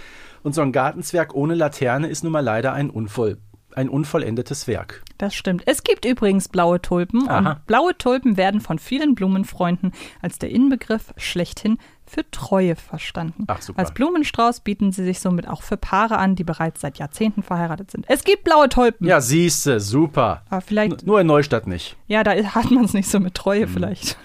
Und 0.43 0.53
so 0.53 0.61
ein 0.61 0.71
Gartenzwerg 0.71 1.33
ohne 1.33 1.55
Laterne 1.55 2.07
ist 2.07 2.23
nun 2.23 2.31
mal 2.31 2.41
leider 2.41 2.71
ein, 2.71 2.89
Unvoll, 2.89 3.37
ein 3.77 3.89
unvollendetes 3.89 4.67
Werk. 4.67 5.03
Das 5.17 5.33
stimmt. 5.35 5.63
Es 5.65 5.83
gibt 5.83 6.05
übrigens 6.05 6.47
blaue 6.49 6.81
Tulpen 6.81 7.27
Aha. 7.29 7.37
und 7.51 7.65
blaue 7.67 7.97
Tulpen 7.97 8.37
werden 8.37 8.61
von 8.61 8.79
vielen 8.79 9.15
Blumenfreunden 9.15 9.91
als 10.21 10.39
der 10.39 10.49
Inbegriff 10.51 11.13
schlechthin 11.17 11.77
für 12.07 12.29
Treue 12.29 12.75
verstanden. 12.75 13.45
Ach, 13.47 13.61
super. 13.61 13.79
Als 13.79 13.93
Blumenstrauß 13.93 14.59
bieten 14.59 14.91
sie 14.91 15.03
sich 15.03 15.19
somit 15.19 15.47
auch 15.47 15.63
für 15.63 15.75
Paare 15.77 16.17
an, 16.17 16.35
die 16.35 16.43
bereits 16.43 16.81
seit 16.81 16.99
Jahrzehnten 16.99 17.41
verheiratet 17.41 17.89
sind. 17.91 18.05
Es 18.07 18.23
gibt 18.23 18.43
blaue 18.43 18.69
Tulpen. 18.69 19.07
Ja, 19.07 19.21
siehste, 19.21 19.79
super. 19.79 20.43
Aber 20.49 20.61
vielleicht, 20.61 21.05
Nur 21.07 21.19
in 21.21 21.27
Neustadt 21.27 21.65
nicht. 21.65 21.95
ja, 22.07 22.23
da 22.23 22.31
hat 22.33 22.69
man 22.69 22.85
es 22.85 22.93
nicht 22.93 23.09
so 23.09 23.19
mit 23.19 23.29
Hm. 23.37 23.43
Treue 23.43 23.67
vielleicht. 23.67 24.17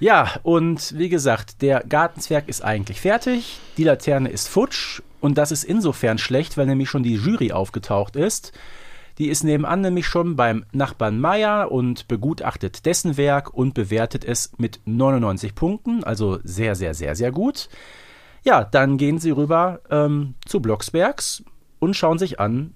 Ja, 0.00 0.28
und 0.42 0.98
wie 0.98 1.08
gesagt, 1.08 1.62
der 1.62 1.80
Gartenzwerg 1.88 2.48
ist 2.48 2.62
eigentlich 2.64 3.00
fertig, 3.00 3.58
die 3.76 3.84
Laterne 3.84 4.28
ist 4.28 4.48
futsch 4.48 5.00
und 5.24 5.38
das 5.38 5.52
ist 5.52 5.64
insofern 5.64 6.18
schlecht, 6.18 6.58
weil 6.58 6.66
nämlich 6.66 6.90
schon 6.90 7.02
die 7.02 7.14
Jury 7.14 7.50
aufgetaucht 7.50 8.14
ist. 8.14 8.52
Die 9.16 9.28
ist 9.28 9.42
nebenan 9.42 9.80
nämlich 9.80 10.06
schon 10.06 10.36
beim 10.36 10.66
Nachbarn 10.72 11.18
Meier 11.18 11.72
und 11.72 12.08
begutachtet 12.08 12.84
dessen 12.84 13.16
Werk 13.16 13.54
und 13.54 13.72
bewertet 13.72 14.22
es 14.22 14.52
mit 14.58 14.80
99 14.84 15.54
Punkten, 15.54 16.04
also 16.04 16.40
sehr, 16.44 16.74
sehr, 16.74 16.92
sehr, 16.92 17.16
sehr 17.16 17.32
gut. 17.32 17.70
Ja, 18.42 18.64
dann 18.64 18.98
gehen 18.98 19.18
sie 19.18 19.30
rüber 19.30 19.80
ähm, 19.88 20.34
zu 20.44 20.60
Blocksbergs 20.60 21.42
und 21.78 21.96
schauen 21.96 22.18
sich 22.18 22.38
an, 22.38 22.74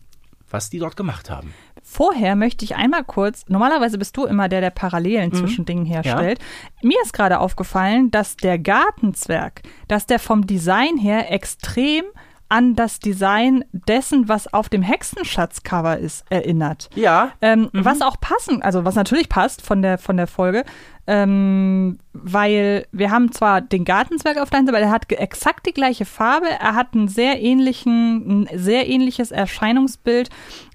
was 0.48 0.70
die 0.70 0.78
dort 0.78 0.96
gemacht 0.96 1.28
haben. 1.28 1.52
Vorher 1.82 2.34
möchte 2.34 2.64
ich 2.64 2.76
einmal 2.76 3.04
kurz, 3.04 3.44
normalerweise 3.48 3.98
bist 3.98 4.16
du 4.16 4.24
immer 4.24 4.48
der, 4.48 4.62
der 4.62 4.70
Mhm. 4.70 4.74
Parallelen 4.74 5.32
zwischen 5.34 5.66
Dingen 5.66 5.84
herstellt. 5.84 6.38
Mir 6.82 6.98
ist 7.02 7.12
gerade 7.12 7.40
aufgefallen, 7.40 8.10
dass 8.10 8.38
der 8.38 8.58
Gartenzwerg, 8.58 9.60
dass 9.86 10.06
der 10.06 10.18
vom 10.18 10.46
Design 10.46 10.96
her 10.96 11.30
extrem 11.30 12.04
an 12.50 12.74
das 12.74 12.98
Design 12.98 13.64
dessen, 13.72 14.28
was 14.28 14.52
auf 14.52 14.68
dem 14.68 14.82
Hexenschatzcover 14.82 15.98
ist, 15.98 16.24
erinnert. 16.30 16.88
Ja, 16.94 17.32
Ähm, 17.42 17.68
Was 17.72 18.00
auch 18.00 18.18
passen, 18.20 18.62
also 18.62 18.84
was 18.84 18.94
natürlich 18.94 19.28
passt 19.28 19.60
von 19.62 19.82
der, 19.82 19.98
von 19.98 20.16
der 20.16 20.26
Folge, 20.26 20.64
ähm, 21.06 21.98
weil 22.12 22.86
wir 22.92 23.10
haben 23.10 23.32
zwar 23.32 23.60
den 23.60 23.84
Gartenzwerg 23.84 24.38
auf 24.38 24.50
der 24.50 24.60
Seite, 24.60 24.70
aber 24.72 24.80
er 24.80 24.90
hat 24.90 25.10
exakt 25.10 25.66
die 25.66 25.72
gleiche 25.72 26.04
Farbe, 26.04 26.46
er 26.48 26.74
hat 26.74 26.94
einen 26.94 27.08
sehr 27.08 27.40
ähnlichen, 27.40 28.44
ein 28.44 28.58
sehr 28.58 28.88
ähnliches 28.88 29.30
Erscheinungsbild 29.30 30.28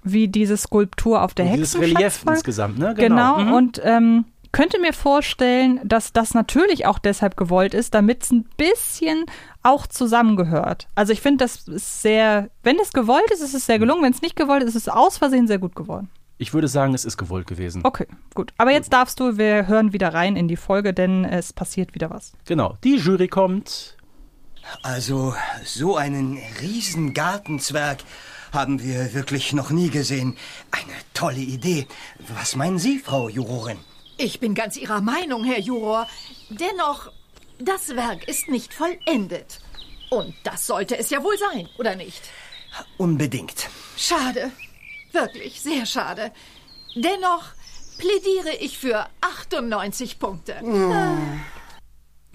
wie 0.04 0.28
diese 0.28 0.58
Skulptur 0.58 1.22
auf 1.22 1.34
der 1.34 1.46
Und 1.46 1.54
dieses 1.54 1.80
Relief 1.80 2.24
insgesamt, 2.28 2.78
ne? 2.80 2.94
Genau, 2.96 3.40
Mhm. 3.40 3.54
und 3.54 3.82
ähm, 3.84 4.26
könnte 4.54 4.80
mir 4.80 4.94
vorstellen, 4.94 5.82
dass 5.84 6.14
das 6.14 6.34
natürlich 6.34 6.86
auch 6.86 7.00
deshalb 7.00 7.36
gewollt 7.36 7.74
ist, 7.74 7.94
damit 7.94 8.24
es 8.24 8.32
ein 8.32 8.46
bisschen 8.56 9.26
auch 9.64 9.88
zusammengehört. 9.88 10.88
Also 10.96 11.12
ich 11.12 11.22
finde, 11.22 11.44
das 11.44 11.68
ist 11.68 12.02
sehr, 12.02 12.50
wenn 12.62 12.80
es 12.80 12.94
gewollt 12.94 13.30
ist, 13.32 13.42
ist 13.42 13.56
es 13.56 13.66
sehr 13.66 13.80
gelungen. 13.80 14.04
Wenn 14.04 14.14
es 14.14 14.22
nicht 14.22 14.38
gewollt 14.38 14.64
ist, 14.64 14.76
ist 14.76 14.88
es 14.88 14.90
aus 14.90 15.18
Versehen 15.18 15.48
sehr 15.48 15.60
gut 15.60 15.76
geworden. 15.76 16.10
Ich 16.38 16.54
würde 16.54 16.68
sagen, 16.68 16.94
es 16.94 17.04
ist 17.04 17.18
gewollt 17.18 17.48
gewesen. 17.48 17.82
Okay, 17.84 18.08
gut. 18.36 18.54
Aber 18.58 18.72
jetzt 18.72 18.94
darfst 18.94 19.20
du, 19.20 19.38
wir 19.38 19.68
hören 19.68 19.92
wieder 19.92 20.14
rein 20.14 20.36
in 20.36 20.48
die 20.48 20.56
Folge, 20.56 20.94
denn 20.94 21.26
es 21.26 21.52
passiert 21.52 21.96
wieder 21.96 22.10
was. 22.10 22.34
Genau, 22.46 22.78
die 22.84 22.98
Jury 22.98 23.28
kommt. 23.28 23.98
Also, 24.82 25.36
so 25.64 25.98
einen 25.98 26.38
riesen 26.62 27.14
Gartenzwerg 27.14 28.00
haben 28.52 28.82
wir 28.82 29.14
wirklich 29.14 29.54
noch 29.54 29.72
nie 29.72 29.90
gesehen. 29.90 30.38
Eine 30.72 30.94
tolle 31.14 31.40
Idee. 31.40 31.88
Was 32.36 32.56
meinen 32.56 32.78
Sie, 32.78 33.00
Frau 33.00 33.30
Jurorin? 33.30 33.80
Ich 34.24 34.40
bin 34.40 34.56
ganz 34.56 34.78
Ihrer 34.78 35.02
Meinung, 35.02 35.44
Herr 35.44 35.60
Juror. 35.60 36.08
Dennoch, 36.50 37.12
das 37.60 37.94
Werk 37.98 38.26
ist 38.30 38.48
nicht 38.48 38.74
vollendet. 38.74 39.60
Und 40.10 40.34
das 40.46 40.66
sollte 40.66 40.98
es 40.98 41.10
ja 41.10 41.22
wohl 41.22 41.38
sein, 41.38 41.68
oder 41.78 41.96
nicht? 41.98 42.22
Unbedingt. 42.98 43.68
Schade. 43.98 44.52
Wirklich, 45.12 45.60
sehr 45.62 45.86
schade. 45.86 46.32
Dennoch 46.96 47.44
plädiere 47.98 48.56
ich 48.62 48.78
für 48.78 49.06
98 49.20 50.20
Punkte. 50.20 50.56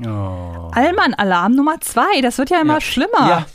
Oh. 0.04 0.70
Allmann-Alarm 0.74 1.54
Nummer 1.54 1.80
zwei, 1.80 2.20
das 2.20 2.36
wird 2.36 2.50
ja 2.50 2.60
immer 2.60 2.74
Ja. 2.74 2.80
schlimmer. 2.82 3.28
Ja. 3.30 3.46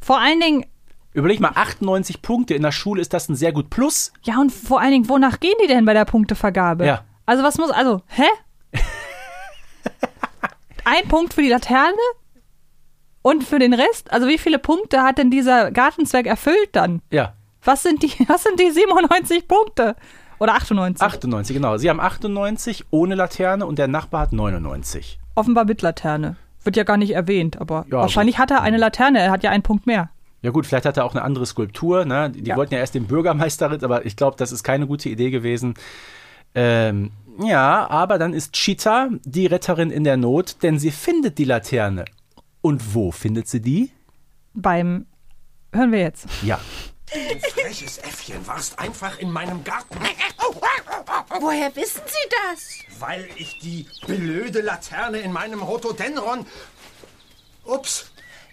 Vor 0.00 0.20
allen 0.20 0.38
Dingen, 0.40 0.66
Überleg 1.12 1.40
mal, 1.40 1.50
98 1.56 2.22
Punkte 2.22 2.54
in 2.54 2.62
der 2.62 2.70
Schule 2.70 3.00
ist 3.02 3.12
das 3.12 3.28
ein 3.28 3.34
sehr 3.34 3.50
gut 3.52 3.68
Plus. 3.68 4.12
ja 4.22 4.38
und 4.40 4.50
vor 4.52 4.80
allen 4.80 4.92
Dingen, 4.92 5.08
wonach 5.08 5.40
gehen 5.40 5.56
die 5.60 5.66
denn 5.66 5.84
bei 5.84 5.92
der 5.92 6.04
Punktevergabe? 6.04 6.86
Ja. 6.86 7.04
Also 7.30 7.44
was 7.44 7.58
muss, 7.58 7.70
also, 7.70 8.02
hä? 8.08 8.24
Ein 10.84 11.06
Punkt 11.08 11.32
für 11.32 11.42
die 11.42 11.48
Laterne? 11.48 11.94
Und 13.22 13.44
für 13.44 13.60
den 13.60 13.72
Rest? 13.72 14.12
Also 14.12 14.26
wie 14.26 14.36
viele 14.36 14.58
Punkte 14.58 15.02
hat 15.02 15.18
denn 15.18 15.30
dieser 15.30 15.70
Gartenzwerg 15.70 16.26
erfüllt 16.26 16.70
dann? 16.72 17.02
Ja, 17.12 17.34
Was 17.62 17.84
sind 17.84 18.02
die, 18.02 18.10
was 18.28 18.42
sind 18.42 18.58
die 18.58 18.70
97 18.72 19.46
Punkte? 19.46 19.94
Oder 20.40 20.54
98? 20.54 21.00
98, 21.06 21.54
genau. 21.54 21.76
Sie 21.76 21.88
haben 21.88 22.00
98 22.00 22.86
ohne 22.90 23.14
Laterne 23.14 23.64
und 23.64 23.78
der 23.78 23.86
Nachbar 23.86 24.22
hat 24.22 24.32
99. 24.32 25.20
Offenbar 25.36 25.66
mit 25.66 25.82
Laterne. 25.82 26.34
wird 26.64 26.76
ja 26.76 26.82
gar 26.82 26.96
nicht 26.96 27.12
erwähnt, 27.14 27.60
aber 27.60 27.84
Ja, 27.90 27.98
wahrscheinlich 27.98 28.38
hat 28.38 28.50
er 28.50 28.62
eine 28.62 28.76
Laterne, 28.76 29.20
er 29.20 29.30
hat 29.30 29.44
ja 29.44 29.50
einen 29.50 29.62
Punkt 29.62 29.86
mehr. 29.86 30.10
Ja 30.42 30.50
gut, 30.50 30.66
vielleicht 30.66 30.84
hat 30.86 30.96
er 30.96 31.04
auch 31.04 31.14
eine 31.14 31.22
andere 31.22 31.46
Skulptur. 31.46 32.04
Ne? 32.06 32.30
Die 32.30 32.42
Ja. 32.50 32.56
wollten 32.56 32.74
ja 32.74 32.80
erst 32.80 32.96
den 32.96 33.06
Bürgermeisterritt, 33.06 33.84
aber 33.84 34.04
ich 34.04 34.16
glaube, 34.16 34.36
das 34.36 34.50
ist 34.50 34.64
keine 34.64 34.88
gute 34.88 35.08
Idee 35.10 35.30
gewesen. 35.30 35.74
Ähm, 36.52 37.12
ja, 37.38 37.88
aber 37.88 38.18
dann 38.18 38.32
ist 38.32 38.52
Cheetah 38.52 39.10
die 39.24 39.46
Retterin 39.46 39.90
in 39.90 40.04
der 40.04 40.16
Not, 40.16 40.62
denn 40.62 40.78
sie 40.78 40.90
findet 40.90 41.38
die 41.38 41.44
Laterne. 41.44 42.04
Und 42.60 42.94
wo 42.94 43.10
findet 43.10 43.48
sie 43.48 43.60
die? 43.60 43.90
Beim, 44.52 45.06
hören 45.72 45.92
wir 45.92 46.00
jetzt. 46.00 46.26
Ja, 46.42 46.60
Freches 47.54 47.98
Äffchen 47.98 48.46
warst 48.46 48.78
einfach 48.78 49.18
in 49.18 49.30
meinem 49.30 49.64
Garten, 49.64 49.98
Woher 51.40 51.74
wissen 51.74 52.02
Sie 52.06 52.28
das? 52.46 53.00
weil 53.00 53.28
ich 53.36 53.58
die 53.58 53.86
blöde 54.06 54.60
Laterne 54.60 55.18
in 55.18 55.32
meinem 55.32 55.62
Rhododendron... 55.62 56.46
Ups. 57.64 58.09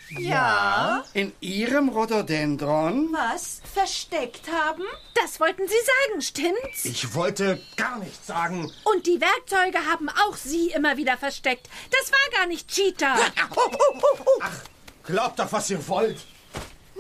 In 0.10 1.34
Ihrem 1.41 1.89
Rhododendron? 1.89 3.10
Was? 3.12 3.62
Versteckt 3.74 4.49
haben? 4.51 4.84
Das 5.16 5.39
wollten 5.39 5.68
Sie 5.68 5.74
sagen, 5.74 6.22
stimmt's? 6.22 6.86
Ich 6.86 7.14
wollte 7.14 7.62
gar 7.76 7.99
nichts 7.99 8.26
sagen. 8.26 8.72
Und 8.86 9.05
die 9.05 9.20
Werkzeuge 9.20 9.80
haben 9.91 10.10
auch 10.10 10.36
Sie 10.38 10.70
immer 10.72 10.95
wieder 10.97 11.18
versteckt. 11.18 11.70
Das 11.91 12.12
war 12.12 12.39
gar 12.39 12.47
nicht 12.47 12.70
Cheetah. 12.70 13.18
Glaubt 15.03 15.39
doch, 15.39 15.51
was 15.51 15.70
ihr 15.70 15.86
wollt. 15.88 16.26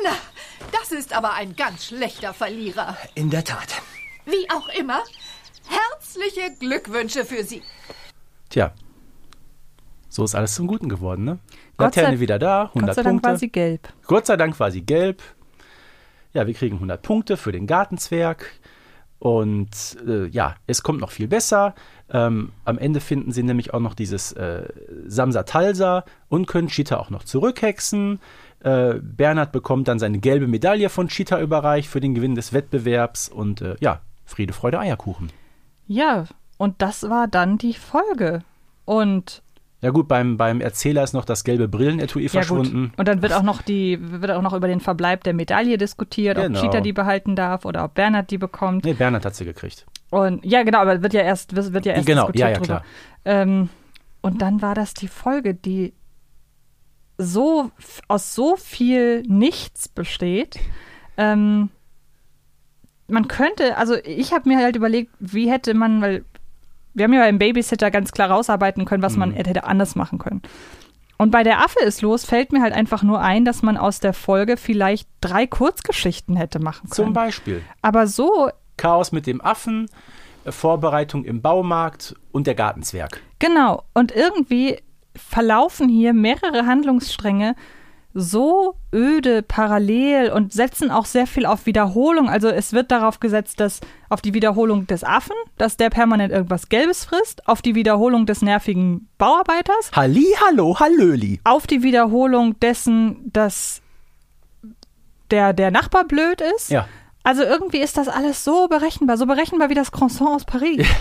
Na, 0.03 0.13
das 0.71 0.91
ist 0.91 1.13
aber 1.13 1.33
ein 1.33 1.55
ganz 1.55 1.85
schlechter 1.85 2.33
Verlierer. 2.33 2.97
In 3.15 3.29
der 3.29 3.43
Tat. 3.43 3.81
Wie 4.25 4.49
auch 4.51 4.67
immer, 4.69 5.03
herzliche 5.67 6.53
Glückwünsche 6.59 7.25
für 7.25 7.43
Sie. 7.43 7.63
tja. 8.49 8.73
So 10.09 10.23
ist 10.23 10.35
alles 10.35 10.55
zum 10.55 10.67
Guten 10.67 10.89
geworden, 10.89 11.25
ne? 11.25 11.39
Gott 11.77 11.93
sei- 11.93 12.01
Laterne 12.01 12.19
wieder 12.19 12.39
da, 12.39 12.63
100 12.73 12.73
Gott 12.87 12.95
sei 12.95 13.03
Dank 13.03 13.13
Punkte. 13.15 13.29
war 13.29 13.37
sie 13.37 13.49
gelb. 13.49 13.87
Gott 14.07 14.25
sei 14.25 14.37
Dank 14.37 14.59
war 14.59 14.71
sie 14.71 14.81
gelb. 14.85 15.21
Ja, 16.33 16.45
wir 16.47 16.53
kriegen 16.53 16.75
100 16.77 17.01
Punkte 17.01 17.37
für 17.37 17.51
den 17.51 17.67
Gartenzwerg. 17.67 18.51
Und 19.19 19.97
äh, 20.07 20.27
ja, 20.27 20.55
es 20.67 20.83
kommt 20.83 21.01
noch 21.01 21.09
viel 21.09 21.27
besser. 21.27 21.73
Ähm, 22.11 22.51
am 22.65 22.77
Ende 22.77 22.99
finden 22.99 23.31
sie 23.31 23.41
nämlich 23.41 23.73
auch 23.73 23.79
noch 23.79 23.95
dieses 23.95 24.31
äh, 24.33 24.67
Samsa 25.07 25.43
Talsa 25.43 26.05
und 26.29 26.45
können 26.47 26.67
Cheetah 26.67 26.99
auch 26.99 27.09
noch 27.09 27.23
zurückhexen. 27.23 28.19
Äh, 28.59 28.95
Bernhard 29.01 29.51
bekommt 29.51 29.87
dann 29.87 29.97
seine 29.97 30.19
gelbe 30.19 30.45
Medaille 30.47 30.89
von 30.89 31.07
Cheetah 31.07 31.41
überreicht 31.41 31.89
für 31.89 31.99
den 31.99 32.13
Gewinn 32.13 32.35
des 32.35 32.53
Wettbewerbs. 32.53 33.29
Und 33.29 33.61
äh, 33.61 33.75
ja, 33.79 34.01
Friede, 34.25 34.53
Freude, 34.53 34.79
Eierkuchen. 34.79 35.31
Ja, 35.87 36.25
und 36.57 36.81
das 36.81 37.09
war 37.09 37.27
dann 37.27 37.57
die 37.57 37.73
Folge. 37.73 38.43
Und 38.85 39.41
Ja 39.81 39.91
gut, 39.91 40.07
beim, 40.07 40.37
beim 40.37 40.59
Erzähler 40.59 41.03
ist 41.03 41.13
noch 41.13 41.23
das 41.25 41.43
gelbe 41.43 41.67
Brillenetui 41.67 42.23
ja 42.23 42.29
verschwunden. 42.29 42.89
gut. 42.89 42.99
Und 42.99 43.07
dann 43.07 43.21
wird 43.21 43.33
auch 43.33 43.43
noch 43.43 43.61
die 43.61 43.99
wird 44.01 44.31
auch 44.31 44.41
noch 44.41 44.53
über 44.53 44.67
den 44.67 44.79
Verbleib 44.79 45.23
der 45.23 45.33
Medaille 45.35 45.77
diskutiert, 45.77 46.37
Genau. 46.37 46.57
ob 46.59 46.65
Cheetah 46.65 46.81
die 46.81 46.93
behalten 46.93 47.35
darf 47.35 47.63
oder 47.63 47.83
ob 47.83 47.93
Bernhard 47.93 48.31
die 48.31 48.39
bekommt. 48.39 48.85
Nee, 48.85 48.93
Bernhard 48.93 49.23
hat 49.25 49.35
sie 49.35 49.45
gekriegt. 49.45 49.85
Und 50.09 50.43
ja, 50.45 50.63
genau, 50.63 50.79
aber 50.79 51.03
wird 51.03 51.13
ja 51.13 51.21
erst 51.21 51.55
wird 51.55 51.85
ja 51.85 51.93
erst 51.93 52.07
Genau, 52.07 52.21
diskutiert 52.31 52.41
ja, 52.41 52.49
ja, 52.49 52.55
drüber. 52.57 52.65
klar. 52.65 52.83
Ähm, 53.25 53.69
und 54.21 54.41
dann 54.41 54.61
war 54.63 54.73
das 54.73 54.93
die 54.95 55.07
Folge, 55.07 55.53
die 55.53 55.93
so 57.19 57.71
aus 58.07 58.33
so 58.35 58.55
viel 58.55 59.21
Nichts 59.23 59.87
besteht. 59.89 60.59
Ähm, 61.17 61.69
man 63.07 63.27
könnte, 63.27 63.77
also 63.77 63.95
ich 64.05 64.33
habe 64.33 64.49
mir 64.49 64.57
halt 64.57 64.75
überlegt, 64.75 65.11
wie 65.19 65.49
hätte 65.49 65.73
man, 65.73 66.01
weil 66.01 66.25
wir 66.97 67.05
haben 67.05 67.13
ja 67.13 67.21
beim 67.21 67.37
Babysitter 67.39 67.91
ganz 67.91 68.11
klar 68.11 68.29
rausarbeiten 68.31 68.85
können, 68.85 69.03
was 69.03 69.13
Mhm. 69.13 69.19
man 69.19 69.31
hätte 69.33 69.63
anders 69.63 69.95
machen 69.95 70.17
können. 70.19 70.41
Und 71.19 71.31
bei 71.31 71.43
der 71.43 71.59
Affe 71.63 71.79
ist 71.83 72.01
los, 72.01 72.25
fällt 72.25 72.51
mir 72.51 72.61
halt 72.61 72.73
einfach 72.73 73.01
nur 73.01 73.19
ein, 73.21 73.43
dass 73.45 73.63
man 73.63 73.75
aus 73.77 73.99
der 73.99 74.13
Folge 74.13 74.55
vielleicht 74.57 75.09
drei 75.21 75.47
Kurzgeschichten 75.47 76.35
hätte 76.35 76.59
machen 76.59 76.89
können. 76.89 77.05
Zum 77.07 77.13
Beispiel 77.13 77.63
Aber 77.81 78.05
so 78.07 78.49
Chaos 78.77 79.11
mit 79.11 79.25
dem 79.25 79.41
Affen, 79.41 79.89
äh, 80.45 80.51
Vorbereitung 80.51 81.23
im 81.23 81.41
Baumarkt 81.41 82.15
und 82.31 82.45
der 82.45 82.53
Gartenzwerg. 82.53 83.21
Genau. 83.39 83.83
Und 83.95 84.11
irgendwie 84.11 84.77
verlaufen 85.15 85.89
hier 85.89 86.13
mehrere 86.13 86.67
Handlungsstränge 86.67 87.55
so 88.19 88.75
öde 88.91 89.43
parallel 89.43 90.31
und 90.31 90.51
setzen 90.51 90.89
auch 90.89 91.05
sehr 91.05 91.27
viel 91.27 91.45
auf 91.45 91.67
Wiederholung. 91.67 92.29
Also 92.29 92.49
es 92.49 92.73
wird 92.73 92.89
darauf 92.91 93.19
gesetzt, 93.19 93.59
dass 93.59 93.79
auf 94.09 94.21
die 94.21 94.33
Wiederholung 94.33 94.87
des 94.87 95.03
Affen, 95.03 95.35
dass 95.57 95.77
der 95.77 95.91
permanent 95.91 96.33
irgendwas 96.33 96.67
Gelbes 96.67 97.05
frisst, 97.05 97.47
auf 97.47 97.61
die 97.61 97.75
Wiederholung 97.75 98.25
des 98.25 98.41
nervigen 98.41 99.07
Bauarbeiters, 99.19 99.91
Halli, 99.93 100.25
hallo, 100.47 100.79
hallöli. 100.79 101.39
auf 101.43 101.67
die 101.67 101.83
Wiederholung 101.83 102.59
dessen, 102.59 103.31
dass 103.31 103.81
der, 105.29 105.53
der 105.53 105.69
Nachbar 105.69 106.05
blöd 106.05 106.41
ist. 106.55 106.71
Ja. 106.71 106.87
Also 107.21 107.43
irgendwie 107.43 107.79
ist 107.79 107.97
das 107.97 108.07
alles 108.07 108.43
so 108.43 108.67
berechenbar, 108.67 109.17
so 109.17 109.27
berechenbar 109.27 109.69
wie 109.69 109.75
das 109.75 109.91
Croissant 109.91 110.31
aus 110.31 110.45
Paris. 110.45 110.85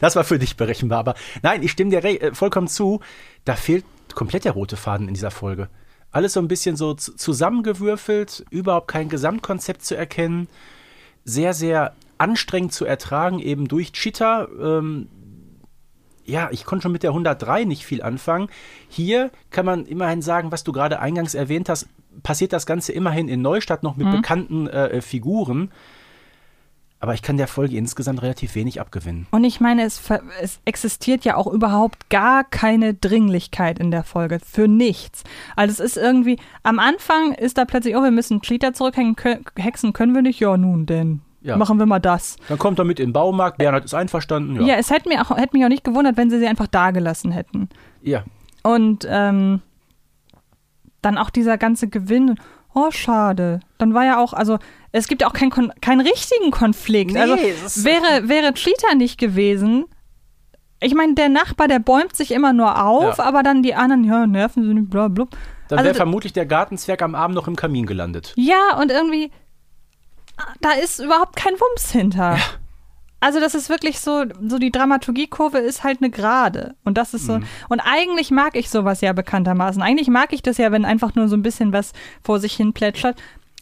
Das 0.00 0.16
war 0.16 0.24
für 0.24 0.38
dich 0.38 0.56
berechenbar. 0.56 0.98
Aber 0.98 1.14
nein, 1.42 1.62
ich 1.62 1.72
stimme 1.72 1.90
dir 1.90 2.02
äh, 2.02 2.34
vollkommen 2.34 2.68
zu. 2.68 3.00
Da 3.44 3.54
fehlt 3.54 3.84
komplett 4.16 4.44
der 4.44 4.52
rote 4.52 4.76
Faden 4.76 5.06
in 5.06 5.14
dieser 5.14 5.30
Folge. 5.30 5.68
Alles 6.10 6.32
so 6.32 6.40
ein 6.40 6.48
bisschen 6.48 6.76
so 6.76 6.94
zusammengewürfelt, 6.94 8.44
überhaupt 8.50 8.88
kein 8.88 9.08
Gesamtkonzept 9.08 9.84
zu 9.84 9.96
erkennen. 9.96 10.48
Sehr, 11.24 11.52
sehr 11.52 11.94
anstrengend 12.18 12.72
zu 12.72 12.84
ertragen, 12.84 13.38
eben 13.38 13.68
durch 13.68 13.92
Cheetah. 13.92 14.48
Ähm, 14.60 15.08
ja, 16.24 16.48
ich 16.50 16.64
konnte 16.64 16.84
schon 16.84 16.92
mit 16.92 17.02
der 17.02 17.10
103 17.10 17.64
nicht 17.64 17.84
viel 17.84 18.02
anfangen. 18.02 18.48
Hier 18.88 19.30
kann 19.50 19.66
man 19.66 19.84
immerhin 19.84 20.22
sagen, 20.22 20.50
was 20.50 20.64
du 20.64 20.72
gerade 20.72 20.98
eingangs 20.98 21.34
erwähnt 21.34 21.68
hast, 21.68 21.86
passiert 22.22 22.52
das 22.52 22.66
Ganze 22.66 22.92
immerhin 22.92 23.28
in 23.28 23.42
Neustadt 23.42 23.82
noch 23.82 23.96
mit 23.96 24.10
bekannten 24.10 24.66
äh, 24.68 25.02
Figuren. 25.02 25.70
Aber 26.98 27.12
ich 27.12 27.20
kann 27.22 27.36
der 27.36 27.46
Folge 27.46 27.76
insgesamt 27.76 28.22
relativ 28.22 28.54
wenig 28.54 28.80
abgewinnen. 28.80 29.26
Und 29.30 29.44
ich 29.44 29.60
meine, 29.60 29.82
es, 29.82 30.00
es 30.40 30.60
existiert 30.64 31.24
ja 31.26 31.36
auch 31.36 31.46
überhaupt 31.46 32.08
gar 32.08 32.42
keine 32.42 32.94
Dringlichkeit 32.94 33.78
in 33.78 33.90
der 33.90 34.02
Folge. 34.02 34.38
Für 34.44 34.66
nichts. 34.66 35.22
Also 35.56 35.72
es 35.72 35.80
ist 35.80 35.96
irgendwie, 36.02 36.38
am 36.62 36.78
Anfang 36.78 37.32
ist 37.32 37.58
da 37.58 37.66
plötzlich, 37.66 37.96
oh, 37.96 38.02
wir 38.02 38.10
müssen 38.10 38.40
Cheetah 38.40 38.72
zurückhängen, 38.72 39.14
kö- 39.14 39.40
hexen 39.60 39.92
können 39.92 40.14
wir 40.14 40.22
nicht. 40.22 40.40
Ja, 40.40 40.56
nun 40.56 40.86
denn. 40.86 41.20
Ja. 41.42 41.56
Machen 41.58 41.78
wir 41.78 41.86
mal 41.86 42.00
das. 42.00 42.36
Dann 42.48 42.58
kommt 42.58 42.78
er 42.78 42.84
mit 42.86 42.98
in 42.98 43.08
den 43.08 43.12
Baumarkt, 43.12 43.58
Bernhard 43.58 43.84
ist 43.84 43.94
einverstanden. 43.94 44.56
Ja, 44.56 44.62
Ja. 44.62 44.74
es 44.76 44.90
hätte, 44.90 45.08
mir 45.08 45.20
auch, 45.20 45.36
hätte 45.36 45.54
mich 45.56 45.64
auch 45.64 45.68
nicht 45.68 45.84
gewundert, 45.84 46.16
wenn 46.16 46.30
sie 46.30 46.38
sie 46.38 46.46
einfach 46.48 46.66
da 46.66 46.90
gelassen 46.92 47.30
hätten. 47.30 47.68
ja. 48.02 48.24
Und 48.64 49.06
ähm, 49.08 49.60
dann 51.02 51.18
auch 51.18 51.30
dieser 51.30 51.56
ganze 51.56 51.88
Gewinn. 51.88 52.34
Oh, 52.74 52.90
schade. 52.90 53.60
Dann 53.78 53.94
war 53.94 54.04
ja 54.04 54.18
auch, 54.18 54.32
also 54.32 54.58
es 54.96 55.08
gibt 55.08 55.24
auch 55.24 55.32
keinen 55.32 55.50
keinen 55.80 56.00
richtigen 56.00 56.50
Konflikt. 56.50 57.12
Nee, 57.12 57.20
also 57.20 57.36
wäre, 57.84 58.28
wäre 58.28 58.54
Cheetah 58.54 58.94
nicht 58.94 59.18
gewesen. 59.18 59.84
Ich 60.80 60.94
meine, 60.94 61.14
der 61.14 61.28
Nachbar, 61.28 61.68
der 61.68 61.78
bäumt 61.78 62.14
sich 62.16 62.30
immer 62.32 62.52
nur 62.52 62.82
auf, 62.84 63.18
Ja. 63.18 63.24
aber 63.24 63.42
dann 63.42 63.62
die 63.62 63.74
anderen, 63.74 64.04
ja, 64.04 64.26
nerven 64.26 64.62
sie 64.62 64.74
nicht, 64.74 64.90
bla, 64.90 65.08
bla. 65.08 65.26
Dann 65.68 65.78
Also 65.78 65.86
wäre 65.86 65.94
vermutlich 65.94 66.32
der 66.32 66.46
Gartenzwerg 66.46 67.02
am 67.02 67.14
Abend 67.14 67.34
noch 67.34 67.48
im 67.48 67.56
Kamin 67.56 67.86
gelandet. 67.86 68.32
Ja, 68.36 68.76
und 68.80 68.90
irgendwie, 68.90 69.30
da 70.60 70.72
ist 70.72 71.00
überhaupt 71.00 71.34
kein 71.36 71.54
Wumms 71.54 71.90
hinter. 71.90 72.38
Also 73.20 73.40
das 73.40 73.54
ist 73.54 73.70
wirklich 73.70 73.98
so, 74.00 74.24
so 74.46 74.58
die 74.58 74.70
Dramaturgiekurve 74.70 75.58
ist 75.58 75.82
halt 75.82 76.00
eine 76.02 76.10
Gerade. 76.10 76.74
Und 76.84 76.98
das 76.98 77.14
ist 77.14 77.26
so, 77.26 77.40
und 77.70 77.80
eigentlich 77.80 78.30
mag 78.30 78.54
ich 78.54 78.68
sowas 78.68 79.00
ja 79.00 79.12
bekanntermaßen. 79.14 79.80
Eigentlich 79.82 80.08
mag 80.08 80.32
ich 80.34 80.42
das 80.42 80.58
ja, 80.58 80.70
wenn 80.70 80.84
einfach 80.84 81.14
nur 81.14 81.26
so 81.26 81.34
ein 81.36 81.42
bisschen 81.42 81.72
was 81.72 81.92
vor 82.22 82.38
sich 82.38 82.52
hin 82.54 82.74
plätschert. 82.74 83.16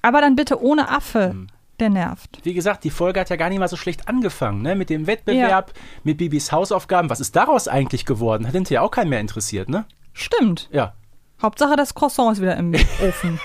Aber 0.04 0.20
dann 0.20 0.36
bitte 0.36 0.62
ohne 0.62 0.90
Affe, 0.90 1.34
der 1.80 1.88
nervt. 1.88 2.38
Wie 2.42 2.52
gesagt, 2.52 2.84
die 2.84 2.90
Folge 2.90 3.20
hat 3.20 3.30
ja 3.30 3.36
gar 3.36 3.48
nicht 3.48 3.58
mal 3.58 3.68
so 3.68 3.76
schlecht 3.76 4.06
angefangen, 4.06 4.60
ne? 4.60 4.74
Mit 4.74 4.90
dem 4.90 5.06
Wettbewerb, 5.06 5.72
mit 6.02 6.18
Bibis 6.18 6.52
Hausaufgaben. 6.52 7.08
Was 7.08 7.20
ist 7.20 7.34
daraus 7.34 7.68
eigentlich 7.68 8.04
geworden? 8.04 8.46
Hat 8.46 8.52
hinterher 8.52 8.82
auch 8.82 8.90
keinen 8.90 9.08
mehr 9.08 9.20
interessiert, 9.20 9.70
ne? 9.70 9.86
Stimmt. 10.12 10.68
Ja. 10.70 10.92
Hauptsache 11.40 11.74
das 11.76 11.94
Croissant 11.94 12.32
ist 12.32 12.42
wieder 12.42 12.54
im 12.58 12.74
Ofen. 13.02 13.40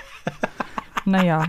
naja. 1.05 1.45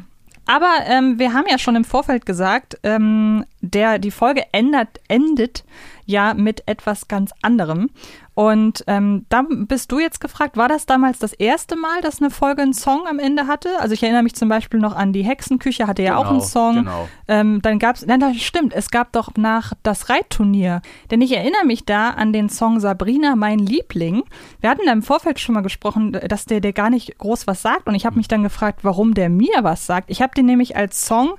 Aber 0.46 0.70
ähm, 0.86 1.18
wir 1.18 1.32
haben 1.32 1.46
ja 1.50 1.58
schon 1.58 1.74
im 1.74 1.84
Vorfeld 1.84 2.24
gesagt, 2.24 2.78
ähm, 2.84 3.44
der, 3.60 3.98
die 3.98 4.12
Folge 4.12 4.44
ändert, 4.52 5.00
endet 5.08 5.64
ja 6.10 6.34
mit 6.34 6.62
etwas 6.66 7.08
ganz 7.08 7.32
anderem. 7.42 7.90
Und 8.34 8.84
ähm, 8.86 9.26
da 9.28 9.44
bist 9.48 9.92
du 9.92 9.98
jetzt 9.98 10.20
gefragt, 10.20 10.56
war 10.56 10.68
das 10.68 10.86
damals 10.86 11.18
das 11.18 11.34
erste 11.34 11.76
Mal, 11.76 12.00
dass 12.00 12.20
eine 12.22 12.30
Folge 12.30 12.62
einen 12.62 12.72
Song 12.72 13.06
am 13.06 13.18
Ende 13.18 13.46
hatte? 13.46 13.68
Also 13.80 13.92
ich 13.92 14.02
erinnere 14.02 14.22
mich 14.22 14.34
zum 14.34 14.48
Beispiel 14.48 14.80
noch 14.80 14.94
an 14.96 15.12
die 15.12 15.22
Hexenküche, 15.24 15.86
hatte 15.86 16.02
ja 16.02 16.16
auch 16.16 16.20
Genau, 16.22 16.30
einen 16.32 16.40
Song. 16.40 16.74
genau. 16.76 17.08
Ähm, 17.28 17.60
dann 17.60 17.78
gab 17.78 17.96
es, 17.96 18.06
nein, 18.06 18.20
das 18.20 18.36
stimmt, 18.38 18.72
es 18.72 18.90
gab 18.90 19.12
doch 19.12 19.30
nach 19.36 19.74
das 19.82 20.08
Reitturnier. 20.08 20.80
Denn 21.10 21.20
ich 21.20 21.36
erinnere 21.36 21.66
mich 21.66 21.84
da 21.84 22.10
an 22.10 22.32
den 22.32 22.48
Song 22.48 22.80
Sabrina, 22.80 23.36
mein 23.36 23.58
Liebling. 23.58 24.22
Wir 24.60 24.70
hatten 24.70 24.86
da 24.86 24.92
im 24.92 25.02
Vorfeld 25.02 25.38
schon 25.38 25.54
mal 25.54 25.60
gesprochen, 25.62 26.12
dass 26.12 26.46
der, 26.46 26.60
der 26.60 26.72
gar 26.72 26.88
nicht 26.88 27.18
groß 27.18 27.46
was 27.46 27.60
sagt. 27.60 27.88
Und 27.88 27.94
ich 27.94 28.06
habe 28.06 28.16
mich 28.16 28.28
dann 28.28 28.42
gefragt, 28.42 28.80
warum 28.84 29.12
der 29.12 29.28
mir 29.28 29.58
was 29.62 29.84
sagt. 29.86 30.10
Ich 30.10 30.22
habe 30.22 30.32
den 30.34 30.46
nämlich 30.46 30.76
als 30.76 31.04
Song 31.04 31.34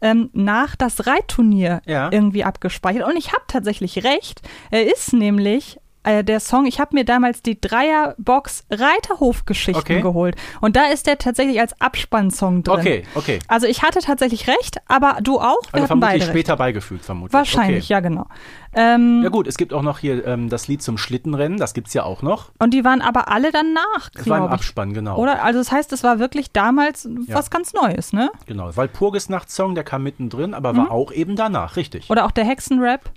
ähm, 0.00 0.30
nach 0.32 0.76
das 0.76 1.06
Reitturnier 1.06 1.80
Ja. 1.86 2.10
irgendwie 2.12 2.44
abgespeichert. 2.44 3.06
Und 3.08 3.16
ich 3.16 3.32
habe 3.32 3.42
tatsächlich 3.48 4.04
recht. 4.04 4.42
Er 4.70 4.86
ist 4.86 5.12
nämlich 5.12 5.78
äh, 6.06 6.24
der 6.24 6.40
Song, 6.40 6.64
ich 6.66 6.80
habe 6.80 6.94
mir 6.94 7.04
damals 7.04 7.42
die 7.42 7.60
Dreierbox 7.60 8.64
Reiterhofgeschichten 8.70 9.80
Okay. 9.82 10.00
geholt. 10.00 10.36
Und 10.60 10.76
da 10.76 10.86
ist 10.86 11.06
der 11.06 11.18
tatsächlich 11.18 11.60
als 11.60 11.78
Abspannsong 11.80 12.62
drin. 12.62 12.78
Okay, 12.78 13.02
okay. 13.14 13.38
Also 13.48 13.66
ich 13.66 13.82
hatte 13.82 13.98
tatsächlich 14.00 14.48
recht, 14.48 14.78
aber 14.88 15.18
du 15.22 15.38
auch? 15.38 15.42
Wir 15.42 15.74
Also 15.74 15.84
hatten 15.84 15.86
vermutlich 15.86 16.20
beide 16.20 16.24
später 16.24 16.52
recht. 16.52 16.58
beigefügt, 16.58 17.04
vermutlich. 17.04 17.32
Wahrscheinlich, 17.34 17.84
okay. 17.84 17.92
ja 17.92 18.00
genau. 18.00 18.26
Ähm, 18.74 19.20
Ja 19.22 19.28
gut, 19.30 19.46
es 19.46 19.56
gibt 19.56 19.72
auch 19.72 19.82
noch 19.82 19.98
hier 19.98 20.26
ähm, 20.26 20.48
das 20.48 20.68
Lied 20.68 20.82
zum 20.82 20.98
Schlittenrennen, 20.98 21.58
das 21.58 21.74
gibt's 21.74 21.94
ja 21.94 22.04
auch 22.04 22.22
noch. 22.22 22.50
und 22.58 22.72
die 22.74 22.84
waren 22.84 23.00
aber 23.02 23.28
alle 23.30 23.50
danach, 23.52 24.10
Das 24.12 24.28
war 24.28 24.38
im 24.38 24.42
glaube 24.44 24.46
ich. 24.46 24.60
Abspann, 24.60 24.92
genau. 24.94 25.16
Oder? 25.18 25.42
Also 25.42 25.58
das 25.60 25.72
heißt, 25.72 25.92
es 25.92 26.02
war 26.04 26.18
wirklich 26.18 26.52
damals 26.52 27.08
Ja. 27.26 27.34
was 27.34 27.50
ganz 27.50 27.72
Neues, 27.72 28.12
ne? 28.12 28.30
Genau, 28.46 28.74
Walpurgisnachtssong, 28.76 29.74
der 29.74 29.84
kam 29.84 30.02
mittendrin, 30.02 30.54
aber 30.54 30.76
war 30.76 30.90
auch 30.90 31.10
eben 31.12 31.36
danach, 31.36 31.76
richtig. 31.76 32.10
Oder 32.10 32.26
auch 32.26 32.30
der 32.30 32.44
Hexenrap. 32.44 33.10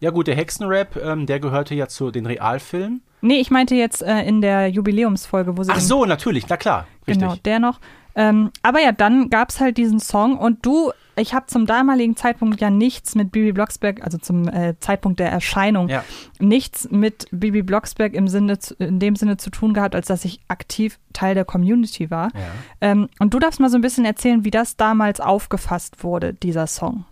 Ja 0.00 0.10
gut, 0.10 0.26
der 0.26 0.34
Hexenrap, 0.36 0.96
ähm, 0.96 1.26
der 1.26 1.40
gehörte 1.40 1.74
ja 1.74 1.88
zu 1.88 2.10
den 2.10 2.26
Realfilmen. 2.26 3.02
Nee, 3.20 3.36
ich 3.40 3.50
meinte 3.50 3.74
jetzt 3.74 4.02
äh, 4.02 4.22
in 4.22 4.42
der 4.42 4.68
Jubiläumsfolge, 4.68 5.56
wo 5.56 5.62
sie 5.62 5.72
Ach 5.72 5.80
so, 5.80 6.04
natürlich, 6.04 6.46
na 6.48 6.56
klar, 6.56 6.86
richtig. 7.06 7.22
Genau, 7.22 7.36
der 7.44 7.58
noch. 7.58 7.80
Ähm, 8.16 8.50
aber 8.62 8.80
ja, 8.80 8.92
dann 8.92 9.30
gab 9.30 9.48
es 9.50 9.60
halt 9.60 9.76
diesen 9.76 9.98
Song 9.98 10.36
und 10.38 10.64
du, 10.64 10.92
ich 11.16 11.34
habe 11.34 11.46
zum 11.46 11.66
damaligen 11.66 12.16
Zeitpunkt 12.16 12.60
ja 12.60 12.70
nichts 12.70 13.14
mit 13.16 13.32
Bibi 13.32 13.52
Blocksberg, 13.52 14.04
also 14.04 14.18
zum 14.18 14.46
äh, 14.46 14.78
Zeitpunkt 14.78 15.18
der 15.20 15.32
Erscheinung, 15.32 15.88
Ja. 15.88 16.04
nichts 16.38 16.88
mit 16.92 17.26
Bibi 17.32 17.62
Blocksberg 17.62 18.14
im 18.14 18.28
Sinne, 18.28 18.56
in 18.78 19.00
dem 19.00 19.16
Sinne 19.16 19.36
zu 19.36 19.50
tun 19.50 19.74
gehabt, 19.74 19.94
als 19.96 20.06
dass 20.06 20.24
ich 20.24 20.40
aktiv 20.46 21.00
Teil 21.12 21.34
der 21.34 21.44
Community 21.44 22.10
war. 22.10 22.28
Ja. 22.34 22.40
Ähm, 22.82 23.08
und 23.18 23.34
du 23.34 23.38
darfst 23.40 23.58
mal 23.58 23.70
so 23.70 23.78
ein 23.78 23.82
bisschen 23.82 24.04
erzählen, 24.04 24.44
wie 24.44 24.50
das 24.52 24.76
damals 24.76 25.20
aufgefasst 25.20 26.04
wurde, 26.04 26.34
dieser 26.34 26.66
Song. 26.68 27.06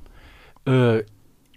Äh, 0.66 1.03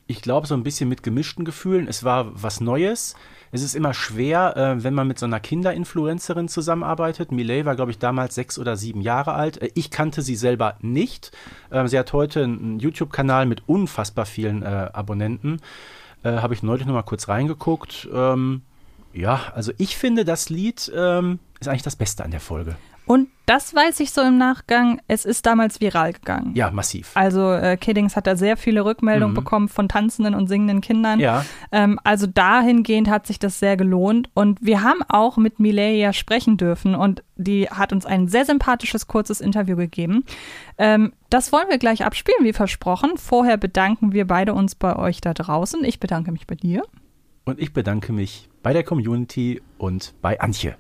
ich 0.08 0.22
glaube, 0.22 0.48
so 0.48 0.56
ein 0.56 0.64
bisschen 0.64 0.88
mit 0.88 1.04
gemischten 1.04 1.46
Gefühlen. 1.46 1.88
Es 1.88 2.04
war 2.04 2.42
was 2.42 2.62
Neues. 2.62 3.16
Es 3.52 3.64
ist 3.64 3.76
immer 3.76 3.94
schwer, 3.94 4.56
äh, 4.56 4.84
wenn 4.84 4.94
man 4.94 5.08
mit 5.08 5.18
so 5.18 5.26
einer 5.26 5.40
Kinderinfluencerin 5.40 6.48
zusammenarbeitet. 6.48 7.32
Miley 7.32 7.66
war, 7.66 7.76
glaube 7.76 7.92
ich, 7.92 8.00
damals 8.00 8.36
sechs 8.36 8.60
oder 8.60 8.78
sieben 8.78 9.02
Jahre 9.02 9.34
alt. 9.34 9.62
Äh, 9.62 9.72
ich 9.74 9.90
kannte 9.90 10.22
sie 10.22 10.36
selber 10.36 10.78
nicht. 10.82 11.32
Ähm, 11.72 11.88
sie 11.88 11.98
hat 11.98 12.14
heute 12.14 12.44
einen 12.44 12.80
YouTube-Kanal 12.80 13.46
mit 13.46 13.64
unfassbar 13.68 14.26
vielen 14.26 14.62
äh, 14.62 14.90
Abonnenten. 14.94 15.62
Äh, 16.24 16.38
Habe 16.38 16.54
ich 16.54 16.64
neulich 16.64 16.86
noch 16.86 16.94
mal 16.94 17.04
kurz 17.04 17.28
reingeguckt. 17.28 18.08
Ähm, 18.14 18.62
ja, 19.14 19.40
also 19.56 19.72
ich 19.78 19.96
finde, 19.96 20.26
das 20.26 20.50
Lied 20.50 20.92
ähm, 20.94 21.40
ist 21.60 21.68
eigentlich 21.68 21.84
das 21.84 21.96
Beste 21.96 22.24
an 22.24 22.32
der 22.32 22.42
Folge. 22.42 22.76
Und 23.08 23.30
das 23.46 23.76
weiß 23.76 24.00
ich 24.00 24.12
so 24.12 24.22
im 24.22 24.40
Nachgang, 24.40 25.00
es 25.08 25.24
ist 25.24 25.46
damals 25.46 25.80
viral 25.80 26.14
gegangen. 26.14 26.54
Ja, 26.56 26.72
massiv. 26.72 27.12
Also 27.14 27.52
äh, 27.54 27.78
Kiddings 27.78 28.16
hat 28.16 28.26
da 28.26 28.36
sehr 28.36 28.58
viele 28.58 28.84
Rückmeldungen 28.84 29.34
Mhm. 29.34 29.36
bekommen 29.36 29.70
von 29.70 29.88
tanzenden 29.88 30.34
und 30.34 30.48
singenden 30.48 30.82
Kindern. 30.82 31.20
Ja. 31.20 31.46
Ähm, 31.72 32.00
also 32.04 32.26
dahingehend 32.26 33.08
hat 33.08 33.28
sich 33.28 33.38
das 33.38 33.60
sehr 33.60 33.78
gelohnt. 33.78 34.30
Und 34.34 34.58
wir 34.66 34.82
haben 34.82 35.04
auch 35.08 35.38
mit 35.38 35.60
Miley 35.60 36.00
ja 36.00 36.12
sprechen 36.14 36.58
dürfen 36.58 36.96
und 36.96 37.24
die 37.36 37.70
hat 37.70 37.94
uns 37.94 38.08
ein 38.08 38.28
sehr 38.28 38.46
sympathisches, 38.46 39.08
kurzes 39.08 39.42
Interview 39.42 39.76
gegeben. 39.76 40.24
Ähm, 40.80 41.14
das 41.30 41.52
wollen 41.52 41.70
wir 41.70 41.78
gleich 41.78 42.04
abspielen, 42.04 42.44
wie 42.44 42.54
versprochen. 42.54 43.12
Vorher 43.18 43.58
bedanken 43.58 44.12
wir 44.14 44.26
beide 44.26 44.56
uns 44.56 44.74
bei 44.74 44.96
euch 44.96 45.22
da 45.22 45.36
draußen. 45.36 45.84
Ich 45.84 46.00
bedanke 46.00 46.32
mich 46.32 46.48
bei 46.48 46.56
dir. 46.56 46.82
Und 47.44 47.60
ich 47.60 47.74
bedanke 47.74 48.12
mich 48.12 48.50
bei 48.64 48.74
der 48.74 48.84
Community 48.84 49.62
und 49.78 50.16
bei 50.24 50.40
Antje. 50.42 50.76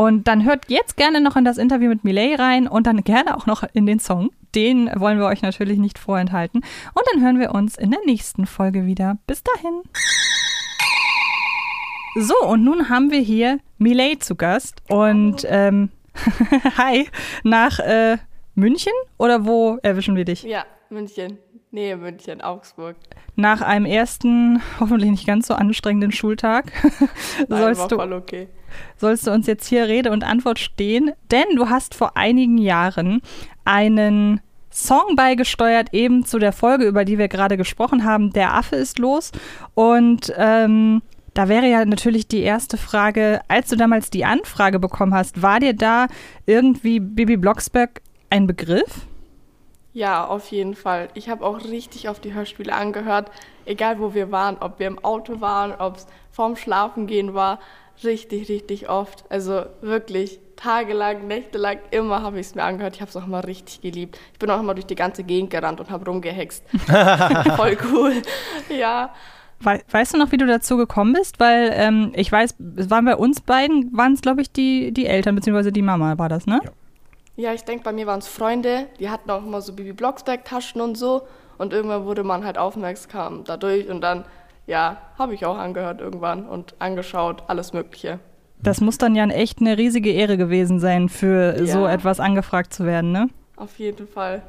Und 0.00 0.28
dann 0.28 0.44
hört 0.44 0.70
jetzt 0.70 0.96
gerne 0.96 1.20
noch 1.20 1.34
in 1.34 1.44
das 1.44 1.58
Interview 1.58 1.88
mit 1.88 2.04
Miley 2.04 2.36
rein 2.36 2.68
und 2.68 2.86
dann 2.86 3.02
gerne 3.02 3.36
auch 3.36 3.46
noch 3.46 3.64
in 3.72 3.84
den 3.84 3.98
Song. 3.98 4.30
Den 4.54 4.88
wollen 4.94 5.18
wir 5.18 5.26
euch 5.26 5.42
natürlich 5.42 5.78
nicht 5.78 5.98
vorenthalten. 5.98 6.60
Und 6.94 7.02
dann 7.12 7.20
hören 7.20 7.40
wir 7.40 7.52
uns 7.52 7.76
in 7.76 7.90
der 7.90 7.98
nächsten 8.06 8.46
Folge 8.46 8.86
wieder. 8.86 9.18
Bis 9.26 9.42
dahin. 9.42 9.82
So, 12.14 12.36
und 12.46 12.62
nun 12.62 12.88
haben 12.88 13.10
wir 13.10 13.18
hier 13.18 13.58
Miley 13.78 14.20
zu 14.20 14.36
Gast. 14.36 14.82
Und 14.88 15.44
ähm, 15.48 15.90
hi, 16.78 17.08
nach 17.42 17.80
äh, 17.80 18.18
München 18.54 18.92
oder 19.16 19.46
wo 19.46 19.78
erwischen 19.82 20.14
wir 20.14 20.24
dich? 20.24 20.44
Ja, 20.44 20.64
München. 20.90 21.38
Nähe 21.72 21.96
München, 21.96 22.40
Augsburg. 22.40 22.94
Nach 23.34 23.62
einem 23.62 23.84
ersten, 23.84 24.62
hoffentlich 24.78 25.10
nicht 25.10 25.26
ganz 25.26 25.48
so 25.48 25.54
anstrengenden 25.54 26.12
Schultag, 26.12 26.72
Nein, 26.82 27.48
war 27.48 27.58
sollst, 27.58 27.90
du, 27.90 27.96
voll 27.96 28.12
okay. 28.12 28.48
Sollst 28.96 29.26
du 29.26 29.30
uns 29.30 29.46
jetzt 29.46 29.66
hier 29.66 29.86
Rede 29.86 30.10
und 30.10 30.24
Antwort 30.24 30.58
stehen, 30.58 31.12
denn 31.30 31.56
du 31.56 31.68
hast 31.68 31.94
vor 31.94 32.16
einigen 32.16 32.58
Jahren 32.58 33.22
einen 33.64 34.40
Song 34.70 35.16
beigesteuert, 35.16 35.92
eben 35.92 36.24
zu 36.24 36.38
der 36.38 36.52
Folge, 36.52 36.84
über 36.84 37.04
die 37.04 37.18
wir 37.18 37.28
gerade 37.28 37.56
gesprochen 37.56 38.04
haben, 38.04 38.32
Der 38.32 38.54
Affe 38.54 38.76
ist 38.76 38.98
los. 38.98 39.32
Und 39.74 40.32
ähm, 40.36 41.02
da 41.34 41.48
wäre 41.48 41.66
ja 41.66 41.84
natürlich 41.84 42.28
die 42.28 42.42
erste 42.42 42.76
Frage, 42.76 43.40
als 43.48 43.68
du 43.68 43.76
damals 43.76 44.10
die 44.10 44.24
Anfrage 44.24 44.78
bekommen 44.78 45.14
hast, 45.14 45.42
war 45.42 45.60
dir 45.60 45.74
da 45.74 46.06
irgendwie 46.46 47.00
Bibi 47.00 47.36
Blocksberg 47.36 48.02
ein 48.30 48.46
Begriff? 48.46 49.06
Ja, 49.92 50.26
auf 50.26 50.50
jeden 50.50 50.74
Fall. 50.74 51.08
Ich 51.14 51.28
habe 51.28 51.44
auch 51.44 51.64
richtig 51.64 52.08
auf 52.08 52.20
die 52.20 52.34
Hörspiele 52.34 52.72
angehört, 52.72 53.30
egal 53.64 53.98
wo 53.98 54.14
wir 54.14 54.30
waren, 54.30 54.56
ob 54.60 54.78
wir 54.78 54.86
im 54.86 55.02
Auto 55.02 55.40
waren, 55.40 55.72
ob 55.72 55.96
es 55.96 56.06
vorm 56.30 56.56
Schlafengehen 56.56 57.34
war, 57.34 57.58
richtig, 58.04 58.48
richtig 58.48 58.88
oft. 58.88 59.24
Also 59.28 59.64
wirklich 59.80 60.40
tagelang, 60.56 61.26
nächtelang, 61.26 61.78
immer 61.90 62.22
habe 62.22 62.40
ich 62.40 62.46
es 62.48 62.54
mir 62.54 62.64
angehört. 62.64 62.96
Ich 62.96 63.00
habe 63.00 63.08
es 63.10 63.16
auch 63.16 63.26
immer 63.26 63.44
richtig 63.46 63.80
geliebt. 63.80 64.18
Ich 64.32 64.38
bin 64.38 64.50
auch 64.50 64.58
immer 64.60 64.74
durch 64.74 64.86
die 64.86 64.94
ganze 64.96 65.22
Gegend 65.24 65.50
gerannt 65.50 65.80
und 65.80 65.90
habe 65.90 66.04
rumgehext. 66.04 66.64
Voll 67.56 67.76
cool. 67.92 68.14
Ja. 68.76 69.14
Wei- 69.60 69.82
Weißt 69.90 70.14
du 70.14 70.18
noch, 70.18 70.32
wie 70.32 70.36
du 70.36 70.46
dazu 70.46 70.76
gekommen 70.76 71.12
bist? 71.12 71.38
Weil 71.40 71.70
ähm, 71.74 72.12
ich 72.14 72.30
weiß, 72.30 72.54
es 72.76 72.90
waren 72.90 73.04
bei 73.04 73.16
uns 73.16 73.40
beiden, 73.40 73.96
waren 73.96 74.12
es, 74.14 74.20
glaube 74.20 74.40
ich, 74.42 74.50
die, 74.52 74.92
die 74.92 75.06
Eltern, 75.06 75.34
beziehungsweise 75.34 75.72
die 75.72 75.82
Mama 75.82 76.16
war 76.18 76.28
das, 76.28 76.46
ne? 76.46 76.60
Ja, 77.36 77.52
ich 77.54 77.62
denke, 77.64 77.84
bei 77.84 77.92
mir 77.92 78.06
waren 78.06 78.18
es 78.18 78.26
Freunde, 78.26 78.86
die 78.98 79.10
hatten 79.10 79.30
auch 79.30 79.44
immer 79.44 79.60
so 79.60 79.72
Bibi 79.72 79.92
Blocksberg-Taschen 79.92 80.80
und 80.80 80.96
so. 80.96 81.22
Und 81.56 81.72
irgendwann 81.72 82.04
wurde 82.04 82.22
man 82.24 82.44
halt 82.44 82.58
aufmerksam 82.58 83.42
dadurch 83.44 83.88
und 83.88 84.00
dann, 84.00 84.24
ja, 84.68 84.98
habe 85.18 85.34
ich 85.34 85.44
auch 85.44 85.56
angehört 85.58 86.00
irgendwann 86.00 86.44
und 86.46 86.74
angeschaut, 86.78 87.42
alles 87.48 87.72
Mögliche. 87.72 88.20
Das 88.62 88.80
muss 88.80 88.98
dann 88.98 89.14
ja 89.16 89.26
echt 89.26 89.60
eine 89.60 89.78
riesige 89.78 90.10
Ehre 90.12 90.36
gewesen 90.36 90.78
sein, 90.78 91.08
für 91.08 91.58
Ja. 91.58 91.66
so 91.66 91.86
etwas 91.86 92.20
angefragt 92.20 92.72
zu 92.72 92.84
werden, 92.84 93.10
ne? 93.10 93.28
Auf 93.56 93.78
jeden 93.78 94.06
Fall. 94.06 94.42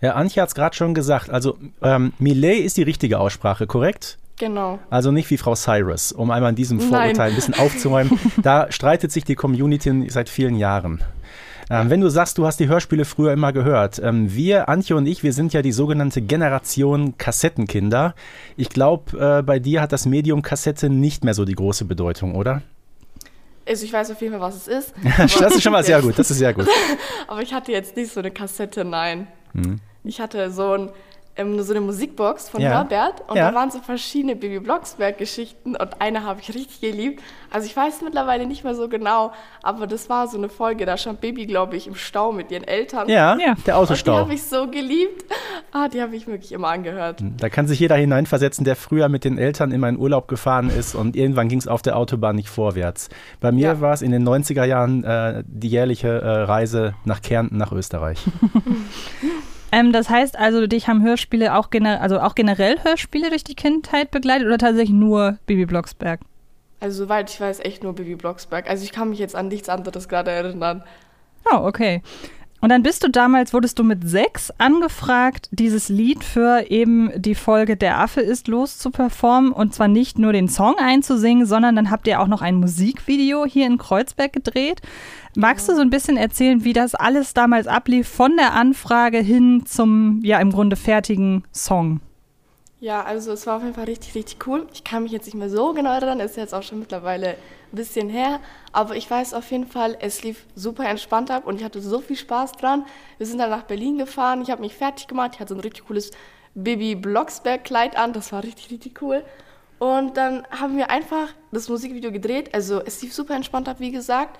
Ja, 0.00 0.12
Antje 0.14 0.42
hat 0.42 0.48
es 0.50 0.54
gerade 0.54 0.76
schon 0.76 0.92
gesagt. 0.92 1.30
Also, 1.30 1.56
ähm, 1.82 2.12
Millet 2.18 2.64
ist 2.64 2.76
die 2.76 2.82
richtige 2.82 3.18
Aussprache, 3.18 3.66
korrekt? 3.66 4.18
Genau. 4.38 4.80
Also 4.90 5.12
nicht 5.12 5.30
wie 5.30 5.38
Frau 5.38 5.54
Cyrus, 5.54 6.12
um 6.12 6.30
einmal 6.30 6.50
an 6.50 6.56
diesem 6.56 6.78
Nein. 6.78 6.88
Vorurteil 6.88 7.30
ein 7.30 7.34
bisschen 7.36 7.54
aufzuräumen. 7.54 8.18
da 8.42 8.70
streitet 8.70 9.12
sich 9.12 9.24
die 9.24 9.36
Community 9.36 10.10
seit 10.10 10.28
vielen 10.28 10.56
Jahren. 10.56 11.00
Ähm, 11.70 11.90
wenn 11.90 12.00
du 12.00 12.08
sagst, 12.08 12.38
du 12.38 12.46
hast 12.46 12.60
die 12.60 12.68
Hörspiele 12.68 13.04
früher 13.04 13.32
immer 13.32 13.52
gehört, 13.52 14.00
ähm, 14.02 14.34
wir, 14.34 14.68
Antje 14.68 14.96
und 14.96 15.06
ich, 15.06 15.22
wir 15.22 15.32
sind 15.32 15.52
ja 15.52 15.62
die 15.62 15.72
sogenannte 15.72 16.22
Generation 16.22 17.16
Kassettenkinder. 17.18 18.14
Ich 18.56 18.68
glaube, 18.68 19.18
äh, 19.18 19.42
bei 19.42 19.58
dir 19.58 19.80
hat 19.80 19.92
das 19.92 20.06
Medium 20.06 20.42
Kassette 20.42 20.90
nicht 20.90 21.24
mehr 21.24 21.34
so 21.34 21.44
die 21.44 21.54
große 21.54 21.84
Bedeutung, 21.84 22.34
oder? 22.34 22.62
Also 23.66 23.84
ich 23.84 23.92
weiß 23.92 24.10
auf 24.10 24.20
jeden 24.20 24.32
Fall, 24.32 24.42
was 24.42 24.56
es 24.56 24.68
ist. 24.68 24.94
das 25.40 25.54
ist 25.54 25.62
schon 25.62 25.72
mal 25.72 25.84
sehr 25.84 26.02
gut, 26.02 26.18
das 26.18 26.30
ist 26.30 26.38
sehr 26.38 26.52
gut. 26.52 26.68
aber 27.26 27.42
ich 27.42 27.54
hatte 27.54 27.72
jetzt 27.72 27.96
nicht 27.96 28.12
so 28.12 28.20
eine 28.20 28.30
Kassette, 28.30 28.84
nein. 28.84 29.26
Hm. 29.54 29.80
Ich 30.04 30.20
hatte 30.20 30.50
so, 30.50 30.72
ein, 30.72 30.90
ähm, 31.36 31.60
so 31.62 31.72
eine 31.72 31.80
Musikbox 31.80 32.48
von 32.48 32.60
Ja. 32.60 32.70
Herbert 32.70 33.22
und 33.28 33.36
Ja. 33.36 33.50
da 33.50 33.56
waren 33.56 33.70
so 33.70 33.80
verschiedene 33.80 34.36
Baby 34.36 34.60
Blocksberg-Geschichten 34.60 35.76
und 35.76 36.00
eine 36.00 36.24
habe 36.24 36.40
ich 36.40 36.48
richtig 36.54 36.80
geliebt. 36.80 37.22
Also 37.50 37.66
ich 37.66 37.76
weiß 37.76 38.02
mittlerweile 38.02 38.46
nicht 38.46 38.64
mehr 38.64 38.74
so 38.74 38.88
genau, 38.88 39.32
aber 39.62 39.86
das 39.86 40.08
war 40.08 40.28
so 40.28 40.38
eine 40.38 40.48
Folge, 40.48 40.86
da 40.86 40.96
stand 40.96 41.20
Baby, 41.20 41.46
glaube 41.46 41.76
ich, 41.76 41.86
im 41.86 41.94
Stau 41.94 42.32
mit 42.32 42.50
ihren 42.50 42.64
Eltern. 42.64 43.08
Ja, 43.08 43.36
Ja. 43.36 43.36
der 43.38 43.54
Und 43.54 43.66
die 43.66 43.72
Autostau. 43.72 44.16
habe 44.16 44.34
ich 44.34 44.42
so 44.42 44.68
geliebt. 44.68 45.24
Ah, 45.72 45.88
die 45.88 46.00
habe 46.02 46.14
ich 46.16 46.26
wirklich 46.26 46.52
immer 46.52 46.68
angehört. 46.68 47.20
Da 47.38 47.48
kann 47.48 47.66
sich 47.66 47.80
jeder 47.80 47.96
hineinversetzen, 47.96 48.64
der 48.64 48.76
früher 48.76 49.08
mit 49.08 49.24
den 49.24 49.38
Eltern 49.38 49.72
immer 49.72 49.88
in 49.88 49.98
Urlaub 49.98 50.28
gefahren 50.28 50.70
ist 50.70 50.94
und 50.94 51.16
irgendwann 51.16 51.48
ging 51.48 51.58
es 51.58 51.66
auf 51.68 51.82
der 51.82 51.96
Autobahn 51.96 52.36
nicht 52.36 52.48
vorwärts. 52.48 53.08
Bei 53.40 53.50
mir 53.52 53.80
war 53.80 53.92
es 53.92 54.02
in 54.02 54.12
den 54.12 54.22
90er 54.28 54.64
Jahren 54.64 55.02
äh, 55.04 55.42
die 55.46 55.68
jährliche 55.68 56.08
äh, 56.08 56.28
Reise 56.42 56.94
nach 57.04 57.22
Kärnten, 57.22 57.56
nach 57.56 57.72
Österreich. 57.72 58.18
Ähm, 59.74 59.92
das 59.92 60.08
heißt 60.08 60.38
also, 60.38 60.68
dich 60.68 60.86
haben 60.86 61.02
Hörspiele 61.02 61.56
auch, 61.56 61.70
gener 61.70 62.00
also 62.00 62.20
auch 62.20 62.36
generell 62.36 62.78
Hörspiele 62.84 63.28
durch 63.30 63.42
die 63.42 63.56
Kindheit 63.56 64.12
begleitet 64.12 64.46
oder 64.46 64.58
tatsächlich 64.58 64.94
nur 64.94 65.38
Bibi 65.46 65.66
Blocksberg? 65.66 66.20
Also 66.78 67.04
soweit 67.04 67.28
ich 67.28 67.40
weiß, 67.40 67.58
echt 67.60 67.82
nur 67.82 67.92
Baby 67.94 68.14
Blocksberg. 68.14 68.70
Also 68.70 68.84
ich 68.84 68.92
kann 68.92 69.10
mich 69.10 69.18
jetzt 69.18 69.34
an 69.34 69.48
nichts 69.48 69.68
anderes 69.68 70.08
gerade 70.08 70.30
erinnern. 70.30 70.84
Oh, 71.50 71.56
okay. 71.56 72.02
Und 72.60 72.68
dann 72.68 72.82
bist 72.84 73.02
du 73.02 73.10
damals, 73.10 73.52
wurdest 73.52 73.78
du 73.78 73.84
mit 73.84 74.08
sechs 74.08 74.52
angefragt, 74.58 75.48
dieses 75.50 75.88
Lied 75.88 76.22
für 76.22 76.70
eben 76.70 77.10
die 77.16 77.34
Folge 77.34 77.76
Der 77.76 77.98
Affe 77.98 78.20
ist 78.20 78.46
los 78.46 78.78
zu 78.78 78.90
performen 78.90 79.50
und 79.50 79.74
zwar 79.74 79.88
nicht 79.88 80.18
nur 80.18 80.32
den 80.32 80.48
Song 80.48 80.76
einzusingen, 80.78 81.46
sondern 81.46 81.74
dann 81.74 81.90
habt 81.90 82.06
ihr 82.06 82.20
auch 82.20 82.26
noch 82.26 82.42
ein 82.42 82.54
Musikvideo 82.54 83.44
hier 83.44 83.66
in 83.66 83.76
Kreuzberg 83.76 84.32
gedreht. 84.32 84.80
Magst 85.36 85.68
du 85.68 85.74
so 85.74 85.80
ein 85.80 85.90
bisschen 85.90 86.16
erzählen, 86.16 86.62
wie 86.62 86.72
das 86.72 86.94
alles 86.94 87.34
damals 87.34 87.66
ablief, 87.66 88.08
von 88.08 88.36
der 88.36 88.52
Anfrage 88.52 89.18
hin 89.18 89.64
zum, 89.66 90.20
ja, 90.22 90.38
im 90.38 90.52
Grunde 90.52 90.76
fertigen 90.76 91.42
Song? 91.52 92.00
Ja, 92.78 93.02
also 93.02 93.32
es 93.32 93.46
war 93.46 93.56
auf 93.56 93.62
jeden 93.62 93.74
Fall 93.74 93.86
richtig, 93.86 94.14
richtig 94.14 94.46
cool. 94.46 94.68
Ich 94.72 94.84
kann 94.84 95.04
mich 95.04 95.12
jetzt 95.12 95.24
nicht 95.24 95.34
mehr 95.34 95.50
so 95.50 95.72
genau 95.72 95.92
erinnern, 95.92 96.20
ist 96.20 96.36
jetzt 96.36 96.54
auch 96.54 96.62
schon 96.62 96.78
mittlerweile 96.78 97.30
ein 97.30 97.36
bisschen 97.72 98.08
her. 98.08 98.38
Aber 98.72 98.94
ich 98.94 99.10
weiß 99.10 99.34
auf 99.34 99.50
jeden 99.50 99.66
Fall, 99.66 99.96
es 100.00 100.22
lief 100.22 100.44
super 100.54 100.84
entspannt 100.88 101.30
ab 101.30 101.46
und 101.46 101.56
ich 101.56 101.64
hatte 101.64 101.80
so 101.80 102.00
viel 102.00 102.16
Spaß 102.16 102.52
dran. 102.52 102.84
Wir 103.18 103.26
sind 103.26 103.38
dann 103.38 103.50
nach 103.50 103.62
Berlin 103.62 103.98
gefahren, 103.98 104.42
ich 104.42 104.50
habe 104.50 104.60
mich 104.60 104.74
fertig 104.74 105.08
gemacht, 105.08 105.32
ich 105.34 105.40
hatte 105.40 105.54
so 105.54 105.58
ein 105.58 105.62
richtig 105.62 105.86
cooles 105.86 106.12
Baby 106.54 106.94
Blocksberg 106.94 107.64
Kleid 107.64 107.96
an, 107.96 108.12
das 108.12 108.30
war 108.30 108.44
richtig, 108.44 108.70
richtig 108.70 109.02
cool. 109.02 109.24
Und 109.78 110.16
dann 110.16 110.46
haben 110.50 110.76
wir 110.76 110.90
einfach 110.90 111.28
das 111.50 111.68
Musikvideo 111.68 112.12
gedreht. 112.12 112.54
Also 112.54 112.80
es 112.84 113.02
lief 113.02 113.12
super 113.12 113.34
entspannt 113.34 113.68
ab, 113.68 113.80
wie 113.80 113.90
gesagt. 113.90 114.38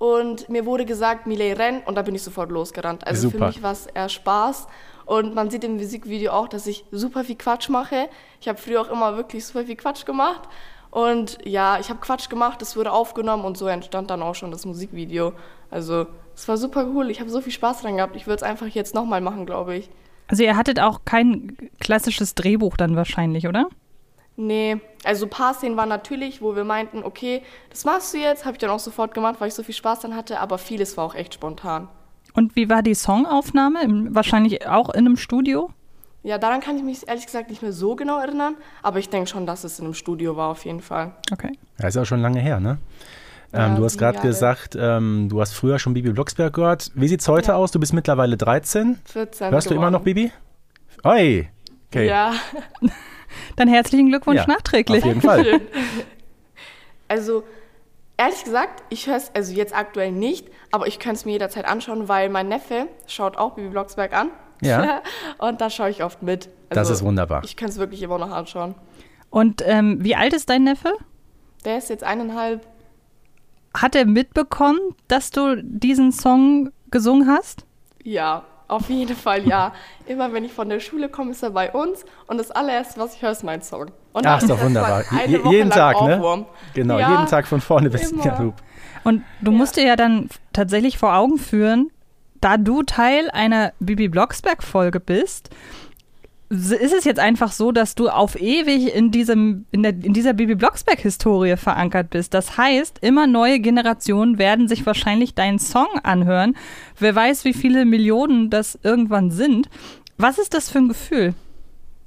Und 0.00 0.48
mir 0.48 0.64
wurde 0.64 0.86
gesagt, 0.86 1.26
Millet 1.26 1.58
renn 1.58 1.82
und 1.84 1.94
da 1.94 2.00
bin 2.00 2.14
ich 2.14 2.22
sofort 2.22 2.50
losgerannt. 2.50 3.06
Also 3.06 3.28
Super. 3.28 3.36
für 3.36 3.46
mich 3.48 3.62
war 3.62 3.72
es 3.72 3.84
eher 3.84 4.08
Spaß. 4.08 4.66
Und 5.04 5.34
man 5.34 5.50
sieht 5.50 5.62
im 5.62 5.76
Musikvideo 5.76 6.32
auch, 6.32 6.48
dass 6.48 6.66
ich 6.66 6.86
super 6.90 7.22
viel 7.22 7.36
Quatsch 7.36 7.68
mache. 7.68 8.08
Ich 8.40 8.48
habe 8.48 8.58
früher 8.58 8.80
auch 8.80 8.90
immer 8.90 9.18
wirklich 9.18 9.44
super 9.44 9.66
viel 9.66 9.76
Quatsch 9.76 10.06
gemacht. 10.06 10.48
Und 10.90 11.36
ja, 11.44 11.78
ich 11.78 11.90
habe 11.90 12.00
Quatsch 12.00 12.30
gemacht, 12.30 12.62
das 12.62 12.76
wurde 12.76 12.92
aufgenommen 12.92 13.44
und 13.44 13.58
so 13.58 13.66
entstand 13.66 14.08
dann 14.08 14.22
auch 14.22 14.34
schon 14.34 14.50
das 14.50 14.64
Musikvideo. 14.64 15.34
Also 15.70 16.06
es 16.34 16.48
war 16.48 16.56
super 16.56 16.86
cool, 16.94 17.10
ich 17.10 17.20
habe 17.20 17.28
so 17.28 17.42
viel 17.42 17.52
Spaß 17.52 17.82
dran 17.82 17.98
gehabt. 17.98 18.16
Ich 18.16 18.26
würde 18.26 18.36
es 18.36 18.42
einfach 18.42 18.68
jetzt 18.68 18.94
nochmal 18.94 19.20
machen, 19.20 19.44
glaube 19.44 19.76
ich. 19.76 19.90
Also 20.28 20.44
ihr 20.44 20.56
hattet 20.56 20.80
auch 20.80 21.00
kein 21.04 21.58
klassisches 21.78 22.34
Drehbuch 22.34 22.78
dann 22.78 22.96
wahrscheinlich, 22.96 23.46
oder? 23.46 23.68
Nee, 24.36 24.80
also 25.04 25.26
ein 25.26 25.30
paar 25.30 25.54
Szenen 25.54 25.76
waren 25.76 25.88
natürlich, 25.88 26.40
wo 26.40 26.56
wir 26.56 26.64
meinten, 26.64 27.02
okay, 27.02 27.42
das 27.68 27.84
machst 27.84 28.14
du 28.14 28.18
jetzt, 28.18 28.44
habe 28.44 28.52
ich 28.54 28.58
dann 28.58 28.70
auch 28.70 28.78
sofort 28.78 29.12
gemacht, 29.12 29.36
weil 29.38 29.48
ich 29.48 29.54
so 29.54 29.62
viel 29.62 29.74
Spaß 29.74 30.00
dann 30.00 30.16
hatte, 30.16 30.40
aber 30.40 30.58
vieles 30.58 30.96
war 30.96 31.04
auch 31.04 31.14
echt 31.14 31.34
spontan. 31.34 31.88
Und 32.32 32.56
wie 32.56 32.68
war 32.70 32.82
die 32.82 32.94
Songaufnahme? 32.94 33.80
Wahrscheinlich 34.14 34.66
auch 34.66 34.88
in 34.90 35.06
einem 35.06 35.16
Studio? 35.16 35.70
Ja, 36.22 36.38
daran 36.38 36.60
kann 36.60 36.76
ich 36.76 36.82
mich 36.82 37.08
ehrlich 37.08 37.26
gesagt 37.26 37.50
nicht 37.50 37.62
mehr 37.62 37.72
so 37.72 37.96
genau 37.96 38.18
erinnern, 38.18 38.54
aber 38.82 38.98
ich 38.98 39.08
denke 39.08 39.28
schon, 39.28 39.46
dass 39.46 39.64
es 39.64 39.78
in 39.78 39.86
einem 39.86 39.94
Studio 39.94 40.36
war 40.36 40.50
auf 40.50 40.64
jeden 40.64 40.82
Fall. 40.82 41.12
Okay. 41.32 41.52
Ja, 41.78 41.88
ist 41.88 41.96
auch 41.96 42.04
schon 42.04 42.20
lange 42.20 42.40
her, 42.40 42.60
ne? 42.60 42.78
Ja, 43.52 43.66
ähm, 43.66 43.76
du 43.76 43.84
hast 43.84 43.98
gerade 43.98 44.20
gesagt, 44.20 44.76
ähm, 44.78 45.28
du 45.28 45.40
hast 45.40 45.54
früher 45.54 45.78
schon 45.78 45.94
Bibi 45.94 46.12
Blocksberg 46.12 46.52
gehört. 46.52 46.92
Wie 46.94 47.08
sieht's 47.08 47.26
heute 47.26 47.56
aus? 47.56 47.72
Du 47.72 47.80
bist 47.80 47.92
mittlerweile 47.92 48.36
13. 48.36 49.00
14 49.04 49.50
Hörst 49.50 49.70
du 49.70 49.74
immer 49.74 49.90
noch 49.90 50.02
Bibi? 50.02 50.30
Oi! 51.04 51.48
Okay. 51.88 52.06
Ja. 52.06 52.34
Dann 53.56 53.68
herzlichen 53.68 54.08
Glückwunsch 54.08 54.40
Ja, 54.40 54.46
nachträglich. 54.46 55.02
auf 55.02 55.08
jeden 55.08 55.20
Fall. 55.22 55.60
Also, 57.08 57.42
ehrlich 58.16 58.44
gesagt, 58.44 58.84
ich 58.88 59.08
höre 59.08 59.16
es 59.16 59.34
also 59.34 59.52
jetzt 59.52 59.74
aktuell 59.74 60.12
nicht, 60.12 60.46
aber 60.70 60.86
ich 60.86 61.00
kann 61.00 61.16
es 61.16 61.24
mir 61.24 61.32
jederzeit 61.32 61.64
anschauen, 61.64 62.06
weil 62.08 62.28
mein 62.28 62.46
Neffe 62.46 62.86
schaut 63.08 63.36
auch 63.36 63.54
Bibi 63.56 63.68
Blocksberg 63.70 64.12
an. 64.12 64.30
Ja. 64.62 65.02
Und 65.38 65.60
da 65.60 65.70
schaue 65.70 65.90
ich 65.90 66.04
oft 66.04 66.22
mit. 66.22 66.48
Das 66.68 66.88
ist 66.88 67.02
wunderbar. 67.02 67.42
Ich 67.44 67.56
kann 67.56 67.68
es 67.68 67.78
wirklich 67.78 68.00
immer 68.02 68.18
noch 68.18 68.30
anschauen. 68.30 68.76
Und 69.28 69.60
ähm, 69.66 70.04
wie 70.04 70.14
alt 70.14 70.32
ist 70.34 70.48
dein 70.50 70.62
Neffe? 70.62 70.92
Der 71.64 71.78
ist 71.78 71.90
jetzt 71.90 72.04
eineinhalb. 72.04 72.64
Hat 73.74 73.96
er 73.96 74.04
mitbekommen, 74.04 74.78
dass 75.08 75.30
du 75.32 75.60
diesen 75.62 76.12
Song 76.12 76.70
gesungen 76.92 77.28
hast? 77.28 77.64
Ja, 78.04 78.44
auf 78.70 78.88
jeden 78.88 79.16
Fall 79.16 79.46
ja. 79.46 79.72
Immer 80.06 80.32
wenn 80.32 80.44
ich 80.44 80.52
von 80.52 80.68
der 80.68 80.80
Schule 80.80 81.08
komme, 81.08 81.30
ist 81.32 81.42
er 81.42 81.50
bei 81.50 81.70
uns 81.72 82.04
und 82.26 82.38
das 82.38 82.50
allererste, 82.50 83.00
was 83.00 83.14
ich 83.16 83.22
höre, 83.22 83.30
ist 83.32 83.44
mein 83.44 83.62
Song. 83.62 83.90
Und 84.12 84.26
Ach, 84.26 84.40
ist 84.40 84.50
doch 84.50 84.60
wunderbar. 84.62 85.04
Je- 85.26 85.42
Woche 85.44 85.54
jeden 85.54 85.70
Tag, 85.70 86.00
ne? 86.02 86.16
Ohrwurm. 86.18 86.46
Genau, 86.74 86.98
Ja, 86.98 87.10
jeden 87.12 87.26
Tag 87.26 87.46
von 87.46 87.60
vorne 87.60 87.90
bis 87.90 88.10
immer. 88.12 88.24
ja, 88.24 88.36
du. 88.36 88.52
Und 89.04 89.22
du 89.40 89.50
musst 89.52 89.76
dir 89.76 89.84
ja 89.86 89.96
dann 89.96 90.28
tatsächlich 90.52 90.98
vor 90.98 91.14
Augen 91.14 91.38
führen, 91.38 91.90
da 92.40 92.56
du 92.56 92.82
Teil 92.82 93.30
einer 93.30 93.72
Bibi 93.80 94.08
Blocksberg-Folge 94.08 94.98
bist, 95.00 95.50
ist 96.50 96.92
es 96.92 97.04
jetzt 97.04 97.20
einfach 97.20 97.52
so, 97.52 97.70
dass 97.70 97.94
du 97.94 98.08
auf 98.08 98.34
ewig 98.34 98.92
in, 98.92 99.12
diesem, 99.12 99.66
in, 99.70 99.84
der, 99.84 99.92
in 99.92 100.12
dieser 100.12 100.32
Bibi 100.32 100.56
Blocksberg-Historie 100.56 101.56
verankert 101.56 102.10
bist. 102.10 102.34
Das 102.34 102.56
heißt, 102.56 102.98
immer 103.02 103.28
neue 103.28 103.60
Generationen 103.60 104.36
werden 104.38 104.66
sich 104.66 104.84
wahrscheinlich 104.84 105.34
deinen 105.34 105.60
Song 105.60 105.86
anhören. 106.02 106.56
Wer 106.98 107.14
weiß, 107.14 107.44
wie 107.44 107.54
viele 107.54 107.84
Millionen 107.84 108.50
das 108.50 108.76
irgendwann 108.82 109.30
sind. 109.30 109.68
Was 110.18 110.38
ist 110.38 110.52
das 110.52 110.68
für 110.68 110.78
ein 110.78 110.88
Gefühl? 110.88 111.34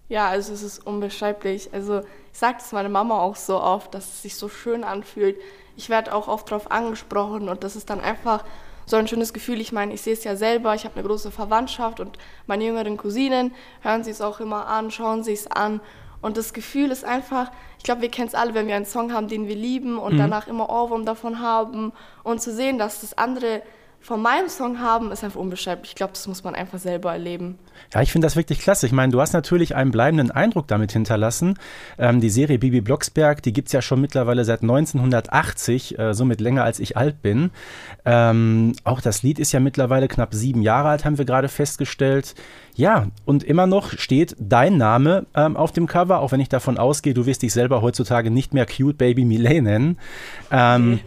Ja, 0.09 0.27
also 0.27 0.51
es 0.51 0.61
ist 0.61 0.85
unbeschreiblich. 0.85 1.73
Also 1.73 2.01
ich 2.33 2.37
sage 2.37 2.57
das 2.59 2.73
meiner 2.73 2.89
Mama 2.89 3.19
auch 3.19 3.37
so 3.37 3.61
oft, 3.61 3.93
dass 3.93 4.05
es 4.05 4.21
sich 4.23 4.35
so 4.35 4.49
schön 4.49 4.83
anfühlt. 4.83 5.37
Ich 5.77 5.89
werde 5.89 6.13
auch 6.13 6.27
oft 6.27 6.51
darauf 6.51 6.69
angesprochen 6.69 7.47
und 7.47 7.63
das 7.63 7.77
ist 7.77 7.89
dann 7.89 8.01
einfach 8.01 8.43
so 8.86 8.97
ein 8.97 9.07
schönes 9.07 9.34
Gefühl. 9.34 9.61
Ich 9.61 9.71
meine, 9.71 9.93
ich 9.93 10.01
sehe 10.01 10.13
es 10.13 10.23
ja 10.23 10.36
selber, 10.36 10.75
ich 10.75 10.84
habe 10.86 10.95
eine 10.99 11.07
große 11.07 11.31
Verwandtschaft 11.31 11.99
und 11.99 12.17
meine 12.47 12.65
jüngeren 12.65 12.97
Cousinen 12.97 13.53
hören 13.81 14.03
sie 14.03 14.11
es 14.11 14.21
auch 14.21 14.39
immer 14.39 14.67
an, 14.67 14.91
schauen 14.91 15.23
sie 15.23 15.34
es 15.34 15.47
an. 15.47 15.79
Und 16.21 16.38
das 16.38 16.53
Gefühl 16.53 16.89
ist 16.91 17.03
einfach, 17.03 17.51
ich 17.77 17.84
glaube, 17.84 18.01
wir 18.01 18.09
kennen 18.09 18.27
es 18.29 18.36
alle, 18.36 18.53
wenn 18.53 18.67
wir 18.67 18.75
einen 18.75 18.86
Song 18.86 19.11
haben, 19.13 19.27
den 19.27 19.47
wir 19.47 19.55
lieben 19.55 19.97
und 19.97 20.13
Mhm. 20.13 20.17
danach 20.17 20.47
immer 20.47 20.69
Ohrwurm 20.69 21.05
davon 21.05 21.39
haben. 21.41 21.91
Und 22.23 22.41
zu 22.41 22.53
sehen, 22.53 22.77
dass 22.77 23.01
das 23.01 23.17
andere 23.17 23.61
von 24.03 24.21
meinem 24.21 24.49
Song 24.49 24.81
haben, 24.81 25.11
ist 25.13 25.23
einfach 25.23 25.39
unbeschreiblich. 25.39 25.91
Ich 25.91 25.95
glaube, 25.95 26.11
das 26.11 26.27
muss 26.27 26.43
man 26.43 26.55
einfach 26.55 26.77
selber 26.77 27.13
erleben. 27.13 27.57
Ja, 27.93 28.01
ich 28.01 28.11
finde 28.11 28.25
das 28.25 28.35
wirklich 28.35 28.59
klasse. 28.59 28.85
Ich 28.85 28.91
meine, 28.91 29.13
du 29.13 29.21
hast 29.21 29.31
natürlich 29.31 29.75
einen 29.75 29.91
bleibenden 29.91 30.29
Eindruck 30.29 30.67
damit 30.67 30.91
hinterlassen. 30.91 31.57
Ähm, 31.97 32.19
die 32.19 32.29
Serie 32.29 32.59
Bibi 32.59 32.81
Blocksberg, 32.81 33.41
die 33.41 33.53
gibt 33.53 33.69
es 33.69 33.71
ja 33.71 33.81
schon 33.81 34.01
mittlerweile 34.01 34.43
seit 34.43 34.61
1980, 34.61 35.97
äh, 35.97 36.13
somit 36.13 36.41
länger 36.41 36.65
als 36.65 36.79
ich 36.79 36.97
alt 36.97 37.21
bin. 37.21 37.51
Ähm, 38.03 38.73
auch 38.83 38.99
das 38.99 39.23
Lied 39.23 39.39
ist 39.39 39.53
ja 39.53 39.61
mittlerweile 39.61 40.09
knapp 40.09 40.33
sieben 40.33 40.63
Jahre 40.63 40.89
alt, 40.89 41.05
haben 41.05 41.17
wir 41.17 41.25
gerade 41.25 41.47
festgestellt. 41.47 42.35
Ja, 42.75 43.07
und 43.23 43.43
immer 43.43 43.67
noch 43.67 43.91
steht 43.97 44.35
dein 44.37 44.77
Name 44.77 45.27
ähm, 45.33 45.55
auf 45.55 45.71
dem 45.71 45.87
Cover, 45.87 46.19
auch 46.19 46.33
wenn 46.33 46.41
ich 46.41 46.49
davon 46.49 46.77
ausgehe, 46.77 47.13
du 47.13 47.25
wirst 47.25 47.41
dich 47.41 47.53
selber 47.53 47.81
heutzutage 47.81 48.31
nicht 48.31 48.53
mehr 48.53 48.65
Cute 48.65 48.97
Baby 48.97 49.23
Millet 49.23 49.63
nennen. 49.63 49.97
Ähm, 50.51 50.99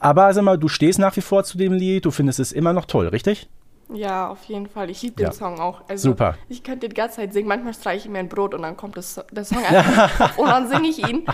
Aber 0.00 0.32
sag 0.34 0.42
mal, 0.42 0.58
du 0.58 0.68
stehst 0.68 0.98
nach 0.98 1.14
wie 1.16 1.20
vor 1.20 1.44
zu 1.44 1.58
dem 1.58 1.72
Lied, 1.72 2.04
du 2.04 2.10
findest 2.10 2.40
es 2.40 2.52
immer 2.52 2.72
noch 2.72 2.86
toll, 2.86 3.08
richtig? 3.08 3.48
Ja, 3.92 4.28
auf 4.28 4.44
jeden 4.44 4.68
Fall. 4.68 4.88
Ich 4.90 5.02
liebe 5.02 5.16
den 5.16 5.26
Ja. 5.26 5.32
Song 5.32 5.58
auch. 5.58 5.82
Also, 5.88 6.10
Super. 6.10 6.36
Ich 6.48 6.62
könnte 6.62 6.88
die 6.88 6.94
ganze 6.94 7.16
Zeit 7.16 7.32
singen. 7.32 7.48
Manchmal 7.48 7.74
streiche 7.74 8.06
ich 8.06 8.12
mir 8.12 8.20
ein 8.20 8.28
Brot 8.28 8.54
und 8.54 8.62
dann 8.62 8.76
kommt 8.76 8.96
das, 8.96 9.20
der 9.32 9.44
Song 9.44 9.64
einfach 9.68 10.38
und 10.38 10.46
dann 10.48 10.68
singe 10.68 10.88
ich 10.88 11.06
ihn. 11.06 11.24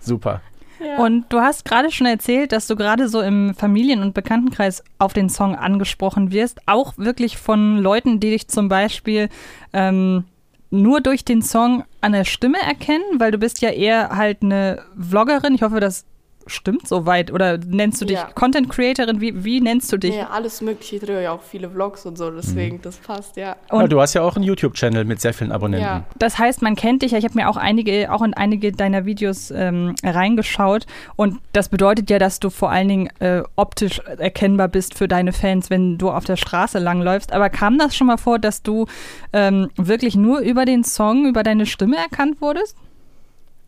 Super. 0.00 0.40
Ja. 0.78 0.98
Und 0.98 1.24
du 1.32 1.40
hast 1.40 1.64
gerade 1.64 1.90
schon 1.90 2.06
erzählt, 2.06 2.52
dass 2.52 2.66
du 2.66 2.76
gerade 2.76 3.08
so 3.08 3.22
im 3.22 3.54
Familien- 3.54 4.02
und 4.02 4.12
Bekanntenkreis 4.12 4.84
auf 4.98 5.14
den 5.14 5.30
Song 5.30 5.56
angesprochen 5.56 6.32
wirst. 6.32 6.60
Auch 6.66 6.92
wirklich 6.98 7.38
von 7.38 7.78
Leuten, 7.78 8.20
die 8.20 8.28
dich 8.30 8.48
zum 8.48 8.68
Beispiel 8.68 9.30
ähm, 9.72 10.24
nur 10.70 11.00
durch 11.00 11.24
den 11.24 11.40
Song 11.40 11.84
an 12.02 12.12
der 12.12 12.24
Stimme 12.24 12.58
erkennen, 12.60 13.04
weil 13.18 13.30
du 13.30 13.38
bist 13.38 13.62
ja 13.62 13.70
eher 13.70 14.10
halt 14.10 14.42
eine 14.42 14.82
Vloggerin. 15.00 15.54
Ich 15.54 15.62
hoffe, 15.62 15.80
das 15.80 16.04
stimmt 16.46 16.86
soweit. 16.86 17.32
Oder 17.32 17.58
nennst 17.58 18.00
du 18.00 18.04
dich 18.04 18.16
Ja. 18.16 18.30
Content 18.34 18.68
Creatorin? 18.68 19.20
Wie, 19.20 19.44
wie 19.44 19.60
nennst 19.60 19.92
du 19.92 19.96
dich? 19.96 20.14
Nee, 20.14 20.22
alles 20.22 20.60
mögliche. 20.60 20.96
Ich 20.96 21.02
drehe 21.02 21.22
ja 21.22 21.32
auch 21.32 21.42
viele 21.42 21.68
Vlogs 21.70 22.06
und 22.06 22.16
so, 22.16 22.30
deswegen, 22.30 22.80
das 22.82 22.96
passt, 22.96 23.36
ja. 23.36 23.56
Ja, 23.72 23.86
du 23.86 24.00
hast 24.00 24.14
ja 24.14 24.22
auch 24.22 24.36
einen 24.36 24.44
YouTube-Channel 24.44 25.04
mit 25.04 25.20
sehr 25.20 25.34
vielen 25.34 25.52
Abonnenten. 25.52 25.86
Ja. 25.86 26.04
Das 26.18 26.38
heißt, 26.38 26.62
man 26.62 26.76
kennt 26.76 27.02
dich 27.02 27.12
ja. 27.12 27.18
Ich 27.18 27.24
habe 27.24 27.34
mir 27.34 27.48
auch 27.48 27.56
einige, 27.56 28.12
auch 28.12 28.22
in 28.22 28.34
einige 28.34 28.72
deiner 28.72 29.04
Videos 29.04 29.50
ähm, 29.50 29.94
reingeschaut. 30.04 30.86
Und 31.16 31.38
das 31.52 31.68
bedeutet 31.68 32.10
ja, 32.10 32.18
dass 32.18 32.40
du 32.40 32.50
vor 32.50 32.70
allen 32.70 32.88
Dingen 32.88 33.10
äh, 33.18 33.42
optisch 33.56 34.00
erkennbar 34.18 34.68
bist 34.68 34.96
für 34.96 35.08
deine 35.08 35.32
Fans, 35.32 35.70
wenn 35.70 35.98
du 35.98 36.10
auf 36.10 36.24
der 36.24 36.36
Straße 36.36 36.78
langläufst. 36.78 37.32
Aber 37.32 37.50
kam 37.50 37.78
das 37.78 37.96
schon 37.96 38.06
mal 38.06 38.16
vor, 38.16 38.38
dass 38.38 38.62
du 38.62 38.86
ähm, 39.32 39.70
wirklich 39.76 40.16
nur 40.16 40.40
über 40.40 40.64
den 40.64 40.84
Song, 40.84 41.26
über 41.26 41.42
deine 41.42 41.66
Stimme 41.66 41.96
erkannt 41.96 42.40
wurdest? 42.40 42.76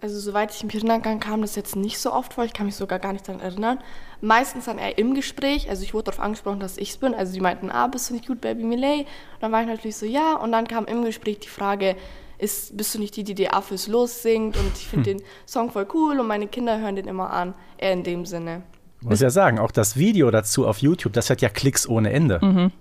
Also, 0.01 0.21
soweit 0.21 0.55
ich 0.55 0.63
mich 0.63 0.75
erinnern 0.77 1.03
kann, 1.03 1.19
kam 1.19 1.41
das 1.43 1.57
jetzt 1.57 1.75
nicht 1.75 1.99
so 1.99 2.13
oft 2.13 2.35
vor. 2.35 2.45
Ich 2.45 2.53
kann 2.53 2.67
mich 2.67 2.77
sogar 2.77 2.99
gar 2.99 3.13
nicht 3.13 3.27
daran 3.27 3.41
erinnern. 3.41 3.79
Meistens 4.21 4.67
dann 4.67 4.79
eher 4.79 4.97
im 4.97 5.15
Gespräch. 5.15 5.69
Also, 5.69 5.83
ich 5.83 5.93
wurde 5.95 6.05
darauf 6.05 6.21
angesprochen, 6.21 6.61
dass 6.61 6.79
ich 6.79 6.91
es 6.91 6.97
bin. 6.99 7.15
Also, 7.15 7.33
die 7.33 7.41
meinten, 7.41 7.71
ah, 7.71 7.89
bist 7.89 8.09
du 8.09 8.15
nicht 8.15 8.27
gut, 8.27 8.41
Baby 8.41 8.65
Millet? 8.65 9.01
Und 9.01 9.07
dann 9.41 9.53
war 9.53 9.63
ich 9.63 9.67
natürlich 9.67 9.97
so, 9.97 10.07
ja. 10.07 10.35
Und 10.37 10.53
dann 10.53 10.69
kam 10.69 10.87
im 10.87 11.05
Gespräch 11.05 11.41
die 11.41 11.49
Frage, 11.49 11.97
ist, 12.39 12.77
bist 12.77 12.95
du 12.95 13.01
nicht 13.01 13.17
die, 13.17 13.25
die 13.25 13.35
die 13.35 13.51
Affes 13.51 13.89
los 13.89 14.23
singt? 14.23 14.57
Und 14.57 14.71
ich 14.77 14.87
finde 14.87 15.15
den 15.15 15.23
Song 15.47 15.71
voll 15.73 15.89
cool 15.93 16.21
und 16.21 16.29
meine 16.29 16.47
Kinder 16.47 16.79
hören 16.79 16.95
den 16.95 17.09
immer 17.09 17.31
an. 17.31 17.55
Eher 17.77 17.93
in 17.93 18.05
dem 18.05 18.27
Sinne. 18.27 18.63
Ich 19.01 19.09
muss 19.09 19.21
ja 19.21 19.31
sagen, 19.31 19.59
auch 19.59 19.73
das 19.73 19.97
Video 19.97 20.31
dazu 20.31 20.67
auf 20.67 20.79
YouTube, 20.79 21.13
das 21.13 21.31
hat 21.31 21.41
ja 21.41 21.49
Klicks 21.49 21.89
ohne 21.89 22.13
Ende. 22.13 22.39
Mhm. 22.41 22.73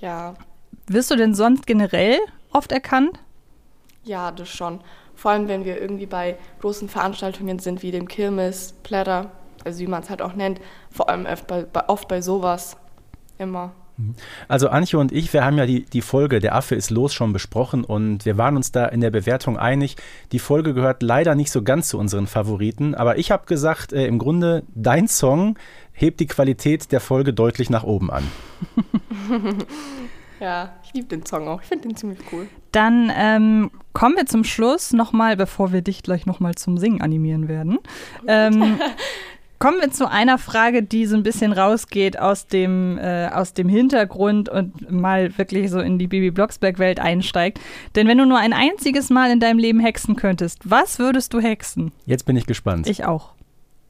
Ja, 0.00 0.34
Wirst 0.86 1.10
du 1.10 1.16
denn 1.16 1.34
sonst 1.34 1.66
generell 1.66 2.18
oft 2.52 2.70
erkannt? 2.70 3.18
Ja, 4.04 4.30
das 4.30 4.50
schon. 4.50 4.80
Vor 5.14 5.30
allem, 5.30 5.48
wenn 5.48 5.64
wir 5.64 5.80
irgendwie 5.80 6.06
bei 6.06 6.36
großen 6.60 6.88
Veranstaltungen 6.88 7.58
sind, 7.58 7.82
wie 7.82 7.90
dem 7.90 8.08
Kirmes, 8.08 8.74
Plätter, 8.82 9.30
also 9.64 9.80
wie 9.80 9.86
man 9.86 10.02
es 10.02 10.10
halt 10.10 10.22
auch 10.22 10.34
nennt, 10.34 10.60
vor 10.90 11.08
allem 11.08 11.26
oft 11.26 11.46
bei, 11.46 11.66
oft 11.88 12.08
bei 12.08 12.20
sowas. 12.20 12.76
Immer. 13.38 13.72
Also 14.48 14.68
Antje 14.68 14.98
und 14.98 15.12
ich, 15.12 15.32
wir 15.32 15.44
haben 15.44 15.56
ja 15.56 15.66
die, 15.66 15.84
die 15.84 16.00
Folge 16.00 16.40
Der 16.40 16.56
Affe 16.56 16.74
ist 16.74 16.90
los 16.90 17.14
schon 17.14 17.32
besprochen 17.32 17.84
und 17.84 18.24
wir 18.24 18.36
waren 18.36 18.56
uns 18.56 18.72
da 18.72 18.86
in 18.86 19.00
der 19.00 19.10
Bewertung 19.10 19.56
einig. 19.56 19.96
Die 20.32 20.40
Folge 20.40 20.74
gehört 20.74 21.02
leider 21.02 21.36
nicht 21.36 21.52
so 21.52 21.62
ganz 21.62 21.88
zu 21.88 21.98
unseren 21.98 22.26
Favoriten, 22.26 22.94
aber 22.94 23.18
ich 23.18 23.30
habe 23.30 23.46
gesagt, 23.46 23.92
äh, 23.92 24.06
im 24.06 24.18
Grunde, 24.18 24.64
dein 24.74 25.06
Song 25.06 25.56
hebt 25.92 26.18
die 26.18 26.26
Qualität 26.26 26.90
der 26.90 27.00
Folge 27.00 27.32
deutlich 27.32 27.70
nach 27.70 27.84
oben 27.84 28.10
an. 28.10 28.24
Ja, 30.44 30.74
ich 30.84 30.92
liebe 30.92 31.06
den 31.06 31.24
Song 31.24 31.48
auch. 31.48 31.62
Ich 31.62 31.68
finde 31.68 31.88
den 31.88 31.96
ziemlich 31.96 32.18
cool. 32.30 32.46
Dann 32.70 33.10
ähm, 33.16 33.70
kommen 33.94 34.14
wir 34.14 34.26
zum 34.26 34.44
Schluss 34.44 34.92
nochmal, 34.92 35.38
bevor 35.38 35.72
wir 35.72 35.80
dich 35.80 36.02
gleich 36.02 36.26
nochmal 36.26 36.54
zum 36.54 36.76
Singen 36.76 37.00
animieren 37.00 37.48
werden. 37.48 37.78
Ähm, 38.26 38.78
kommen 39.58 39.80
wir 39.80 39.90
zu 39.90 40.10
einer 40.10 40.36
Frage, 40.38 40.82
die 40.82 41.06
so 41.06 41.16
ein 41.16 41.22
bisschen 41.22 41.52
rausgeht 41.52 42.18
aus 42.18 42.46
dem, 42.46 42.98
äh, 42.98 43.28
aus 43.28 43.54
dem 43.54 43.68
Hintergrund 43.68 44.48
und 44.50 44.90
mal 44.90 45.36
wirklich 45.38 45.70
so 45.70 45.80
in 45.80 45.98
die 45.98 46.06
Bibi 46.06 46.30
Blocksberg-Welt 46.30 47.00
einsteigt. 47.00 47.58
Denn 47.94 48.06
wenn 48.06 48.18
du 48.18 48.26
nur 48.26 48.38
ein 48.38 48.52
einziges 48.52 49.08
Mal 49.08 49.30
in 49.30 49.40
deinem 49.40 49.58
Leben 49.58 49.80
hexen 49.80 50.16
könntest, 50.16 50.60
was 50.64 50.98
würdest 50.98 51.32
du 51.32 51.40
hexen? 51.40 51.92
Jetzt 52.04 52.26
bin 52.26 52.36
ich 52.36 52.44
gespannt. 52.44 52.86
Ich 52.86 53.04
auch. 53.04 53.32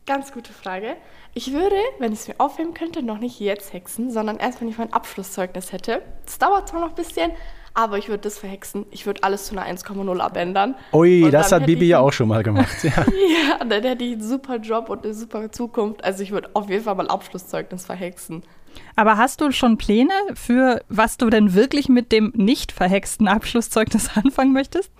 Ganz 0.06 0.32
gute 0.32 0.52
Frage. 0.52 0.96
Ich 1.32 1.54
würde, 1.54 1.76
wenn 1.98 2.12
ich 2.12 2.20
es 2.20 2.28
mir 2.28 2.34
aufheben 2.36 2.74
könnte, 2.74 3.02
noch 3.02 3.18
nicht 3.18 3.40
jetzt 3.40 3.72
hexen, 3.72 4.10
sondern 4.10 4.36
erst, 4.36 4.60
wenn 4.60 4.68
ich 4.68 4.76
mein 4.76 4.92
Abschlusszeugnis 4.92 5.72
hätte. 5.72 6.02
Das 6.26 6.38
dauert 6.38 6.68
zwar 6.68 6.80
noch 6.80 6.90
ein 6.90 6.94
bisschen, 6.94 7.32
aber 7.72 7.96
ich 7.96 8.08
würde 8.08 8.20
das 8.20 8.38
verhexen. 8.38 8.84
Ich 8.90 9.06
würde 9.06 9.22
alles 9.22 9.46
zu 9.46 9.56
einer 9.58 9.66
1,0 9.66 10.20
abändern. 10.20 10.74
Ui, 10.92 11.30
das 11.30 11.52
hat 11.52 11.64
Bibi 11.64 11.86
ja 11.86 12.00
auch 12.00 12.12
schon 12.12 12.28
mal 12.28 12.42
gemacht. 12.42 12.84
Ja. 12.84 12.92
Ja, 13.48 13.64
dann 13.64 13.82
hätte 13.82 14.04
ich 14.04 14.12
einen 14.12 14.22
super 14.22 14.56
Job 14.56 14.88
und 14.90 15.04
eine 15.04 15.14
super 15.14 15.50
Zukunft. 15.50 16.04
Also 16.04 16.22
ich 16.22 16.32
würde 16.32 16.50
auf 16.54 16.68
jeden 16.68 16.84
Fall 16.84 16.94
mal 16.94 17.08
Abschlusszeugnis 17.08 17.86
verhexen. 17.86 18.42
Aber 18.96 19.16
hast 19.16 19.40
du 19.40 19.50
schon 19.52 19.76
Pläne 19.78 20.12
für, 20.34 20.82
was 20.88 21.16
du 21.16 21.30
denn 21.30 21.54
wirklich 21.54 21.88
mit 21.88 22.12
dem 22.12 22.32
nicht 22.36 22.72
verhexten 22.72 23.28
Abschlusszeugnis 23.28 24.10
anfangen 24.16 24.52
möchtest? 24.52 24.90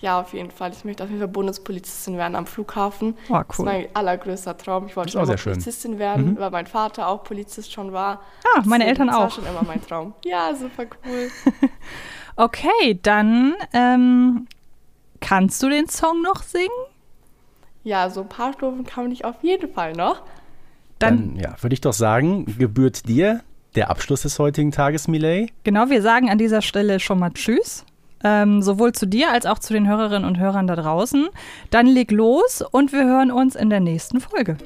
Ja, 0.00 0.20
auf 0.20 0.32
jeden 0.34 0.50
Fall. 0.50 0.72
Ich 0.72 0.84
möchte 0.84 1.04
auf 1.04 1.08
jeden 1.10 1.20
Fall 1.20 1.28
Bundespolizistin 1.28 2.16
werden 2.16 2.34
am 2.34 2.46
Flughafen. 2.46 3.16
Oh, 3.28 3.34
Das 3.34 3.46
ist 3.50 3.58
cool. 3.60 3.64
mein 3.66 3.86
allergrößter 3.94 4.56
Traum. 4.58 4.86
Ich 4.86 4.96
wollte 4.96 5.12
schon 5.12 5.20
auch 5.20 5.24
immer 5.24 5.32
sehr 5.32 5.38
schön. 5.38 5.52
Polizistin 5.52 5.98
werden, 6.00 6.32
Mhm. 6.32 6.38
weil 6.38 6.50
mein 6.50 6.66
Vater 6.66 7.06
auch 7.06 7.22
Polizist 7.22 7.72
schon 7.72 7.92
war. 7.92 8.20
Ah, 8.56 8.62
meine 8.64 8.84
Eltern 8.86 9.06
das 9.06 9.16
war 9.16 9.26
auch. 9.26 9.30
schon 9.30 9.46
immer 9.46 9.62
mein 9.62 9.80
Traum. 9.86 10.14
Ja, 10.24 10.54
super 10.54 10.84
cool. 11.06 11.30
Okay, 12.36 12.98
dann 13.02 13.54
ähm, 13.74 14.46
kannst 15.20 15.62
du 15.62 15.68
den 15.68 15.86
Song 15.88 16.22
noch 16.22 16.42
singen? 16.42 16.68
Ja, 17.84 18.08
so 18.10 18.22
ein 18.22 18.28
paar 18.28 18.52
Stufen 18.54 18.84
kann 18.86 19.10
ich 19.10 19.24
auf 19.24 19.36
jeden 19.42 19.72
Fall 19.72 19.92
noch. 19.92 20.22
Dann, 21.02 21.36
ja, 21.36 21.54
würde 21.60 21.74
ich 21.74 21.80
doch 21.80 21.92
sagen, 21.92 22.46
gebührt 22.58 23.08
dir 23.08 23.40
der 23.74 23.90
Abschluss 23.90 24.22
des 24.22 24.38
heutigen 24.38 24.70
Tages, 24.70 25.08
Millet. 25.08 25.50
Genau, 25.64 25.88
wir 25.88 26.02
sagen 26.02 26.30
an 26.30 26.38
dieser 26.38 26.62
Stelle 26.62 27.00
schon 27.00 27.18
mal 27.18 27.30
Tschüss. 27.30 27.84
Ähm, 28.24 28.62
sowohl 28.62 28.92
zu 28.92 29.06
dir 29.06 29.32
als 29.32 29.46
auch 29.46 29.58
zu 29.58 29.72
den 29.72 29.88
Hörerinnen 29.88 30.24
und 30.24 30.38
Hörern 30.38 30.66
da 30.66 30.76
draußen. 30.76 31.28
Dann 31.70 31.86
leg 31.86 32.12
los 32.12 32.62
und 32.70 32.92
wir 32.92 33.04
hören 33.04 33.32
uns 33.32 33.56
in 33.56 33.68
der 33.68 33.80
nächsten 33.80 34.20
Folge. 34.20 34.56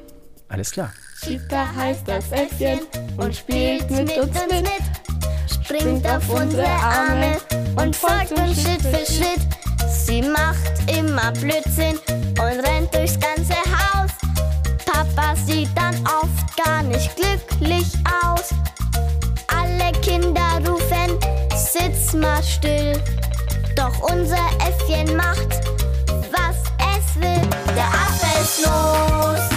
Alles 0.49 0.71
klar. 0.71 0.91
Cheetah 1.23 1.75
heißt 1.75 2.07
das 2.07 2.31
Äffchen 2.31 2.79
und 3.17 3.35
spielt 3.35 3.89
mit 3.89 4.15
uns 4.17 4.35
mit. 4.47 5.65
springt 5.65 6.05
auf 6.05 6.29
unsere 6.29 6.67
Arme 6.67 7.37
und 7.75 7.95
folgt 7.95 8.31
uns 8.33 8.61
Schritt 8.61 8.81
für 8.81 9.11
Schritt. 9.11 9.47
Sie 9.89 10.21
macht 10.21 10.95
immer 10.95 11.31
Blödsinn 11.31 11.97
und 12.29 12.39
rennt 12.39 12.93
durchs 12.93 13.19
ganze 13.19 13.55
Haus. 13.55 13.96
Sieht 15.47 15.69
dann 15.77 15.95
oft 16.05 16.57
gar 16.65 16.83
nicht 16.83 17.15
glücklich 17.15 17.93
aus. 18.21 18.49
Alle 19.47 19.93
Kinder 20.01 20.59
rufen, 20.67 21.17
sitz 21.55 22.11
mal 22.11 22.43
still. 22.43 23.01
Doch 23.73 23.97
unser 24.11 24.35
Äffchen 24.59 25.15
macht, 25.15 25.61
was 26.33 26.57
es 26.97 27.15
will. 27.15 27.49
Der 27.77 27.87
Affe 27.87 28.41
ist 28.41 28.65
los, 28.65 29.56